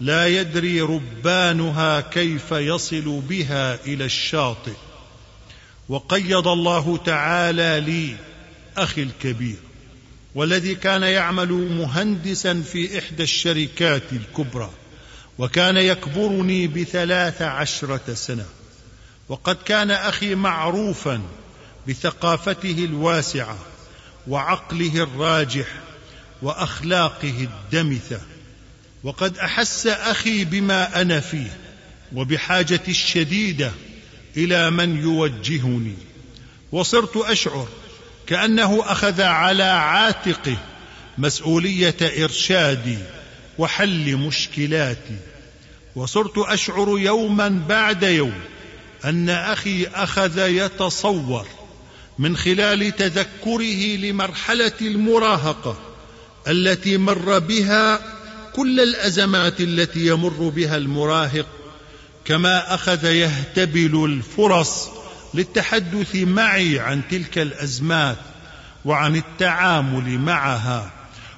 لا 0.00 0.26
يدري 0.26 0.80
ربانها 0.80 2.00
كيف 2.00 2.52
يصل 2.52 3.20
بها 3.28 3.84
إلى 3.86 4.04
الشاطئ. 4.04 4.72
وقيض 5.88 6.48
الله 6.48 6.96
تعالى 6.96 7.80
لي 7.86 8.16
أخي 8.76 9.02
الكبير 9.02 9.56
والذي 10.34 10.74
كان 10.74 11.02
يعمل 11.02 11.52
مهندسا 11.52 12.62
في 12.72 12.98
إحدى 12.98 13.22
الشركات 13.22 14.02
الكبرى 14.12 14.70
وكان 15.38 15.76
يكبرني 15.76 16.66
بثلاث 16.66 17.42
عشرة 17.42 18.14
سنة. 18.14 18.46
وقد 19.28 19.56
كان 19.56 19.90
أخي 19.90 20.34
معروفا 20.34 21.20
بثقافته 21.88 22.84
الواسعة 22.84 23.58
وعقله 24.28 25.02
الراجح 25.02 25.66
وأخلاقه 26.42 27.48
الدمثة. 27.48 28.20
وقد 29.04 29.38
أحس 29.38 29.86
أخي 29.86 30.44
بما 30.44 31.00
أنا 31.00 31.20
فيه 31.20 31.56
وبحاجتي 32.12 32.90
الشديدة 32.90 33.72
إلى 34.36 34.70
من 34.70 35.02
يوجهني. 35.02 35.96
وصرت 36.72 37.16
أشعر 37.16 37.68
كأنه 38.26 38.82
أخذ 38.86 39.22
على 39.22 39.62
عاتقه 39.62 40.56
مسؤولية 41.18 41.96
إرشادي 42.02 42.98
وحل 43.58 44.16
مشكلاتي. 44.16 45.16
وصرت 45.96 46.38
أشعر 46.38 46.98
يوما 46.98 47.48
بعد 47.68 48.02
يوم 48.02 48.40
أن 49.04 49.30
أخي 49.30 49.86
أخذ 49.86 50.48
يتصور 50.48 51.46
من 52.18 52.36
خلال 52.36 52.96
تذكره 52.96 53.96
لمرحلة 53.96 54.72
المراهقة 54.80 55.76
التي 56.48 56.96
مر 56.96 57.38
بها 57.38 58.00
كل 58.52 58.80
الأزمات 58.80 59.60
التي 59.60 60.06
يمر 60.06 60.48
بها 60.48 60.76
المراهق 60.76 61.46
كما 62.24 62.74
أخذ 62.74 63.04
يهتبل 63.04 64.04
الفرص 64.04 64.88
للتحدث 65.34 66.16
معي 66.16 66.80
عن 66.80 67.02
تلك 67.10 67.38
الأزمات 67.38 68.16
وعن 68.84 69.16
التعامل 69.16 70.18
معها 70.18 70.90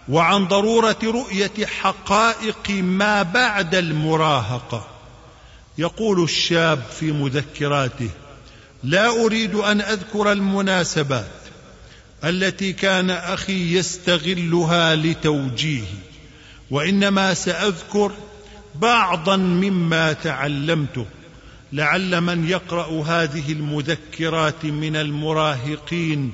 وعن 0.09 0.49
ضرورة 0.49 0.99
رؤية 1.05 1.66
حقائق 1.66 2.70
ما 2.70 3.22
بعد 3.22 3.74
المراهقة. 3.74 4.89
يقول 5.79 6.24
الشاب 6.24 6.83
في 7.01 7.12
مذكراته 7.12 8.11
لا 8.87 9.24
أريد 9.24 9.55
أن 9.55 9.80
أذكر 9.80 10.32
المناسبات 10.32 11.26
التي 12.24 12.72
كان 12.72 13.11
أخي 13.11 13.76
يستغلها 13.78 14.97
لتوجيهي 14.97 15.99
وإنما 16.70 17.34
سأذكر 17.34 18.12
بعضا 18.74 19.37
مما 19.37 20.12
تعلمته 20.12 21.07
لعل 21.72 22.20
من 22.20 22.49
يقرأ 22.49 23.03
هذه 23.03 23.53
المذكرات 23.53 24.64
من 24.64 24.97
المراهقين 24.97 26.32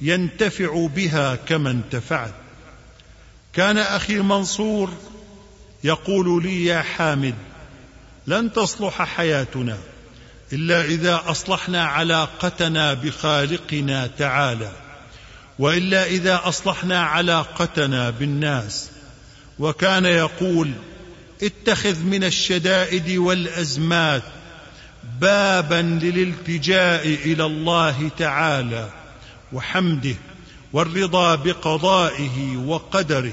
ينتفع 0.00 0.86
بها 0.86 1.34
كما 1.34 1.70
انتفعت 1.70 2.34
كان 3.52 3.78
أخي 3.78 4.18
منصور 4.18 4.90
يقول 5.84 6.42
لي 6.42 6.64
يا 6.64 6.82
حامد 6.82 7.34
لن 8.26 8.52
تصلح 8.52 9.02
حياتنا. 9.02 9.78
إلا 10.52 10.84
إذا 10.84 11.22
أصلحنا 11.26 11.84
علاقتنا 11.84 12.94
بخالقنا 12.94 14.06
تعالى 14.06 14.72
وإلا 15.58 16.06
إذا 16.06 16.40
أصلحنا 16.44 17.02
علاقتنا 17.02 18.10
بالناس. 18.10 18.90
وكان 19.58 20.04
يقول 20.04 20.70
اتخذ 21.42 21.98
من 22.02 22.24
الشدائد 22.24 23.10
والأزمات 23.10 24.22
بابا 25.20 25.82
للالتجاء 25.82 27.06
إلى 27.06 27.44
الله 27.44 28.10
تعالى 28.18 28.90
وحمده 29.52 30.14
والرضا 30.72 31.34
بقضائه 31.34 32.56
وقدره 32.56 33.32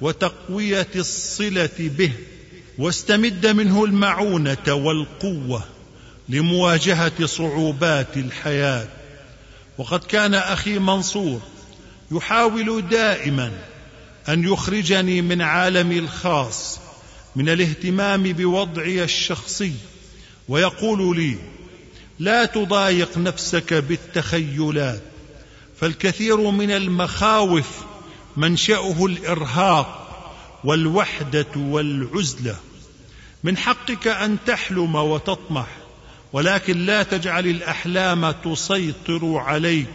وتقوية 0.00 0.88
الصلة 0.96 1.70
به 1.78 2.12
واستمد 2.78 3.46
منه 3.46 3.84
المعونة 3.84 4.66
والقوة. 4.68 5.64
لمواجهة 6.28 7.26
صعوبات 7.26 8.16
الحياة. 8.16 8.88
وقد 9.78 10.04
كان 10.04 10.34
أخي 10.34 10.78
منصور 10.78 11.40
يحاول 12.12 12.88
دائما 12.88 13.52
أن 14.28 14.44
يخرجني 14.44 15.22
من 15.22 15.42
عالمي 15.42 15.98
الخاص 15.98 16.80
من 17.36 17.48
الاهتمام 17.48 18.22
بوضعي 18.22 19.04
الشخصي 19.04 19.72
ويقول 20.48 21.16
لي 21.16 21.36
لا 22.18 22.44
تضايق 22.44 23.18
نفسك 23.18 23.74
بالتخيلات 23.74 25.02
فالكثير 25.80 26.50
من 26.50 26.70
المخاوف 26.70 27.70
منشأه 28.36 29.06
الإرهاق 29.06 30.04
والوحدة 30.64 31.46
والعزلة. 31.56 32.56
من 33.44 33.56
حقك 33.56 34.08
أن 34.08 34.36
تحلم 34.46 34.94
وتطمح 34.94 35.66
ولكن 36.32 36.86
لا 36.86 37.02
تجعل 37.02 37.46
الأحلام 37.46 38.30
تسيطر 38.30 39.36
عليك 39.36 39.86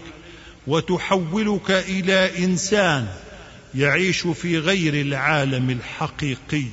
وتحولك 0.67 1.71
إلى 1.71 2.45
إنسان 2.45 3.07
يعيش 3.75 4.27
في 4.27 4.57
غير 4.59 4.93
العالم 4.93 5.69
الحقيقي. 5.69 6.65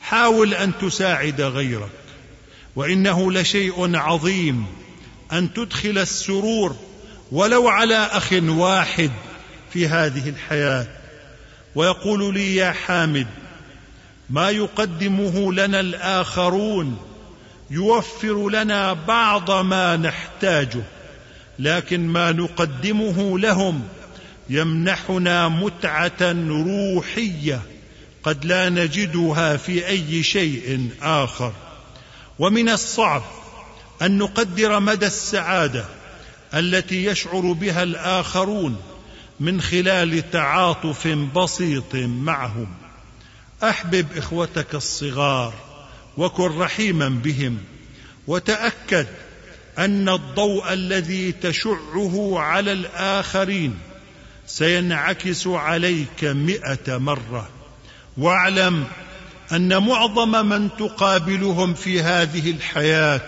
حاول 0.00 0.54
أن 0.54 0.72
تساعد 0.80 1.40
غيرك 1.40 1.90
وإنه 2.76 3.32
لشيء 3.32 3.96
عظيم 3.96 4.66
أن 5.32 5.52
تدخل 5.52 5.98
السرور 5.98 6.76
ولو 7.32 7.68
على 7.68 7.96
أخ 7.96 8.32
واحد 8.42 9.10
في 9.72 9.88
هذه 9.88 10.28
الحياة. 10.28 10.86
ويقول 11.74 12.34
لي 12.34 12.56
يا 12.56 12.72
حامد 12.72 13.26
ما 14.30 14.50
يقدمه 14.50 15.52
لنا 15.52 15.80
الآخرون 15.80 17.07
يوفر 17.70 18.48
لنا 18.48 18.92
بعض 18.92 19.50
ما 19.50 19.96
نحتاجه 19.96 20.82
لكن 21.58 22.06
ما 22.06 22.32
نقدمه 22.32 23.38
لهم 23.38 23.88
يمنحنا 24.50 25.48
متعة 25.48 26.36
روحية 26.48 27.62
قد 28.22 28.44
لا 28.44 28.68
نجدها 28.68 29.56
في 29.56 29.86
أي 29.86 30.22
شيء 30.22 30.90
آخر. 31.02 31.52
ومن 32.38 32.68
الصعب 32.68 33.22
أن 34.02 34.18
نقدر 34.18 34.80
مدى 34.80 35.06
السعادة 35.06 35.84
التي 36.54 37.04
يشعر 37.04 37.52
بها 37.52 37.82
الآخرون 37.82 38.76
من 39.40 39.60
خلال 39.60 40.30
تعاطف 40.30 41.08
بسيط 41.08 41.94
معهم. 41.94 42.68
أحبب 43.62 44.06
إخوتك 44.16 44.74
الصغار. 44.74 45.67
وكن 46.18 46.58
رحيما 46.58 47.08
بهم. 47.08 47.58
وتأكد 48.26 49.06
أن 49.78 50.08
الضوء 50.08 50.72
الذي 50.72 51.32
تشعه 51.32 52.38
على 52.38 52.72
الآخرين 52.72 53.78
سينعكس 54.46 55.46
عليك 55.46 56.24
مئة 56.24 56.98
مرة. 56.98 57.48
واعلم 58.16 58.84
أن 59.52 59.82
معظم 59.82 60.48
من 60.48 60.68
تقابلهم 60.78 61.74
في 61.74 62.02
هذه 62.02 62.50
الحياة 62.50 63.20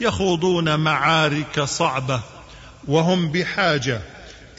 يخوضون 0.00 0.76
معارك 0.76 1.60
صعبة 1.60 2.20
وهم 2.88 3.32
بحاجة 3.32 4.00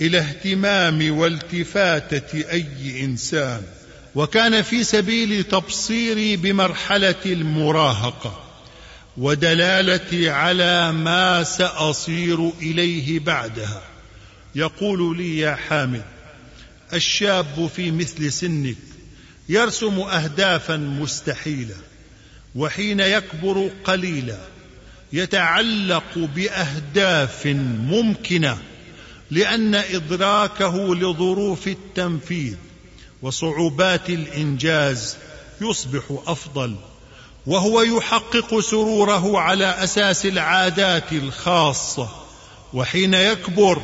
إلى 0.02 0.20
اهتمام 0.20 1.18
والتفاتة 1.18 2.52
أي 2.52 3.04
إنسان. 3.04 3.64
وكان 4.16 4.62
في 4.62 4.84
سبيل 4.84 5.44
تبصيري 5.44 6.36
بمرحلة 6.36 7.16
المراهقة 7.26 8.44
ودلالتي 9.18 10.30
على 10.30 10.92
ما 10.92 11.44
سأصير 11.44 12.50
إليه 12.62 13.20
بعدها. 13.20 13.82
يقول 14.56 15.18
لي 15.18 15.38
يا 15.38 15.56
حامد 15.56 16.06
الشاب 16.94 17.70
في 17.76 17.92
مثل 17.92 18.32
سنك 18.32 18.76
يرسم 19.50 20.00
أهدافا 20.00 20.78
مستحيلة 20.78 21.76
وحين 22.56 23.00
يكبر 23.00 23.72
قليلا 23.84 24.38
يتعلق 25.14 26.18
بأهداف 26.18 27.46
ممكنة 27.90 28.58
لأن 29.32 29.76
إدراكه 29.76 30.96
لظروف 30.96 31.68
التنفيذ 31.68 32.56
وصعوبات 33.22 34.10
الإنجاز 34.10 35.18
يصبح 35.62 36.04
أفضل 36.28 36.76
وهو 37.48 37.82
يحقق 37.82 38.60
سروره 38.60 39.40
على 39.40 39.66
أساس 39.66 40.26
العادات 40.26 41.14
الخاصة 41.14 42.10
وحين 42.74 43.14
يكبر 43.14 43.82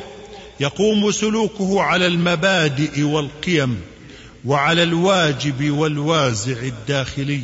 يقوم 0.60 1.10
سلوكه 1.10 1.82
على 1.82 2.06
المبادئ 2.06 3.02
والقيم 3.02 3.80
وعلى 4.44 4.82
الواجب 4.82 5.70
والوازع 5.70 6.60
الداخلي 6.60 7.42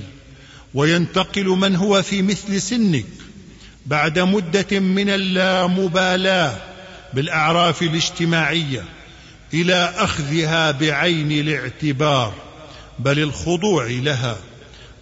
وينتقل 0.75 1.45
من 1.45 1.77
هو 1.77 2.03
في 2.03 2.23
مثل 2.23 2.63
سنك 2.63 3.05
بعد 3.87 4.19
مدة 4.19 4.81
من 4.81 5.09
اللامبالاة 5.11 6.57
بالأعراف 7.15 7.83
الاجتماعية. 7.83 8.85
إلى 9.55 9.95
أخذها 9.97 10.71
بعين 10.71 11.33
الاعتبار 11.33 12.35
بل 12.99 13.19
الخضوع 13.19 13.87
لها. 13.87 14.37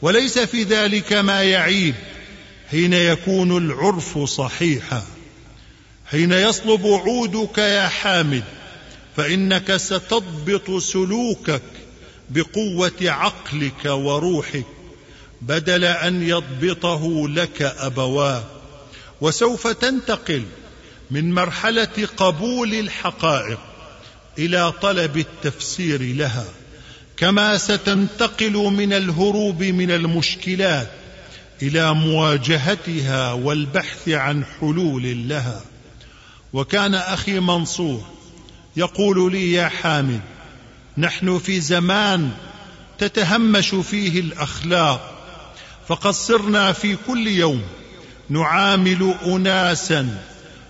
وليس 0.02 0.39
في 0.39 0.62
ذلك 0.62 1.12
ما 1.12 1.43
يعيب 1.43 1.94
حين 2.70 2.93
يكون 2.93 3.56
العرف 3.56 4.18
صحيحا. 4.18 5.05
حين 6.10 6.32
يصلب 6.32 6.86
عودك 6.86 7.59
يا 7.59 7.89
حامد 7.89 8.44
فإنك 9.16 9.77
ستضبط 9.77 10.70
سلوكك 10.70 11.62
بقوة 12.31 12.93
عقلك 13.02 13.85
وروحك 13.85 14.66
بدل 15.43 15.85
أن 15.85 16.23
يضبطه 16.23 17.28
لك 17.28 17.62
أبواه. 17.62 18.44
وسوف 19.20 19.66
تنتقل 19.66 20.43
من 21.10 21.35
مرحلة 21.35 22.09
قبول 22.16 22.74
الحقائق 22.74 23.59
إلى 24.39 24.73
طلب 24.73 25.17
التفسير 25.17 26.03
لها 26.03 26.45
كما 27.17 27.57
ستنتقل 27.57 28.53
من 28.53 28.93
الهروب 28.93 29.63
من 29.63 29.91
المشكلات 29.91 30.91
إلى 31.63 31.95
مواجهتها 31.95 33.33
والبحث 33.33 34.09
عن 34.09 34.45
حلول 34.45 35.29
لها. 35.29 35.63
وكان 36.53 36.95
أخي 36.95 37.41
منصور 37.41 38.05
يقول 38.77 39.33
لي 39.33 39.53
يا 39.53 39.69
حامد 39.69 40.21
نحن 40.99 41.39
في 41.39 41.61
زمان 41.61 42.31
تتهمش 42.99 43.69
فيه 43.69 44.21
الأخلاق 44.21 45.13
فقد 45.89 46.11
صرنا 46.11 46.73
في 46.73 46.97
كل 47.07 47.27
يوم 47.27 47.63
نعامل 48.29 49.15
اناسا 49.27 50.25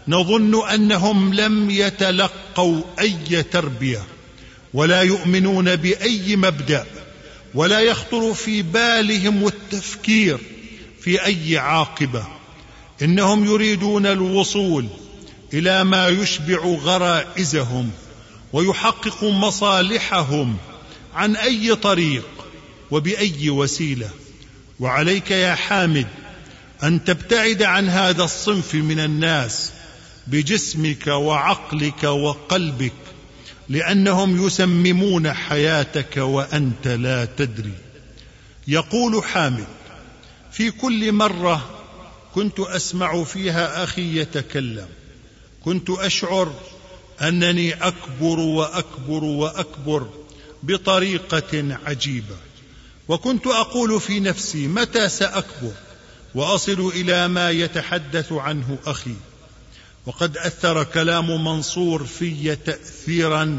نظن 0.08 0.68
أنهم 0.68 1.34
لم 1.34 1.70
يتلقوا 1.70 2.82
أي 3.00 3.42
تربية 3.42 4.02
ولا 4.74 5.02
يؤمنون 5.02 5.76
بأي 5.76 6.36
مبدأ 6.36 6.86
ولا 7.54 7.80
يخطر 7.80 8.34
في 8.34 8.62
بالهم 8.62 9.46
التفكير 9.46 10.38
في 11.00 11.24
أي 11.24 11.58
عاقبة. 11.58 12.26
إنهم 13.02 13.44
يريدون 13.44 14.06
الوصول 14.06 14.86
إلى 15.54 15.84
ما 15.84 16.08
يشبع 16.08 16.58
غرائزهم 16.64 17.90
ويحقق 18.52 19.24
مصالحهم 19.24 20.56
عن 21.14 21.36
أي 21.36 21.74
طريق 21.74 22.24
وبأي 22.90 23.50
وسيلة. 23.50 24.10
وعليك 24.80 25.30
يا 25.30 25.54
حامد 25.54 26.06
أن 26.82 27.04
تبتعد 27.04 27.62
عن 27.62 27.88
هذا 27.88 28.24
الصنف 28.24 28.74
من 28.74 29.00
الناس 29.00 29.72
بجسمك 30.26 31.06
وعقلك 31.06 32.04
وقلبك 32.04 32.92
لأنهم 33.68 34.46
يسممون 34.46 35.32
حياتك 35.32 36.16
وأنت 36.16 36.88
لا 36.88 37.24
تدري. 37.24 37.74
يقول 38.68 39.24
حامد 39.24 39.66
في 40.52 40.70
كل 40.70 41.12
مرة 41.12 41.70
كنت 42.34 42.60
أسمع 42.60 43.24
فيها 43.24 43.84
أخي 43.84 44.20
يتكلم 44.20 44.88
كنت 45.64 45.90
أشعر 45.90 46.52
أنني 47.22 47.74
أكبر 47.74 48.38
وأكبر 48.38 49.24
وأكبر 49.24 50.08
بطريقة 50.62 51.78
عجيبة. 51.86 52.36
وكنت 53.08 53.46
أقول 53.46 54.00
في 54.00 54.20
نفسي 54.20 54.68
متى 54.68 55.08
سأكبر؟ 55.08 55.72
وأصل 56.34 56.92
إلى 56.94 57.28
ما 57.28 57.50
يتحدث 57.50 58.32
عنه 58.32 58.78
أخي. 58.86 59.14
وقد 60.06 60.36
أثر 60.36 60.84
كلام 60.84 61.44
منصور 61.44 62.04
في 62.04 62.56
تاثيرا 62.56 63.58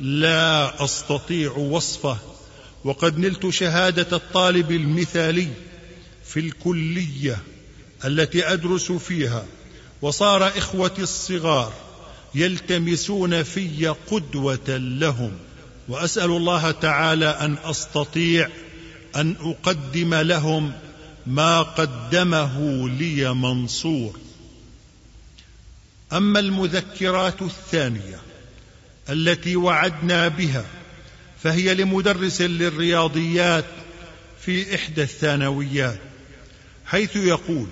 لا 0.00 0.84
أستطيع 0.84 1.52
وصفه. 1.52 2.18
وقد 2.84 3.18
نلت 3.18 3.48
شهادة 3.48 4.16
الطالب 4.16 4.70
المثالي 4.70 5.48
في 6.24 6.40
الكلية 6.40 7.38
التي 8.04 8.52
أدرس 8.52 8.92
فيها 8.92 9.44
وصار 10.02 10.48
إخوتي 10.48 11.02
الصغار 11.02 11.72
يلتمسون 12.34 13.42
في 13.42 13.94
قدوة 14.10 14.76
لهم. 14.76 15.32
وأسأل 15.88 16.30
الله 16.30 16.70
تعالى 16.70 17.26
أن 17.26 17.56
أستطيع 17.64 18.48
أن 19.16 19.36
أقدم 19.40 20.14
لهم 20.14 20.72
ما 21.26 21.62
قدمه 21.62 22.88
لي 22.88 23.34
منصور. 23.34 24.27
أما 26.12 26.40
المذكرات 26.40 27.42
الثانية 27.42 28.20
التي 29.10 29.56
وعدنا 29.56 30.28
بها 30.28 30.64
فهي 31.42 31.74
لمدرس 31.74 32.42
للرياضيات 32.42 33.64
في 34.40 34.74
إحدى 34.74 35.02
الثانويات 35.02 35.98
حيث 36.86 37.16
يقول 37.16 37.66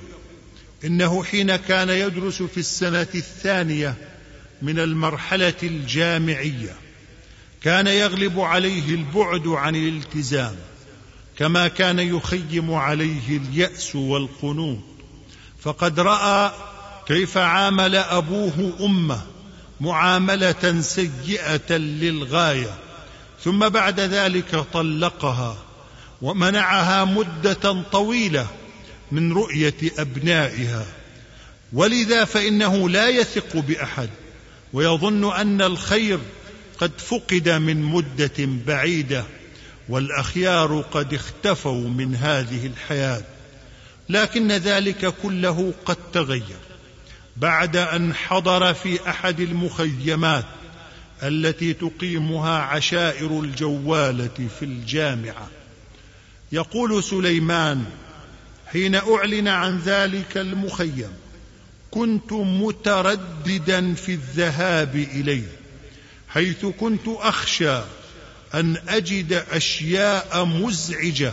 إنه 0.84 1.24
حين 1.24 1.56
كان 1.56 1.88
يدرس 1.88 2.42
في 2.42 2.58
السنة 2.58 3.08
الثانية 3.14 3.94
من 4.62 4.78
المرحلة 4.78 5.54
الجامعية 5.62 6.76
كان 7.62 7.86
يغلب 7.86 8.40
عليه 8.40 8.94
البعد 8.94 9.46
عن 9.48 9.76
الالتزام 9.76 10.56
كما 11.38 11.68
كان 11.68 11.98
يخيم 11.98 12.74
عليه 12.74 13.36
اليأس 13.36 13.96
والقنوط 13.96 14.78
فقد 15.60 16.00
رأى 16.00 16.52
كيف 17.08 17.38
عامل 17.38 17.96
أبوه 17.96 18.72
أمه 18.80 19.20
معاملة 19.80 20.80
سيئة 20.80 21.72
للغاية 21.76 22.74
ثم 23.44 23.68
بعد 23.68 24.00
ذلك 24.00 24.56
طلقها 24.72 25.56
ومنعها 26.22 27.04
مدة 27.04 27.82
طويلة 27.92 28.46
من 29.12 29.32
رؤية 29.32 29.74
أبنائها. 29.98 30.86
ولذا 31.72 32.24
فإنه 32.24 32.88
لا 32.88 33.08
يثق 33.08 33.56
بأحد 33.56 34.10
ويظن 34.72 35.32
أن 35.32 35.62
الخير 35.62 36.18
قد 36.80 36.90
فقد 36.98 37.48
من 37.48 37.82
مدة 37.82 38.48
بعيدة 38.66 39.24
والأخيار 39.88 40.80
قد 40.80 41.14
اختفوا 41.14 41.88
من 41.88 42.16
هذه 42.16 42.66
الحياة. 42.66 43.22
لكن 44.08 44.52
ذلك 44.52 45.14
كله 45.22 45.74
قد 45.84 45.96
تغير. 46.12 46.65
بعد 47.36 47.76
أن 47.76 48.14
حضر 48.14 48.74
في 48.74 49.10
أحد 49.10 49.40
المخيمات 49.40 50.44
التي 51.22 51.72
تقيمها 51.72 52.58
عشائر 52.58 53.40
الجوالة 53.40 54.48
في 54.58 54.64
الجامعة. 54.64 55.48
يقول 56.52 57.04
سليمان 57.04 57.84
حين 58.66 58.94
أعلن 58.94 59.48
عن 59.48 59.78
ذلك 59.78 60.36
المخيم 60.36 61.12
كنت 61.90 62.32
مترددا 62.32 63.94
في 63.94 64.12
الذهاب 64.12 64.96
إليه 64.96 65.48
حيث 66.28 66.66
كنت 66.66 67.06
أخشى 67.06 67.78
أن 68.54 68.76
أجد 68.88 69.32
أشياء 69.32 70.44
مزعجة 70.44 71.32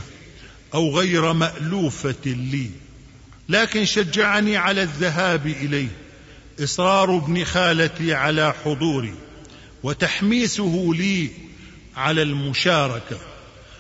أو 0.73 0.97
غير 0.97 1.34
مألوفة 1.34 2.15
لي. 2.25 2.69
لكن 3.49 3.86
شجعني 3.86 4.57
على 4.57 4.84
الذهاب 4.84 5.48
إليه. 5.48 5.90
إصرار 6.60 7.18
ابن 7.18 7.44
خالتي 7.44 8.14
على 8.14 8.53
حضوري 8.65 9.14
وتحميسه 9.84 10.90
لي 10.95 11.30
على 11.95 12.22
المشاركة. 12.22 13.20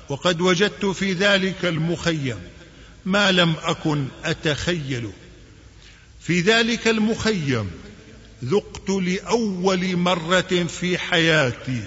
وقد 0.09 0.41
وجدت 0.41 0.85
في 0.85 1.13
ذلك 1.13 1.65
المخيم 1.65 2.39
ما 3.05 3.31
لم 3.31 3.55
أكن 3.63 4.07
أتخيله. 4.23 5.13
في 6.19 6.39
ذلك 6.39 6.87
المخيم 6.87 7.71
ذقت 8.45 8.89
لأول 8.89 9.95
مرة 9.97 10.65
في 10.79 10.97
حياتي 10.97 11.83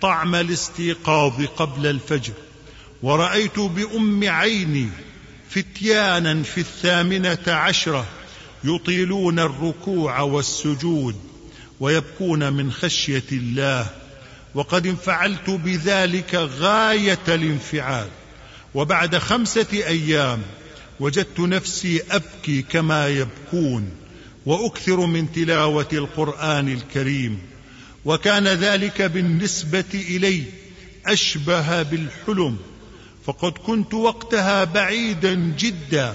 طعم 0.00 0.34
الاستيقاظ 0.34 1.44
قبل 1.44 1.86
الفجر 1.86 2.32
ورأيت 3.02 3.58
بأم 3.58 4.28
عيني 4.28 4.88
فتيانا 5.50 6.42
في 6.42 6.58
الثامنة 6.58 7.38
عشرة 7.46 8.06
يطيلون 8.64 9.38
الركوع 9.38 10.20
والسجود 10.20 11.16
ويبكون 11.80 12.52
من 12.52 12.72
خشية 12.72 13.24
الله 13.32 13.86
وقد 14.54 14.86
انفعلت 14.86 15.50
بذلك 15.50 16.34
غاية 16.34 17.18
الانفعال. 17.28 18.08
وبعد 18.74 19.18
خمسة 19.18 19.66
أيام 19.72 20.42
وجدت 21.00 21.40
نفسي 21.40 22.02
أبكي 22.10 22.62
كما 22.62 23.08
يبكون 23.08 23.90
وأكثر 24.46 25.06
من 25.06 25.32
تلاوة 25.32 25.88
القرآن 25.92 26.68
الكريم 26.68 27.38
وكان 28.04 28.48
ذلك 28.48 29.02
بالنسبة 29.02 29.84
إلي 29.94 30.44
أشبه 31.06 31.82
بالحلم. 31.82 32.58
فقد 33.28 33.52
كنت 33.52 33.94
وقتها 33.94 34.64
بعيدا 34.64 35.34
جدا 35.34 36.14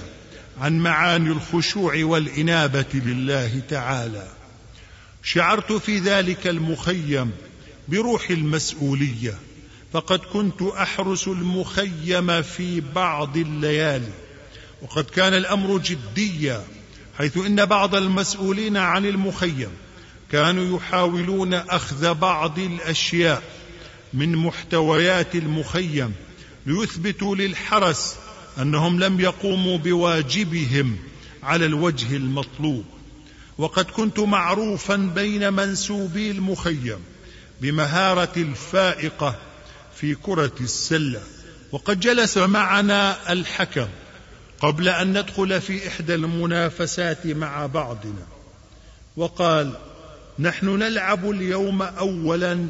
عن 0.60 0.78
معاني 0.78 1.30
الخشوع 1.30 2.04
والإنابة 2.04 2.86
لله 2.94 3.62
تعالى. 3.68 4.28
شعرت 5.22 5.72
في 5.72 5.98
ذلك 5.98 6.46
المخيم 6.46 7.30
بروح 7.88 8.30
المسؤولية 8.30 9.34
فقد 9.92 10.18
كنت 10.18 10.62
أحرس 10.62 11.28
المخيم 11.28 12.42
في 12.42 12.80
بعض 12.80 13.36
الليالي. 13.36 14.12
وقد 14.82 15.04
كان 15.04 15.34
الأمر 15.34 15.78
جديا 15.78 16.64
حيث 17.18 17.36
إن 17.36 17.64
بعض 17.64 17.94
المسؤولين 17.94 18.76
عن 18.76 19.06
المخيم 19.06 19.70
كانوا 20.32 20.76
يحاولون 20.76 21.54
أخذ 21.54 22.14
بعض 22.14 22.58
الأشياء 22.58 23.42
من 24.14 24.36
محتويات 24.36 25.34
المخيم 25.34 26.14
ليثبتوا 26.66 27.36
للحرس 27.36 28.14
أنهم 28.58 29.00
لم 29.00 29.20
يقوموا 29.20 29.78
بواجبهم 29.78 30.96
على 31.42 31.66
الوجه 31.66 32.16
المطلوب. 32.16 32.84
وقد 33.58 33.84
كنت 33.84 34.18
معروفا 34.18 34.96
بين 34.96 35.52
منسوبي 35.52 36.30
المخيم 36.30 36.98
بمهارة 37.60 38.32
الفائقة 38.36 39.38
في 39.96 40.14
كرة 40.14 40.54
السلة. 40.60 41.22
وقد 41.72 42.00
جلس 42.00 42.38
معنا 42.38 43.32
الحكم 43.32 43.86
قبل 44.60 44.88
أن 44.88 45.18
ندخل 45.18 45.60
في 45.60 45.88
إحدى 45.88 46.14
المنافسات 46.14 47.26
مع 47.26 47.66
بعضنا. 47.66 48.26
وقال 49.16 49.72
نحن 50.38 50.78
نلعب 50.78 51.30
اليوم 51.30 51.82
اولا 51.82 52.66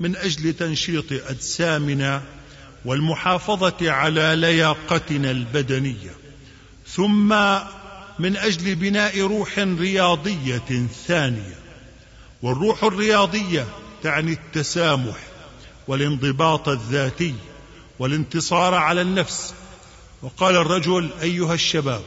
من 0.00 0.16
أجل 0.16 0.52
تنشيط 0.52 1.12
أجسامنا 1.12 2.22
والمحافظة 2.84 3.90
على 3.90 4.34
لياقتنا 4.36 5.30
البدنية 5.30 6.10
ثم 6.86 7.28
من 8.18 8.36
أجل 8.36 8.74
بناء 8.74 9.20
روح 9.20 9.58
رياضية 9.58 10.86
ثانية. 11.06 11.60
والروح 12.42 12.84
الرياضية 12.84 13.66
تعني 14.02 14.32
التسامح 14.32 15.16
والانضباط 15.88 16.68
الذاتي 16.68 17.34
والانتصار 17.98 18.74
على 18.74 19.02
النفس. 19.02 19.54
وقال 20.22 20.56
الرجل 20.56 21.10
أيها 21.22 21.54
الشباب 21.54 22.02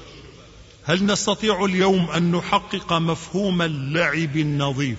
هل 0.84 1.06
نستطيع 1.06 1.66
اليوم 1.66 2.10
أن 2.10 2.32
نحقق 2.32 2.94
مفهوم 2.94 3.62
اللعب 3.62 4.38
النظيف؟ 4.38 4.98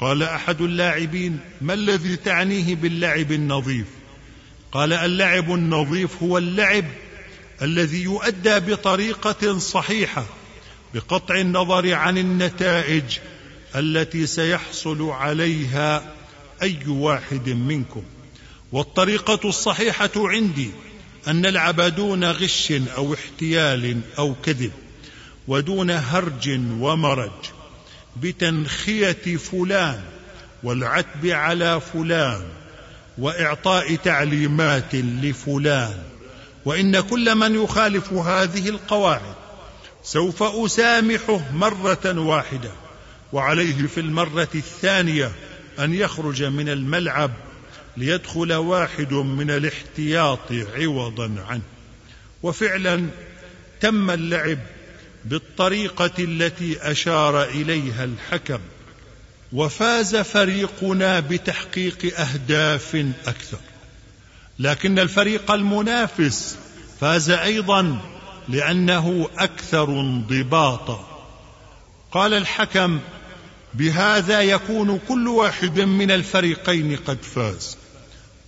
قال 0.00 0.22
أحد 0.22 0.60
اللاعبين 0.60 1.40
ما 1.60 1.74
الذي 1.74 2.16
تعنيه 2.16 2.74
باللعب 2.74 3.32
النظيف؟ 3.32 3.86
قال 4.76 4.92
اللعب 4.92 5.54
النظيف 5.54 6.22
هو 6.22 6.38
اللعب 6.38 6.84
الذي 7.62 8.02
يؤدى 8.02 8.60
بطريقة 8.60 9.58
صحيحة 9.58 10.26
بقطع 10.94 11.34
النظر 11.40 11.94
عن 11.94 12.18
النتائج 12.18 13.18
التي 13.76 14.26
سيحصل 14.26 15.10
عليها 15.10 16.14
أي 16.62 16.78
واحد 16.86 17.48
منكم. 17.48 18.02
والطريقة 18.72 19.48
الصحيحة 19.48 20.10
عندي 20.16 20.70
أن 21.28 21.40
نلعب 21.40 21.80
دون 21.80 22.24
غش 22.24 22.72
أو 22.72 23.14
احتيال 23.14 24.00
أو 24.18 24.34
كذب 24.44 24.72
ودون 25.48 25.90
هرج 25.90 26.60
ومرج 26.80 27.50
بتنخية 28.16 29.36
فلان 29.36 30.00
والعتب 30.62 31.26
على 31.26 31.80
فلان. 31.80 32.65
وإعطاء 33.18 33.96
تعليمات 33.96 34.94
لفلان 34.94 36.02
وإن 36.64 37.00
كل 37.00 37.34
من 37.34 37.64
يخالف 37.64 38.12
هذه 38.12 38.68
القواعد 38.68 39.34
سوف 40.02 40.42
أسامحه 40.42 41.52
مرة 41.52 42.20
واحدة 42.20 42.70
وعليه 43.32 43.86
في 43.86 44.00
المرة 44.00 44.48
الثانية 44.54 45.32
أن 45.78 45.94
يخرج 45.94 46.42
من 46.42 46.68
الملعب 46.68 47.30
ليدخل 47.96 48.52
واحد 48.52 49.12
من 49.12 49.50
الاحتياط 49.50 50.52
عوضا 50.52 51.44
عنه. 51.48 51.62
وفعلا 52.42 53.06
تم 53.80 54.10
اللعب 54.10 54.58
بالطريقة 55.24 56.10
التي 56.18 56.90
أشار 56.90 57.44
إليها 57.44 58.04
الحكم. 58.04 58.58
وفاز 59.52 60.16
فريقنا 60.16 61.20
بتحقيق 61.20 62.20
أهداف 62.20 62.96
أكثر. 63.26 63.58
لكن 64.58 64.98
الفريق 64.98 65.50
المنافس 65.50 66.56
فاز 67.00 67.30
أيضا 67.30 68.00
لأنه 68.48 69.28
أكثر 69.38 69.90
انضباطا. 69.90 71.28
قال 72.12 72.34
الحكم 72.34 73.00
بهذا 73.74 74.40
يكون 74.40 75.00
كل 75.08 75.28
واحد 75.28 75.80
من 75.80 76.10
الفريقين 76.10 76.96
قد 76.96 77.22
فاز. 77.22 77.76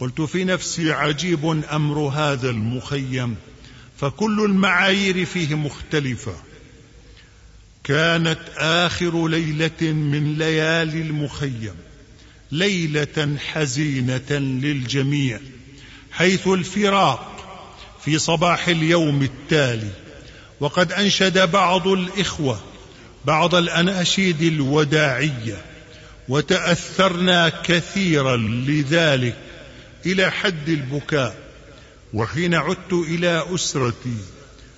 قلت 0.00 0.20
في 0.20 0.44
نفسي 0.44 0.92
عجيب 0.92 1.64
أمر 1.72 1.98
هذا 1.98 2.50
المخيم 2.50 3.36
فكل 3.96 4.44
المعايير 4.44 5.24
فيه 5.24 5.54
مختلفة. 5.54 6.47
كانت 7.89 8.39
آخر 8.56 9.28
ليلة 9.28 9.93
من 9.93 10.39
ليالي 10.39 11.01
المخيم 11.01 11.74
ليلة 12.52 13.36
حزينة 13.52 14.31
للجميع 14.31 15.40
حيث 16.12 16.47
الفراق 16.47 17.35
في 18.05 18.19
صباح 18.19 18.69
اليوم 18.69 19.23
التالي. 19.23 19.90
وقد 20.60 20.93
أنشد 20.93 21.51
بعض 21.51 21.89
الإخوة 21.89 22.60
بعض 23.24 23.55
الأناشيد 23.55 24.43
الوداعية 24.43 25.65
وتأثرنا 26.28 27.48
كثيرا 27.48 28.36
لذلك 28.36 29.36
إلى 30.06 30.31
حد 30.31 30.69
البكاء. 30.69 31.36
وحين 32.15 32.55
عدت 32.55 32.93
إلى 32.93 33.44
أسرتي 33.55 34.16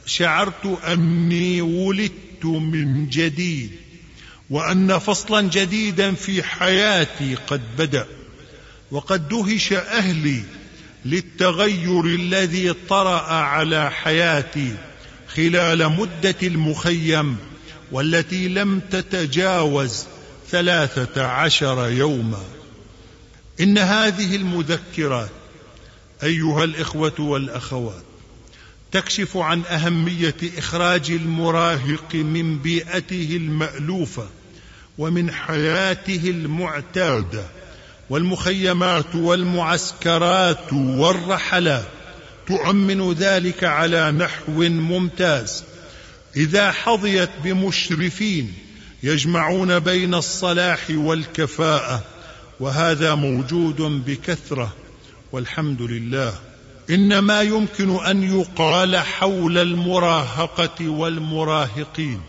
شعرت 0.06 0.78
أني 0.84 1.60
ولدت 1.60 2.29
من 2.46 3.08
جديد 3.08 3.70
وأن 4.50 4.98
فصلا 4.98 5.40
جديدا 5.40 6.12
في 6.12 6.42
حياتي 6.42 7.34
قد 7.34 7.62
بدأ 7.78 8.06
وقد 8.90 9.28
دهش 9.28 9.72
أهلي 9.72 10.42
للتغير 11.04 12.04
الذي 12.04 12.72
طرأ 12.72 13.32
على 13.32 13.90
حياتي 13.90 14.74
خلال 15.34 15.88
مدة 15.88 16.36
المخيم 16.42 17.36
والتي 17.92 18.48
لم 18.48 18.80
تتجاوز 18.90 20.06
ثلاثة 20.50 21.26
عشر 21.26 21.88
يوما. 21.90 22.44
إن 23.60 23.78
هذه 23.78 24.36
المذكرات 24.36 25.30
أيها 26.22 26.64
الإخوة 26.64 27.20
والأخوات 27.20 28.09
تكشف 28.92 29.36
عن 29.36 29.62
أهمية 29.64 30.34
إخراج 30.58 31.10
المراهق 31.10 32.14
من 32.14 32.58
بيئته 32.58 33.28
المألوفة 33.36 34.28
ومن 34.98 35.30
حياته 35.30 36.20
المعتادة 36.24 37.44
والمخيمات 38.10 39.14
والمعسكرات 39.14 40.72
والرحلات 40.72 41.88
تؤمن 42.46 43.12
ذلك 43.12 43.64
على 43.64 44.12
نحو 44.12 44.52
ممتاز. 44.62 45.64
إذا 46.36 46.70
حظيت 46.70 47.30
بمشرفين 47.44 48.54
يجمعون 49.02 49.78
بين 49.78 50.14
الصلاح 50.14 50.80
والكفاءة 50.90 52.04
وهذا 52.60 53.14
موجود 53.14 53.82
بكثرة 53.82 54.74
والحمد 55.32 55.82
لله. 55.82 56.49
إنما 56.90 57.42
يمكن 57.42 58.04
أن 58.04 58.40
يقال 58.40 58.96
حول 58.96 59.58
المراهقة 59.58 60.88
والمراهقين 60.88 62.20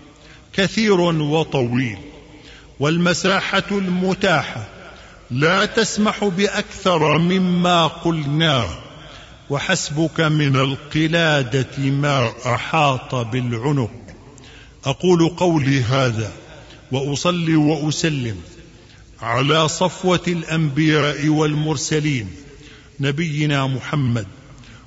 كثير 0.54 1.02
وطويل 1.02 1.98
والمساحة 2.80 3.64
المتاحة 3.72 4.68
لا 5.32 5.66
تسمح 5.66 6.26
بأكثر 6.26 7.18
مما 7.18 7.88
قلناه 7.88 8.70
وحسبك 9.50 10.22
من 10.22 10.56
القلادة 10.56 11.78
ما 11.78 12.32
أحاط 12.46 13.16
بالعنق. 13.16 13.92
أقول 14.86 15.30
قولي 15.30 15.82
هذا 15.82 16.32
وأصلي 16.92 17.56
وأسلم 17.56 18.38
على 19.22 19.68
صفوة 19.68 20.24
الأنبياء 20.28 21.28
والمرسلين 21.28 22.30
نبينا 23.00 23.68
محمد 23.68 24.28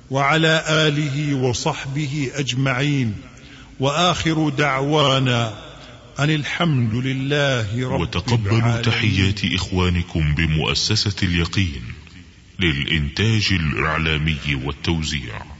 وعلى 0.09 0.63
آله 0.69 1.35
وصحبه 1.35 2.31
أجمعين. 2.35 3.15
وآخر 3.79 4.49
دعوانا 4.49 5.53
أن 6.19 6.29
الحمد 6.29 6.95
لله 6.95 7.89
رب 7.89 8.01
وتقبلوا 8.01 8.57
العالمين 8.57 8.81
تحيات 8.81 9.53
إخوانكم 9.53 10.35
بمؤسسة 10.35 11.15
اليقين 11.23 11.81
للإنتاج 12.59 13.47
الإعلامي 13.51 14.61
والتوزيع. 14.63 15.45